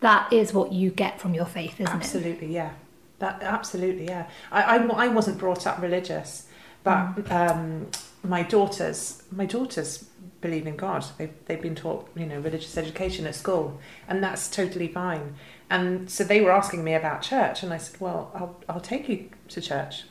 that 0.00 0.32
is 0.32 0.52
what 0.54 0.72
you 0.72 0.90
get 0.90 1.20
from 1.20 1.34
your 1.34 1.44
faith 1.46 1.74
isn't 1.80 1.86
it 1.86 1.90
absolutely, 1.96 2.54
yeah. 2.54 2.70
That 3.18 3.42
absolutely, 3.42 4.04
yeah. 4.04 4.28
I, 4.52 4.78
I, 4.78 5.06
I 5.06 5.08
wasn't 5.08 5.38
brought 5.38 5.66
up 5.66 5.82
religious, 5.82 6.46
but 6.84 7.16
Mm. 7.16 7.30
um, 7.32 7.86
my 8.22 8.44
daughters, 8.44 9.24
my 9.32 9.44
daughters 9.44 10.04
believe 10.40 10.66
in 10.66 10.76
God. 10.76 11.04
They've 11.16 11.32
they've 11.46 11.60
been 11.60 11.74
taught, 11.74 12.08
you 12.14 12.26
know, 12.26 12.40
religious 12.40 12.76
education 12.76 13.26
at 13.26 13.34
school, 13.34 13.78
and 14.06 14.22
that's 14.22 14.48
totally 14.48 14.88
fine. 14.88 15.36
And 15.70 16.10
so 16.10 16.24
they 16.24 16.40
were 16.40 16.52
asking 16.52 16.84
me 16.84 16.94
about 16.94 17.22
church, 17.22 17.62
and 17.62 17.72
I 17.72 17.78
said, 17.78 18.00
well, 18.00 18.30
I'll 18.34 18.56
I'll 18.68 18.80
take 18.80 19.08
you 19.08 19.30
to 19.48 19.60
church 19.60 20.04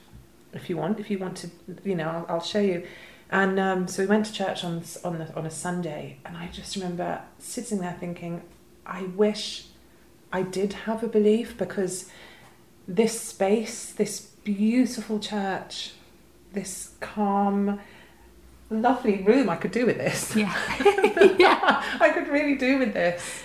if 0.53 0.69
you 0.69 0.77
want. 0.77 0.99
If 0.99 1.09
you 1.09 1.19
want 1.19 1.37
to, 1.37 1.49
you 1.83 1.95
know, 1.95 2.09
I'll, 2.09 2.25
I'll 2.29 2.43
show 2.43 2.61
you. 2.61 2.85
And 3.29 3.59
um, 3.59 3.87
so 3.87 4.03
we 4.03 4.07
went 4.07 4.25
to 4.27 4.33
church 4.33 4.63
on 4.63 4.83
on 5.03 5.17
the, 5.19 5.33
on 5.35 5.45
a 5.45 5.51
Sunday, 5.51 6.17
and 6.25 6.37
I 6.37 6.47
just 6.47 6.75
remember 6.75 7.21
sitting 7.39 7.79
there 7.79 7.97
thinking, 7.99 8.41
I 8.85 9.03
wish 9.03 9.65
I 10.31 10.41
did 10.41 10.73
have 10.73 11.03
a 11.03 11.07
belief 11.07 11.57
because 11.57 12.09
this 12.87 13.19
space, 13.19 13.91
this 13.91 14.21
beautiful 14.43 15.19
church, 15.19 15.93
this 16.53 16.91
calm, 16.99 17.79
lovely 18.69 19.23
room, 19.23 19.49
I 19.49 19.55
could 19.55 19.71
do 19.71 19.85
with 19.85 19.97
this. 19.97 20.35
yeah 20.35 20.53
yeah 21.39 21.83
I 21.99 22.09
could 22.13 22.27
really 22.27 22.55
do 22.55 22.79
with 22.79 22.93
this. 22.93 23.43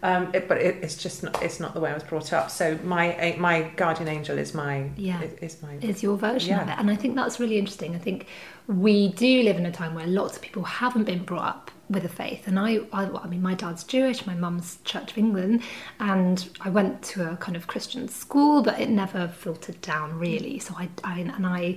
Um, 0.00 0.30
it, 0.32 0.46
but 0.46 0.58
it, 0.58 0.76
it's 0.80 0.96
just 0.96 1.24
not, 1.24 1.42
it's 1.42 1.58
not 1.58 1.74
the 1.74 1.80
way 1.80 1.90
I 1.90 1.94
was 1.94 2.04
brought 2.04 2.32
up. 2.32 2.50
So 2.52 2.78
my 2.84 3.34
my 3.38 3.62
guardian 3.74 4.08
angel 4.08 4.38
is 4.38 4.54
my 4.54 4.90
Yeah. 4.96 5.20
is, 5.42 5.60
my 5.60 5.74
is 5.80 6.04
your 6.04 6.16
version 6.16 6.54
of 6.54 6.66
Yeah. 6.68 6.74
it. 6.74 6.78
And 6.78 6.88
I 6.88 6.94
think 6.94 7.16
that's 7.16 7.40
really 7.40 7.58
interesting. 7.58 7.96
I 7.96 7.98
think 7.98 8.26
we 8.68 9.08
do 9.14 9.42
live 9.42 9.56
in 9.56 9.66
a 9.66 9.72
time 9.72 9.94
where 9.96 10.06
lots 10.06 10.36
of 10.36 10.42
people 10.42 10.62
haven't 10.62 11.02
been 11.04 11.24
brought 11.24 11.46
up 11.48 11.70
with 11.90 12.04
a 12.04 12.08
faith. 12.08 12.46
And 12.46 12.60
I, 12.60 12.78
I, 12.92 13.06
I 13.06 13.26
mean, 13.26 13.42
my 13.42 13.54
dad's 13.54 13.82
Jewish, 13.82 14.24
my 14.24 14.34
mum's 14.34 14.78
Church 14.84 15.10
of 15.10 15.18
England, 15.18 15.62
and 15.98 16.48
I 16.60 16.68
went 16.70 17.02
to 17.04 17.32
a 17.32 17.36
kind 17.38 17.56
of 17.56 17.66
Christian 17.66 18.06
school, 18.06 18.62
but 18.62 18.78
it 18.78 18.90
never 18.90 19.26
filtered 19.26 19.80
down 19.80 20.16
really. 20.16 20.60
So 20.60 20.74
I, 20.78 20.88
I 21.02 21.20
and 21.20 21.44
I. 21.44 21.76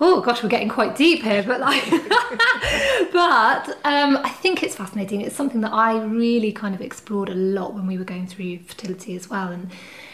Oh 0.00 0.20
gosh, 0.20 0.42
we're 0.42 0.48
getting 0.50 0.68
quite 0.68 0.94
deep 0.94 1.22
here, 1.22 1.42
but 1.42 1.60
like, 1.60 1.82
but 3.12 3.68
um, 3.84 4.18
I 4.18 4.28
think 4.40 4.62
it's 4.62 4.74
fascinating. 4.74 5.22
It's 5.22 5.34
something 5.34 5.62
that 5.62 5.72
I 5.72 5.98
really 5.98 6.52
kind 6.52 6.74
of 6.74 6.82
explored 6.82 7.30
a 7.30 7.34
lot 7.34 7.74
when 7.74 7.86
we 7.86 7.96
were 7.96 8.04
going 8.04 8.26
through 8.26 8.58
fertility 8.58 9.16
as 9.16 9.30
well, 9.30 9.48
and 9.48 9.70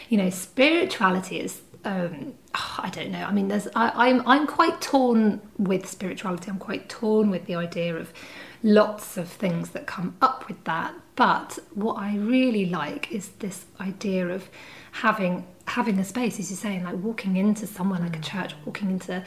you 0.09 0.17
know, 0.17 0.29
spirituality 0.29 1.39
is 1.39 1.61
um, 1.85 2.33
I 2.55 2.89
don't 2.91 3.11
know. 3.11 3.23
I 3.23 3.31
mean, 3.31 3.47
there's 3.47 3.67
I, 3.75 4.07
I'm 4.07 4.27
I'm 4.27 4.47
quite 4.47 4.79
torn 4.81 5.41
with 5.57 5.87
spirituality. 5.87 6.49
I'm 6.49 6.59
quite 6.59 6.87
torn 6.87 7.29
with 7.29 7.45
the 7.45 7.55
idea 7.55 7.95
of 7.95 8.13
lots 8.61 9.17
of 9.17 9.27
things 9.27 9.71
that 9.71 9.85
come 9.85 10.15
up 10.21 10.47
with 10.47 10.63
that. 10.63 10.93
But 11.15 11.59
what 11.73 11.95
I 11.95 12.15
really 12.15 12.65
like 12.65 13.11
is 13.11 13.29
this 13.39 13.65
idea 13.79 14.29
of 14.29 14.47
having 14.93 15.45
having 15.67 15.99
a 15.99 16.05
space, 16.05 16.39
as 16.39 16.49
you're 16.49 16.57
saying, 16.57 16.83
like 16.83 16.95
walking 16.95 17.37
into 17.37 17.67
somewhere 17.67 17.99
like 17.99 18.15
a 18.17 18.21
church, 18.21 18.53
walking 18.65 18.91
into. 18.91 19.23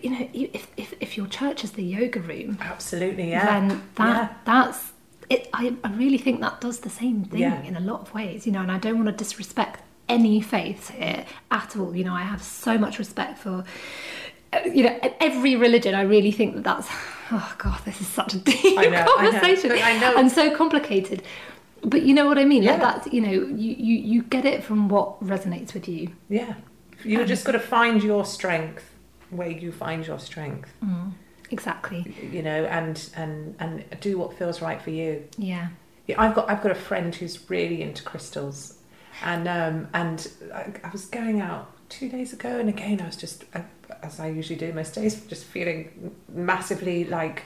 But 0.00 0.04
you 0.04 0.10
know, 0.18 0.28
if 0.32 0.68
if, 0.76 0.94
if 1.00 1.16
your 1.16 1.26
church 1.26 1.64
is 1.64 1.72
the 1.72 1.82
yoga 1.82 2.20
room, 2.20 2.58
absolutely 2.60 3.30
yeah. 3.30 3.44
then 3.68 3.82
that 3.96 4.38
that's 4.44 4.92
it. 5.28 5.48
I, 5.52 5.74
I 5.82 5.90
really 5.94 6.18
think 6.18 6.40
that 6.40 6.60
does 6.60 6.80
the 6.80 6.90
same 6.90 7.24
thing 7.24 7.40
Yeah. 7.40 7.62
in 7.62 7.74
a 7.76 7.80
lot 7.80 8.00
of 8.02 8.14
ways, 8.14 8.46
you 8.46 8.52
know. 8.52 8.60
And 8.60 8.70
I 8.70 8.78
don't 8.78 8.96
want 8.96 9.08
to 9.08 9.12
disrespect 9.24 9.82
any 10.08 10.40
faiths 10.40 10.90
here 10.90 11.24
at 11.50 11.76
all. 11.76 11.94
You 11.96 12.04
know, 12.04 12.14
I 12.14 12.22
have 12.22 12.42
so 12.42 12.78
much 12.78 12.98
respect 12.98 13.38
for. 13.38 13.64
uh, 14.52 14.60
You 14.64 14.84
know, 14.84 14.98
every 15.20 15.56
religion. 15.56 15.94
I 15.94 16.02
really 16.02 16.30
think 16.32 16.54
that 16.54 16.64
that's. 16.64 16.88
Oh 17.30 17.54
God, 17.58 17.80
this 17.84 18.00
is 18.00 18.06
such 18.06 18.34
a 18.34 18.38
deep 18.50 18.78
I 18.78 18.86
know, 18.86 18.98
I 18.98 19.04
know, 19.24 19.30
conversation 19.30 19.72
I 19.72 19.98
know- 19.98 20.16
and 20.16 20.30
so 20.30 20.54
complicated. 20.56 21.22
But 21.82 22.02
you 22.02 22.14
know 22.14 22.26
what 22.26 22.38
I 22.38 22.44
mean? 22.44 22.64
Like 22.64 22.78
Yeah. 22.78 22.92
that's 22.92 23.12
you 23.12 23.20
know 23.20 23.30
you, 23.30 23.72
you 23.88 23.96
you 24.12 24.22
get 24.22 24.44
it 24.44 24.62
from 24.64 24.88
what 24.88 25.20
resonates 25.22 25.74
with 25.74 25.88
you. 25.88 26.10
yeah. 26.28 26.54
You 27.04 27.24
just 27.24 27.44
got 27.44 27.52
to 27.52 27.60
find 27.60 28.02
your 28.02 28.24
strength 28.24 28.87
where 29.30 29.50
you 29.50 29.72
find 29.72 30.06
your 30.06 30.18
strength, 30.18 30.70
Exactly. 31.50 32.14
you 32.30 32.42
know, 32.42 32.64
and 32.66 33.08
and 33.16 33.54
and 33.58 33.84
do 34.00 34.18
what 34.18 34.36
feels 34.38 34.60
right 34.60 34.80
for 34.80 34.90
you. 34.90 35.24
Yeah. 35.38 35.68
Yeah, 36.06 36.20
I've 36.20 36.34
got 36.34 36.48
I've 36.50 36.62
got 36.62 36.72
a 36.72 36.76
friend 36.76 37.14
who's 37.14 37.48
really 37.50 37.82
into 37.82 38.02
crystals, 38.02 38.74
and 39.22 39.46
um, 39.48 39.88
and 39.94 40.28
I, 40.54 40.72
I 40.84 40.90
was 40.90 41.06
going 41.06 41.40
out 41.40 41.70
two 41.88 42.08
days 42.08 42.32
ago, 42.32 42.58
and 42.58 42.68
again 42.68 43.00
I 43.00 43.06
was 43.06 43.16
just 43.16 43.44
uh, 43.54 43.62
as 44.02 44.20
I 44.20 44.28
usually 44.28 44.58
do 44.58 44.72
most 44.72 44.94
days, 44.94 45.24
just 45.26 45.44
feeling 45.44 46.14
massively 46.28 47.04
like 47.04 47.44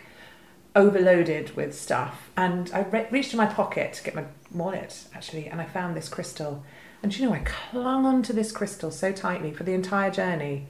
overloaded 0.75 1.55
with 1.57 1.79
stuff, 1.79 2.31
and 2.37 2.71
I 2.73 2.81
re- 2.83 3.07
reached 3.11 3.33
in 3.33 3.37
my 3.37 3.47
pocket 3.47 3.93
to 3.95 4.03
get 4.03 4.15
my 4.15 4.25
wallet 4.53 5.05
actually, 5.15 5.47
and 5.49 5.61
I 5.61 5.65
found 5.67 5.97
this 5.97 6.09
crystal, 6.09 6.65
and 7.03 7.17
you 7.17 7.27
know 7.27 7.35
I 7.35 7.41
clung 7.41 8.07
onto 8.07 8.33
this 8.33 8.51
crystal 8.53 8.91
so 8.91 9.13
tightly 9.13 9.53
for 9.53 9.65
the 9.65 9.75
entire 9.75 10.11
journey, 10.11 10.67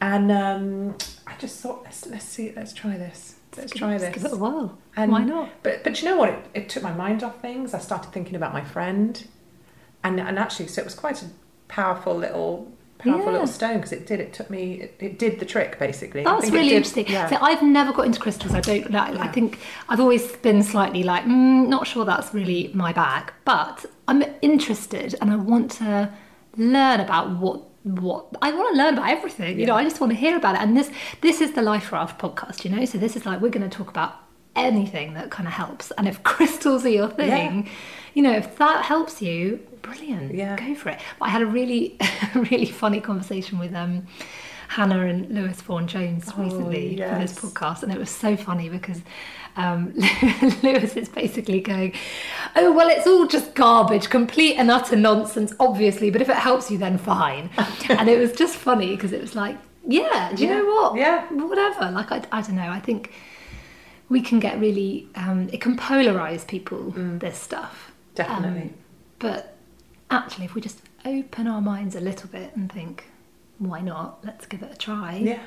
and 0.00 0.30
um, 0.32 0.96
I 1.26 1.34
just 1.38 1.60
thought 1.60 1.82
let's 1.84 2.06
let's 2.06 2.24
see 2.24 2.52
let's 2.54 2.72
try 2.72 2.96
this. 2.96 3.36
Let's 3.56 3.72
try 3.72 3.96
Let's 3.96 4.04
this. 4.04 4.14
Give 4.14 4.24
it 4.26 4.32
a 4.32 4.36
whirl. 4.36 4.78
And- 4.96 5.10
Why 5.10 5.24
not? 5.24 5.50
But 5.64 5.82
but 5.82 6.00
you 6.00 6.08
know 6.08 6.16
what? 6.16 6.28
It, 6.28 6.46
it 6.54 6.68
took 6.68 6.82
my 6.84 6.92
mind 6.92 7.24
off 7.24 7.40
things. 7.40 7.74
I 7.74 7.78
started 7.80 8.12
thinking 8.12 8.36
about 8.36 8.52
my 8.52 8.62
friend, 8.62 9.26
and 10.04 10.20
and 10.20 10.38
actually, 10.38 10.68
so 10.68 10.80
it 10.80 10.84
was 10.84 10.94
quite 10.94 11.20
a 11.22 11.26
powerful 11.66 12.14
little 12.16 12.70
powerful 12.98 13.26
Yeah. 13.26 13.32
little 13.32 13.46
stone 13.48 13.76
because 13.78 13.90
it 13.92 14.06
did. 14.06 14.20
It 14.20 14.32
took 14.32 14.50
me. 14.50 14.82
It, 14.82 14.96
it 15.00 15.18
did 15.18 15.40
the 15.40 15.44
trick 15.46 15.80
basically. 15.80 16.22
That's 16.22 16.48
really 16.48 16.68
did- 16.68 16.76
interesting. 16.76 17.08
Yeah. 17.08 17.28
So 17.28 17.38
I've 17.40 17.62
never 17.62 17.92
got 17.92 18.06
into 18.06 18.20
crystals. 18.20 18.54
I 18.54 18.60
don't. 18.60 18.88
Like, 18.92 19.18
I 19.18 19.26
think 19.28 19.58
I've 19.88 19.98
always 20.00 20.30
been 20.36 20.62
slightly 20.62 21.02
like, 21.02 21.24
mm, 21.24 21.66
not 21.66 21.88
sure 21.88 22.04
that's 22.04 22.32
really 22.32 22.70
my 22.72 22.92
bag. 22.92 23.32
But 23.44 23.84
I'm 24.06 24.22
interested, 24.42 25.16
and 25.20 25.32
I 25.32 25.36
want 25.36 25.72
to 25.72 26.12
learn 26.56 27.00
about 27.00 27.30
what 27.38 27.62
what 27.82 28.26
I 28.42 28.52
want 28.52 28.74
to 28.74 28.78
learn 28.78 28.94
about 28.94 29.08
everything. 29.08 29.58
You 29.58 29.66
know, 29.66 29.74
I 29.74 29.84
just 29.84 30.00
want 30.00 30.12
to 30.12 30.18
hear 30.18 30.36
about 30.36 30.54
it. 30.54 30.60
And 30.60 30.76
this 30.76 30.90
this 31.20 31.40
is 31.40 31.52
the 31.52 31.62
Life 31.62 31.92
Raft 31.92 32.20
podcast. 32.20 32.64
You 32.64 32.70
know, 32.70 32.84
so 32.84 32.98
this 32.98 33.16
is 33.16 33.26
like 33.26 33.40
we're 33.40 33.50
going 33.50 33.68
to 33.68 33.74
talk 33.74 33.88
about 33.88 34.16
anything 34.56 35.14
that 35.14 35.30
kind 35.30 35.46
of 35.46 35.54
helps. 35.54 35.90
And 35.92 36.06
if 36.08 36.22
crystals 36.24 36.84
are 36.84 36.90
your 36.90 37.08
thing, 37.08 37.68
you 38.14 38.22
know, 38.22 38.32
if 38.32 38.56
that 38.56 38.84
helps 38.84 39.22
you, 39.22 39.60
brilliant. 39.82 40.34
Yeah. 40.34 40.56
go 40.56 40.74
for 40.74 40.90
it. 40.90 41.00
But 41.18 41.26
I 41.26 41.28
had 41.30 41.42
a 41.42 41.46
really 41.46 41.98
really 42.34 42.66
funny 42.66 43.00
conversation 43.00 43.58
with 43.58 43.74
um 43.74 44.06
Hannah 44.70 45.06
and 45.06 45.28
Lewis 45.34 45.60
Vaughan 45.62 45.88
Jones 45.88 46.30
Oh, 46.36 46.42
recently 46.44 46.96
for 46.96 47.18
this 47.18 47.34
podcast, 47.36 47.82
and 47.82 47.92
it 47.92 47.98
was 47.98 48.08
so 48.10 48.36
funny 48.36 48.68
because 48.68 49.00
um, 49.56 49.92
Lewis 50.62 50.96
is 50.96 51.08
basically 51.08 51.60
going, 51.60 51.92
"Oh 52.54 52.70
well, 52.72 52.88
it's 52.88 53.06
all 53.06 53.26
just 53.26 53.54
garbage, 53.54 54.08
complete 54.10 54.54
and 54.56 54.70
utter 54.70 54.94
nonsense, 54.94 55.52
obviously. 55.58 56.10
But 56.10 56.22
if 56.22 56.28
it 56.28 56.36
helps 56.36 56.70
you, 56.70 56.78
then 56.78 56.98
fine." 56.98 57.50
and 57.88 58.08
it 58.08 58.18
was 58.18 58.32
just 58.32 58.54
funny 58.56 58.94
because 58.94 59.12
it 59.12 59.20
was 59.20 59.34
like, 59.34 59.58
"Yeah, 59.84 60.32
do 60.34 60.42
you 60.44 60.48
Yeah, 60.48 60.58
know 60.58 60.64
what? 60.66 60.96
yeah. 60.96 61.26
whatever." 61.32 61.90
Like 61.90 62.12
I, 62.12 62.22
I 62.30 62.40
don't 62.42 62.54
know. 62.54 62.70
I 62.70 62.78
think 62.78 63.12
we 64.08 64.20
can 64.20 64.38
get 64.38 64.60
really, 64.60 65.08
um, 65.16 65.48
it 65.52 65.60
can 65.60 65.76
polarize 65.76 66.46
people. 66.46 66.92
This 66.96 67.36
stuff, 67.38 67.90
Definitely. 68.14 68.62
Um, 68.62 68.74
but 69.18 69.56
actually, 70.12 70.44
if 70.44 70.54
we 70.54 70.60
just 70.60 70.80
open 71.04 71.48
our 71.48 71.60
minds 71.60 71.96
a 71.96 72.00
little 72.00 72.28
bit 72.28 72.54
and 72.54 72.70
think, 72.70 73.04
why 73.60 73.80
not? 73.80 74.24
Let's 74.24 74.46
give 74.46 74.62
it 74.64 74.72
a 74.72 74.76
try. 74.76 75.16
yeah. 75.16 75.42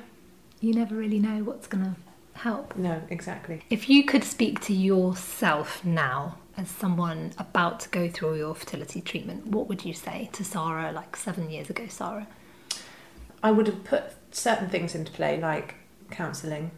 You 0.62 0.74
never 0.74 0.96
really 0.96 1.20
know 1.20 1.44
what's 1.44 1.68
going 1.68 1.84
to 1.84 2.40
help. 2.40 2.78
No, 2.78 3.02
exactly. 3.10 3.64
If 3.70 3.90
you 3.90 4.06
could 4.06 4.24
speak 4.24 4.62
to 4.62 4.74
yourself 4.74 5.84
now 5.84 6.38
as 6.56 6.70
someone 6.70 7.34
about 7.38 7.82
to 7.82 7.90
go 7.90 8.10
through 8.10 8.38
your 8.38 8.56
fertility 8.56 9.02
treatment, 9.02 9.48
what 9.48 9.68
would 9.68 9.84
you 9.84 9.94
say 9.94 10.30
to 10.32 10.44
Sara, 10.46 10.94
like 10.94 11.18
seven 11.18 11.50
years 11.50 11.70
ago, 11.70 11.88
Sara? 11.90 12.28
I 13.44 13.52
would 13.52 13.68
have 13.68 13.84
put 13.84 14.04
certain 14.32 14.70
things 14.70 14.96
into 14.96 15.12
play, 15.12 15.38
like 15.42 15.76
counselling. 16.12 16.72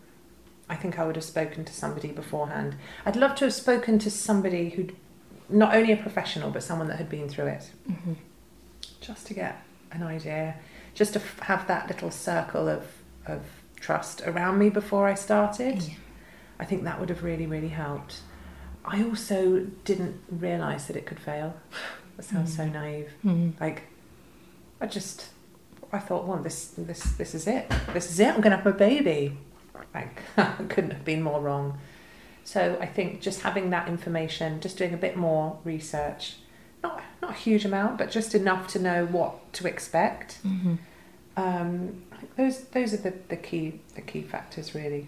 I 0.67 0.75
think 0.75 0.97
I 0.97 1.05
would 1.05 1.15
have 1.15 1.23
spoken 1.25 1.63
to 1.65 1.73
somebody 1.73 2.07
beforehand. 2.11 2.75
I'd 3.05 3.15
love 3.15 3.35
to 3.35 3.45
have 3.45 3.53
spoken 3.53 3.99
to 3.99 4.09
somebody 4.09 4.69
who'd 4.71 4.95
not 5.47 5.75
only 5.75 5.93
a 5.93 5.97
professional, 5.97 6.49
but 6.49 6.63
someone 6.63 6.87
that 6.87 6.97
had 6.97 7.07
been 7.09 7.29
through 7.29 7.47
it, 7.47 7.69
Mm-hmm. 7.87 8.13
just 8.99 9.27
to 9.27 9.35
get 9.35 9.61
an 9.91 10.01
idea, 10.01 10.55
just 10.95 11.13
to 11.13 11.19
f- 11.19 11.39
have 11.41 11.67
that 11.67 11.87
little 11.87 12.09
circle 12.09 12.67
of, 12.67 12.83
of 13.27 13.41
trust 13.79 14.21
around 14.25 14.57
me 14.57 14.69
before 14.69 15.07
I 15.07 15.13
started. 15.13 15.83
Yeah. 15.83 15.93
I 16.57 16.65
think 16.65 16.83
that 16.85 16.99
would 16.99 17.09
have 17.09 17.23
really, 17.23 17.45
really 17.45 17.67
helped. 17.67 18.21
I 18.83 19.03
also 19.03 19.67
didn't 19.83 20.21
realise 20.29 20.85
that 20.85 20.95
it 20.95 21.05
could 21.05 21.19
fail. 21.19 21.55
That 22.17 22.23
sounds 22.23 22.55
so 22.55 22.65
naive. 22.65 23.11
Mm. 23.25 23.59
Like, 23.59 23.83
I 24.79 24.85
just, 24.85 25.31
I 25.91 25.99
thought, 25.99 26.25
well, 26.25 26.37
this, 26.37 26.67
this, 26.77 27.03
this 27.17 27.35
is 27.35 27.45
it. 27.45 27.69
This 27.91 28.09
is 28.09 28.21
it. 28.21 28.33
I'm 28.33 28.39
gonna 28.39 28.55
have 28.55 28.65
a 28.65 28.71
baby. 28.71 29.37
Like, 29.93 30.21
I 30.37 30.63
couldn't 30.69 30.91
have 30.91 31.03
been 31.03 31.21
more 31.21 31.41
wrong. 31.41 31.77
So 32.45 32.77
I 32.79 32.85
think 32.85 33.19
just 33.19 33.41
having 33.41 33.69
that 33.71 33.89
information, 33.89 34.61
just 34.61 34.77
doing 34.77 34.93
a 34.93 34.97
bit 34.97 35.17
more 35.17 35.59
research, 35.65 36.37
not 36.81 37.03
not 37.25 37.35
a 37.35 37.39
huge 37.39 37.65
amount, 37.65 37.97
but 37.97 38.11
just 38.11 38.35
enough 38.35 38.67
to 38.69 38.79
know 38.79 39.05
what 39.05 39.51
to 39.53 39.67
expect. 39.67 40.39
Mm-hmm. 40.45 40.75
Um, 41.37 42.03
those 42.37 42.65
those 42.65 42.93
are 42.93 42.97
the, 42.97 43.13
the 43.29 43.35
key 43.37 43.79
the 43.95 44.01
key 44.01 44.21
factors 44.21 44.73
really. 44.73 45.07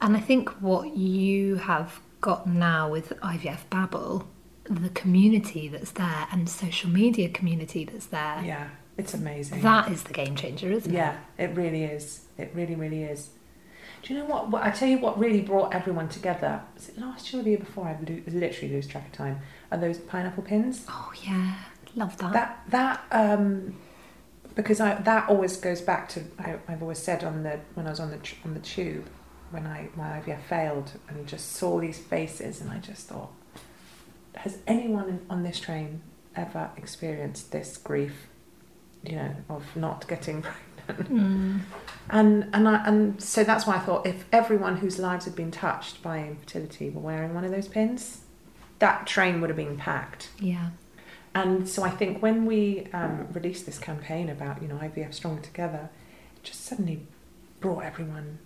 And 0.00 0.16
I 0.16 0.20
think 0.20 0.50
what 0.60 0.96
you 0.96 1.56
have 1.56 2.00
got 2.20 2.46
now 2.46 2.90
with 2.90 3.08
IVF 3.20 3.60
Babble, 3.70 4.28
the 4.64 4.90
community 4.90 5.68
that's 5.68 5.92
there 5.92 6.26
and 6.30 6.48
social 6.48 6.90
media 6.90 7.30
community 7.30 7.84
that's 7.86 8.06
there, 8.06 8.42
Yeah, 8.44 8.68
it's 8.98 9.14
amazing. 9.14 9.62
that 9.62 9.90
is 9.90 10.02
the 10.02 10.12
game 10.12 10.36
changer, 10.36 10.70
isn't 10.70 10.92
it? 10.92 10.94
Yeah, 10.94 11.16
it 11.38 11.56
really 11.56 11.84
is. 11.84 12.26
It 12.36 12.50
really, 12.54 12.74
really 12.74 13.04
is. 13.04 13.30
Do 14.02 14.12
you 14.12 14.20
know 14.20 14.26
what? 14.26 14.50
what 14.50 14.62
I 14.62 14.70
tell 14.70 14.88
you 14.88 14.98
what 14.98 15.18
really 15.18 15.40
brought 15.40 15.74
everyone 15.74 16.08
together. 16.10 16.60
Was 16.74 16.90
it 16.90 16.98
last 16.98 17.32
year 17.32 17.40
or 17.40 17.44
the 17.44 17.50
year 17.50 17.58
before? 17.58 17.86
I 17.86 17.96
lo- 18.06 18.22
literally 18.26 18.74
lose 18.74 18.86
track 18.86 19.06
of 19.06 19.12
time. 19.12 19.38
Are 19.70 19.78
those 19.78 19.98
pineapple 19.98 20.42
pins? 20.42 20.84
Oh 20.88 21.12
yeah, 21.22 21.54
love 21.94 22.16
that. 22.18 22.32
That 22.32 22.62
that 22.68 23.04
um, 23.10 23.76
because 24.54 24.80
I 24.80 24.94
that 24.94 25.28
always 25.28 25.56
goes 25.56 25.80
back 25.80 26.08
to 26.10 26.22
I, 26.38 26.56
I've 26.68 26.82
always 26.82 26.98
said 26.98 27.24
on 27.24 27.42
the 27.42 27.60
when 27.74 27.86
I 27.86 27.90
was 27.90 28.00
on 28.00 28.10
the 28.10 28.18
on 28.44 28.54
the 28.54 28.60
tube 28.60 29.08
when 29.50 29.66
I 29.66 29.88
my 29.96 30.20
IVF 30.20 30.42
failed 30.42 30.92
and 31.08 31.26
just 31.26 31.52
saw 31.52 31.80
these 31.80 31.98
faces 31.98 32.60
and 32.60 32.70
I 32.70 32.78
just 32.78 33.08
thought, 33.08 33.32
has 34.36 34.58
anyone 34.66 35.24
on 35.30 35.42
this 35.42 35.60
train 35.60 36.02
ever 36.34 36.70
experienced 36.76 37.52
this 37.52 37.76
grief? 37.76 38.28
You 39.04 39.16
know, 39.16 39.36
of 39.48 39.64
not 39.76 40.08
getting 40.08 40.42
pregnant. 40.86 41.12
Mm. 41.12 41.60
And 42.10 42.50
and 42.52 42.68
I, 42.68 42.84
and 42.86 43.22
so 43.22 43.44
that's 43.44 43.66
why 43.66 43.76
I 43.76 43.78
thought 43.80 44.06
if 44.06 44.24
everyone 44.32 44.76
whose 44.78 44.98
lives 44.98 45.24
had 45.24 45.36
been 45.36 45.50
touched 45.50 46.02
by 46.02 46.18
infertility 46.18 46.90
were 46.90 47.00
wearing 47.00 47.34
one 47.34 47.44
of 47.44 47.50
those 47.50 47.68
pins, 47.68 48.20
that 48.78 49.06
train 49.06 49.40
would 49.40 49.50
have 49.50 49.56
been 49.56 49.76
packed. 49.76 50.28
Yeah. 50.38 50.70
And 51.34 51.68
so 51.68 51.82
I 51.82 51.90
think 51.90 52.22
when 52.22 52.46
we 52.46 52.88
um, 52.92 53.28
released 53.32 53.66
this 53.66 53.78
campaign 53.78 54.28
about 54.30 54.62
you 54.62 54.68
know 54.68 54.76
IVF 54.76 55.12
Stronger 55.14 55.42
Together, 55.42 55.90
it 56.36 56.42
just 56.44 56.64
suddenly 56.64 57.06
brought 57.60 57.84
everyone 57.84 58.38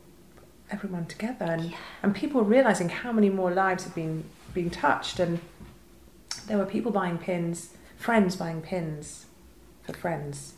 everyone 0.70 1.06
together, 1.06 1.44
and 1.46 1.70
Yeah. 1.70 1.76
and 2.02 2.14
people 2.14 2.42
realizing 2.42 2.88
how 2.88 3.12
many 3.12 3.28
more 3.28 3.50
lives 3.50 3.84
have 3.84 3.94
been 3.94 4.24
being 4.54 4.70
touched, 4.70 5.18
and 5.20 5.40
there 6.46 6.58
were 6.58 6.66
people 6.66 6.90
buying 6.92 7.18
pins, 7.18 7.70
friends 7.96 8.36
buying 8.36 8.60
pins 8.62 9.26
for 9.82 9.92
friends. 9.92 10.54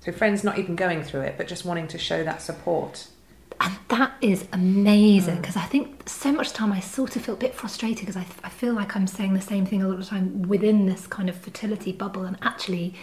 So 0.00 0.12
friends 0.12 0.42
not 0.42 0.58
even 0.58 0.76
going 0.76 1.02
through 1.02 1.22
it, 1.22 1.34
but 1.36 1.46
just 1.46 1.64
wanting 1.66 1.88
to 1.88 1.98
show 1.98 2.24
that 2.24 2.40
support. 2.40 3.08
And 3.62 3.74
that 3.88 4.12
is 4.22 4.46
amazing 4.52 5.36
Mm. 5.36 5.40
because 5.42 5.56
I 5.56 5.66
think 5.66 6.08
so 6.08 6.32
much 6.32 6.52
time 6.52 6.72
I 6.72 6.80
sort 6.80 7.14
of 7.16 7.22
feel 7.24 7.34
a 7.34 7.38
bit 7.38 7.54
frustrated 7.54 8.00
because 8.06 8.16
I, 8.16 8.26
I 8.42 8.48
feel 8.48 8.72
like 8.72 8.96
I'm 8.96 9.06
saying 9.06 9.34
the 9.34 9.40
same 9.40 9.66
thing 9.66 9.82
a 9.82 9.86
lot 9.88 9.94
of 9.98 10.00
the 10.00 10.06
time 10.06 10.42
within 10.42 10.86
this 10.86 11.06
kind 11.06 11.28
of 11.28 11.36
fertility 11.36 11.92
bubble. 11.92 12.22
And 12.24 12.38
actually, 12.40 12.94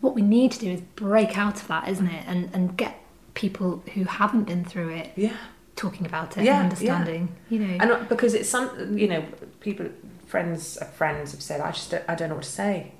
what 0.00 0.14
we 0.14 0.22
need 0.22 0.52
to 0.52 0.58
do 0.60 0.70
is 0.70 0.80
break 0.94 1.36
out 1.36 1.60
of 1.62 1.66
that, 1.68 1.88
isn't 1.88 2.06
it? 2.06 2.24
And, 2.28 2.48
and 2.54 2.76
get 2.76 3.00
people 3.34 3.82
who 3.94 4.04
haven't 4.04 4.44
been 4.44 4.64
through 4.64 4.90
it 4.90 5.10
Yeah. 5.16 5.32
talking 5.74 6.06
about 6.06 6.36
it 6.38 6.44
Yeah, 6.44 6.54
and 6.60 6.64
understanding, 6.64 7.34
you 7.50 7.58
know. 7.58 7.76
And 7.80 8.08
because 8.08 8.34
it's 8.34 8.48
some, 8.48 8.96
you 8.96 9.08
know, 9.08 9.24
people, 9.60 9.86
friends 10.26 10.76
of 10.76 10.88
friends 10.92 11.32
have 11.32 11.42
said, 11.42 11.60
I 11.60 11.72
just, 11.72 11.90
don't, 11.90 12.04
I 12.08 12.14
don't 12.14 12.28
know 12.28 12.36
what 12.36 12.44
to 12.44 12.50
say. 12.50 12.92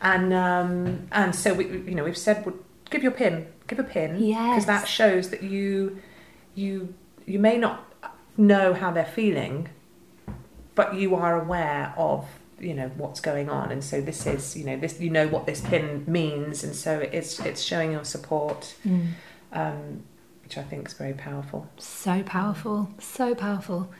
And 0.00 0.32
um, 0.32 1.08
and 1.12 1.34
so 1.34 1.54
we, 1.54 1.64
you 1.66 1.94
know, 1.94 2.04
we've 2.04 2.16
said, 2.18 2.44
well, 2.44 2.56
give 2.90 3.02
your 3.02 3.12
pin, 3.12 3.46
give 3.68 3.78
a 3.78 3.84
pin, 3.84 4.22
yeah, 4.22 4.50
because 4.50 4.66
that 4.66 4.86
shows 4.88 5.30
that 5.30 5.42
you, 5.44 6.00
you, 6.54 6.94
you 7.26 7.38
may 7.38 7.56
not 7.58 7.84
know 8.36 8.74
how 8.74 8.90
they're 8.90 9.04
feeling, 9.04 9.68
but 10.74 10.94
you 10.94 11.14
are 11.14 11.40
aware 11.40 11.92
of, 11.96 12.26
you 12.58 12.74
know, 12.74 12.90
what's 12.96 13.20
going 13.20 13.50
on, 13.50 13.70
and 13.72 13.82
so 13.84 14.00
this 14.00 14.26
is, 14.26 14.56
you 14.56 14.64
know, 14.64 14.76
this, 14.76 15.00
you 15.00 15.10
know 15.10 15.28
what 15.28 15.46
this 15.46 15.60
pin 15.60 16.04
means, 16.06 16.64
and 16.64 16.74
so 16.74 16.98
it's, 17.00 17.38
it's 17.40 17.60
showing 17.62 17.92
your 17.92 18.04
support, 18.04 18.74
Mm. 18.86 19.08
um, 19.52 20.02
which 20.52 20.58
I 20.62 20.68
think 20.68 20.86
is 20.88 20.92
very 20.94 21.14
powerful. 21.14 21.66
So 21.78 22.22
powerful, 22.24 22.90
so 22.98 23.34
powerful. 23.34 23.90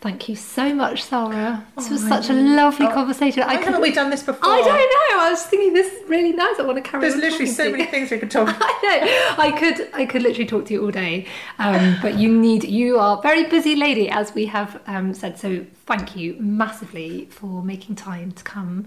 Thank 0.00 0.28
you 0.28 0.36
so 0.36 0.72
much, 0.72 1.02
Sara. 1.02 1.66
This 1.76 1.88
Oh, 1.88 1.92
was 1.92 2.08
such 2.08 2.30
a 2.30 2.32
lovely 2.32 2.86
Oh, 2.86 2.92
conversation. 2.92 3.42
Why 3.42 3.54
I 3.54 3.60
haven't 3.60 3.82
we 3.82 3.92
done 3.92 4.08
this 4.08 4.22
before? 4.22 4.48
I 4.48 4.56
don't 4.58 5.18
know. 5.18 5.26
I 5.26 5.30
was 5.30 5.42
thinking 5.42 5.74
this 5.74 5.92
is 5.92 6.08
really 6.08 6.32
nice. 6.32 6.58
I 6.58 6.62
want 6.62 6.82
to 6.82 6.88
carry 6.88 7.02
this. 7.02 7.14
There's 7.14 7.24
on. 7.24 7.30
literally 7.30 7.52
so 7.52 7.64
to 7.64 7.70
many 7.72 7.84
things 7.84 8.10
we 8.10 8.18
could 8.18 8.30
talk 8.30 8.48
about. 8.48 8.62
I 8.62 9.34
know. 9.36 9.42
I 9.42 9.50
could. 9.50 9.88
I 9.92 10.06
could 10.06 10.22
literally 10.22 10.46
talk 10.46 10.64
to 10.66 10.72
you 10.72 10.84
all 10.84 10.90
day. 10.90 11.26
Um, 11.58 11.98
but 12.00 12.14
you 12.16 12.32
need. 12.32 12.64
You 12.64 12.98
are 12.98 13.18
a 13.18 13.20
very 13.20 13.44
busy 13.44 13.76
lady, 13.76 14.08
as 14.08 14.34
we 14.34 14.46
have 14.46 14.80
um, 14.86 15.12
said. 15.12 15.38
So 15.38 15.66
thank 15.84 16.16
you 16.16 16.36
massively 16.38 17.26
for 17.26 17.62
making 17.62 17.96
time 17.96 18.32
to 18.32 18.44
come 18.44 18.86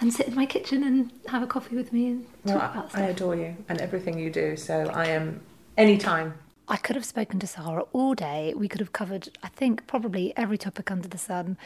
and 0.00 0.14
sit 0.14 0.28
in 0.28 0.34
my 0.34 0.46
kitchen 0.46 0.82
and 0.84 1.10
have 1.26 1.42
a 1.42 1.46
coffee 1.46 1.76
with 1.76 1.92
me 1.92 2.06
and 2.06 2.26
talk 2.46 2.56
Well, 2.56 2.70
about 2.70 2.90
stuff. 2.90 3.02
I 3.02 3.06
adore 3.08 3.36
you 3.36 3.54
and 3.68 3.80
everything 3.82 4.18
you 4.18 4.30
do. 4.30 4.56
So 4.56 4.88
I 4.94 5.06
am 5.08 5.40
anytime. 5.76 6.34
I 6.66 6.76
could 6.76 6.96
have 6.96 7.04
spoken 7.04 7.38
to 7.40 7.46
Sara 7.46 7.82
all 7.92 8.14
day. 8.14 8.54
We 8.56 8.68
could 8.68 8.80
have 8.80 8.92
covered, 8.92 9.28
I 9.42 9.48
think, 9.48 9.86
probably 9.86 10.32
every 10.36 10.56
topic 10.56 10.90
under 10.90 11.08
the 11.08 11.18
sun. 11.18 11.58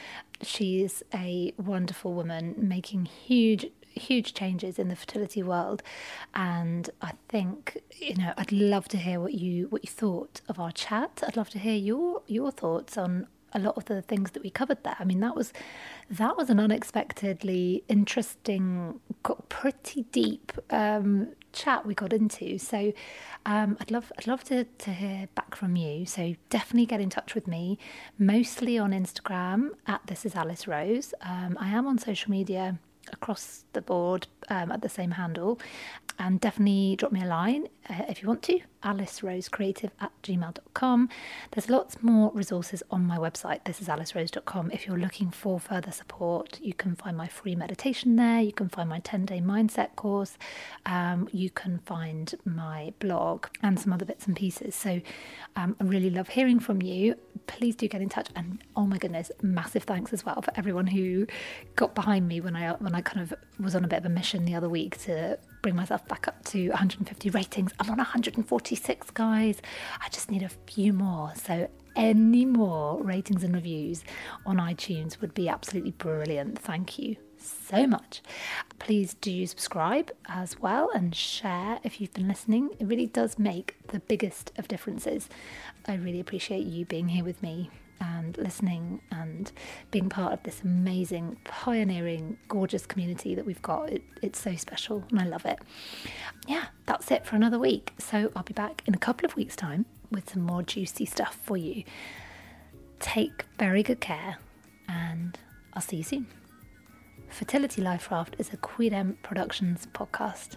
She's 0.43 1.03
a 1.15 1.53
wonderful 1.57 2.15
woman 2.15 2.55
making 2.59 3.05
huge, 3.07 3.67
huge 3.93 4.35
changes 4.35 4.79
in 4.79 4.89
the 4.89 4.97
fertility 4.97 5.43
world, 5.43 5.83
and 6.35 6.91
I 7.01 7.13
think 7.29 7.79
you 7.97 8.17
know 8.17 8.33
I'd 8.37 8.53
love 8.53 8.89
to 8.89 8.97
hear 8.97 9.21
what 9.21 9.35
you 9.35 9.67
what 9.69 9.85
you 9.85 9.91
thought 9.91 10.41
of 10.49 10.59
our 10.59 10.73
chat. 10.73 11.23
I'd 11.27 11.37
love 11.37 11.51
to 11.51 11.59
hear 11.59 11.77
your 11.77 12.23
your 12.27 12.51
thoughts 12.51 12.99
on 12.99 13.29
a 13.53 13.59
lot 13.59 13.77
of 13.77 13.87
the 13.87 14.03
things 14.03 14.33
that 14.33 14.43
we 14.43 14.51
covered 14.51 14.83
there. 14.85 14.97
I 14.99 15.05
mean, 15.05 15.21
that 15.21 15.35
was 15.35 15.53
that 16.11 16.37
was 16.37 16.51
an 16.51 16.61
unexpectedly 16.61 17.85
interesting, 17.89 19.01
pretty 19.49 20.03
deep 20.13 20.53
um, 20.71 21.29
chat 21.53 21.87
we 21.87 21.95
got 21.95 22.13
into. 22.13 22.59
So 22.59 22.93
um, 23.47 23.77
I'd 23.81 23.91
love 23.91 24.13
I'd 24.19 24.27
love 24.27 24.45
to 24.45 24.65
to 24.65 24.91
hear 24.91 25.29
back 25.35 25.55
from 25.55 25.77
you. 25.77 26.07
So 26.07 26.35
definitely 26.51 26.87
get 26.87 27.01
in 27.01 27.11
touch 27.11 27.35
with 27.35 27.47
me, 27.47 27.79
mostly 28.19 28.79
on 28.79 28.93
Instagram 28.93 29.71
at 29.87 30.07
this 30.07 30.25
is 30.25 30.35
Alice 30.35 30.67
Rose. 30.67 31.15
Um, 31.23 31.57
I 31.59 31.69
am 31.71 31.87
on 31.87 31.99
social 31.99 32.31
media 32.31 32.79
across 33.13 33.65
the 33.73 33.83
board 33.83 34.27
um, 34.49 34.73
at 34.73 34.83
the 34.83 34.89
same 34.89 35.13
handle. 35.13 35.59
and 36.21 36.41
definitely 36.41 36.97
drop 36.97 37.13
me 37.13 37.23
a 37.23 37.27
line 37.27 37.69
uh, 37.89 38.03
if 38.09 38.21
you 38.21 38.29
want 38.29 38.43
to 38.43 38.61
alicerosecreative 38.83 39.91
at 40.01 40.11
gmail.com 40.23 41.09
there's 41.53 41.71
lots 41.71 42.03
more 42.03 42.31
resources 42.35 42.83
on 42.91 43.05
my 43.05 43.17
website. 43.19 43.63
This 43.65 43.81
is 43.81 43.89
alicerose.com 43.89 44.71
if 44.73 44.87
you're 44.87 44.99
looking 44.99 45.31
for 45.31 45.59
further 45.61 45.93
support 45.93 46.59
you 46.61 46.75
can 46.75 46.95
find 46.95 47.17
my 47.17 47.29
free 47.29 47.55
meditation 47.55 48.17
there. 48.17 48.41
You 48.41 48.53
can 48.53 48.69
find 48.69 48.89
my 48.89 49.01
10-day 49.01 49.41
mindset 49.41 49.95
course. 49.97 50.37
Um, 50.87 51.29
you 51.33 51.51
can 51.51 51.79
find 51.87 52.35
my 52.45 52.93
blog 52.99 53.47
and 53.63 53.79
some 53.79 53.93
other 53.93 54.05
bits 54.05 54.27
and 54.27 54.37
pieces. 54.37 54.75
So 54.75 55.01
um, 55.57 55.77
i 55.81 55.85
really 55.85 56.11
love 56.11 56.29
hearing 56.29 56.61
from 56.61 56.83
you 56.83 57.17
please 57.49 57.75
do 57.75 57.89
get 57.89 58.01
in 58.01 58.09
touch 58.09 58.29
and 58.37 58.63
oh 58.77 58.87
my 58.87 58.99
goodness 58.99 59.33
massive 59.43 59.83
thanks 59.83 60.13
as 60.13 60.25
well 60.25 60.41
for 60.41 60.53
everyone 60.57 60.87
who 60.87 61.27
got 61.75 61.95
behind 61.95 62.29
me 62.29 62.41
when 62.41 62.55
i 62.55 62.73
when 62.75 62.95
i 62.95 63.01
kind 63.01 63.21
of 63.21 63.35
was 63.59 63.75
on 63.75 63.85
a 63.85 63.89
bit 63.89 63.99
of 63.99 64.05
a 64.05 64.09
mission 64.09 64.45
the 64.45 64.55
other 64.55 64.69
week 64.69 64.97
to 64.99 65.37
bring 65.63 65.77
myself 65.77 66.07
back 66.09 66.29
up 66.29 66.45
to 66.47 66.69
150 66.69 67.31
ratings. 67.31 67.73
I'm 67.79 67.91
on 67.91 67.99
146, 67.99 69.11
guys. 69.11 69.61
I 70.01 70.09
just 70.09 70.31
need 70.31 70.43
a 70.43 70.49
few 70.49 70.93
more. 70.93 71.33
So, 71.35 71.69
any 71.97 72.45
more 72.45 73.03
ratings 73.03 73.43
and 73.43 73.55
reviews 73.55 74.05
on 74.47 74.59
iTunes 74.59 75.21
would 75.21 75.35
be 75.35 75.49
absolutely 75.49 75.91
brilliant. 75.93 76.59
Thank 76.59 76.99
you 76.99 77.17
so 77.41 77.87
much. 77.87 78.23
Please 78.79 79.15
do 79.15 79.47
subscribe 79.47 80.11
as 80.27 80.59
well 80.61 80.91
and 80.95 81.15
share 81.15 81.79
if 81.83 82.01
you've 82.01 82.15
been 82.15 82.29
listening. 82.29 82.71
It 82.79 82.87
really 82.87 83.07
does 83.07 83.39
make 83.39 83.77
the 83.89 84.01
biggest 84.01 84.53
of 84.59 84.69
differences. 84.69 85.29
I 85.87 85.95
really 85.95 86.21
appreciate 86.21 86.67
you 86.67 86.85
being 86.85 87.09
here 87.09 87.25
with 87.25 87.43
me 87.43 87.71
and 88.01 88.37
listening 88.39 89.01
and 89.11 89.51
being 89.91 90.09
part 90.09 90.33
of 90.33 90.43
this 90.45 90.63
amazing, 90.63 91.39
pioneering, 91.45 92.39
gorgeous 92.49 92.87
community 92.87 93.35
that 93.35 93.45
we've 93.45 93.63
got. 93.63 93.91
It, 93.91 94.03
it's 94.23 94.41
so 94.41 94.55
special 94.57 95.05
and 95.11 95.21
I 95.21 95.25
love 95.25 95.45
it. 95.45 95.59
Yeah, 96.47 96.67
that's 96.87 97.11
it 97.11 97.27
for 97.27 97.37
another 97.37 97.59
week. 97.59 97.93
So 97.99 98.31
I'll 98.37 98.43
be 98.43 98.55
back 98.55 98.83
in 98.87 98.95
a 98.95 98.99
couple 98.99 99.27
of 99.27 99.37
weeks' 99.37 99.57
time 99.57 99.87
with 100.11 100.31
some 100.31 100.43
more 100.43 100.63
juicy 100.63 101.07
stuff 101.07 101.39
for 101.43 101.57
you. 101.57 101.85
Take 103.01 103.47
very 103.59 103.83
good 103.83 104.01
care 104.01 104.39
and 104.89 105.39
I'll 105.75 105.83
see 105.83 105.99
you 105.99 106.03
soon. 106.03 106.38
Fertility 107.29 107.81
Life 107.81 108.11
Raft 108.11 108.37
is 108.39 108.53
a 108.53 108.57
Queerdom 108.57 109.17
Productions 109.23 109.87
podcast. 109.93 110.57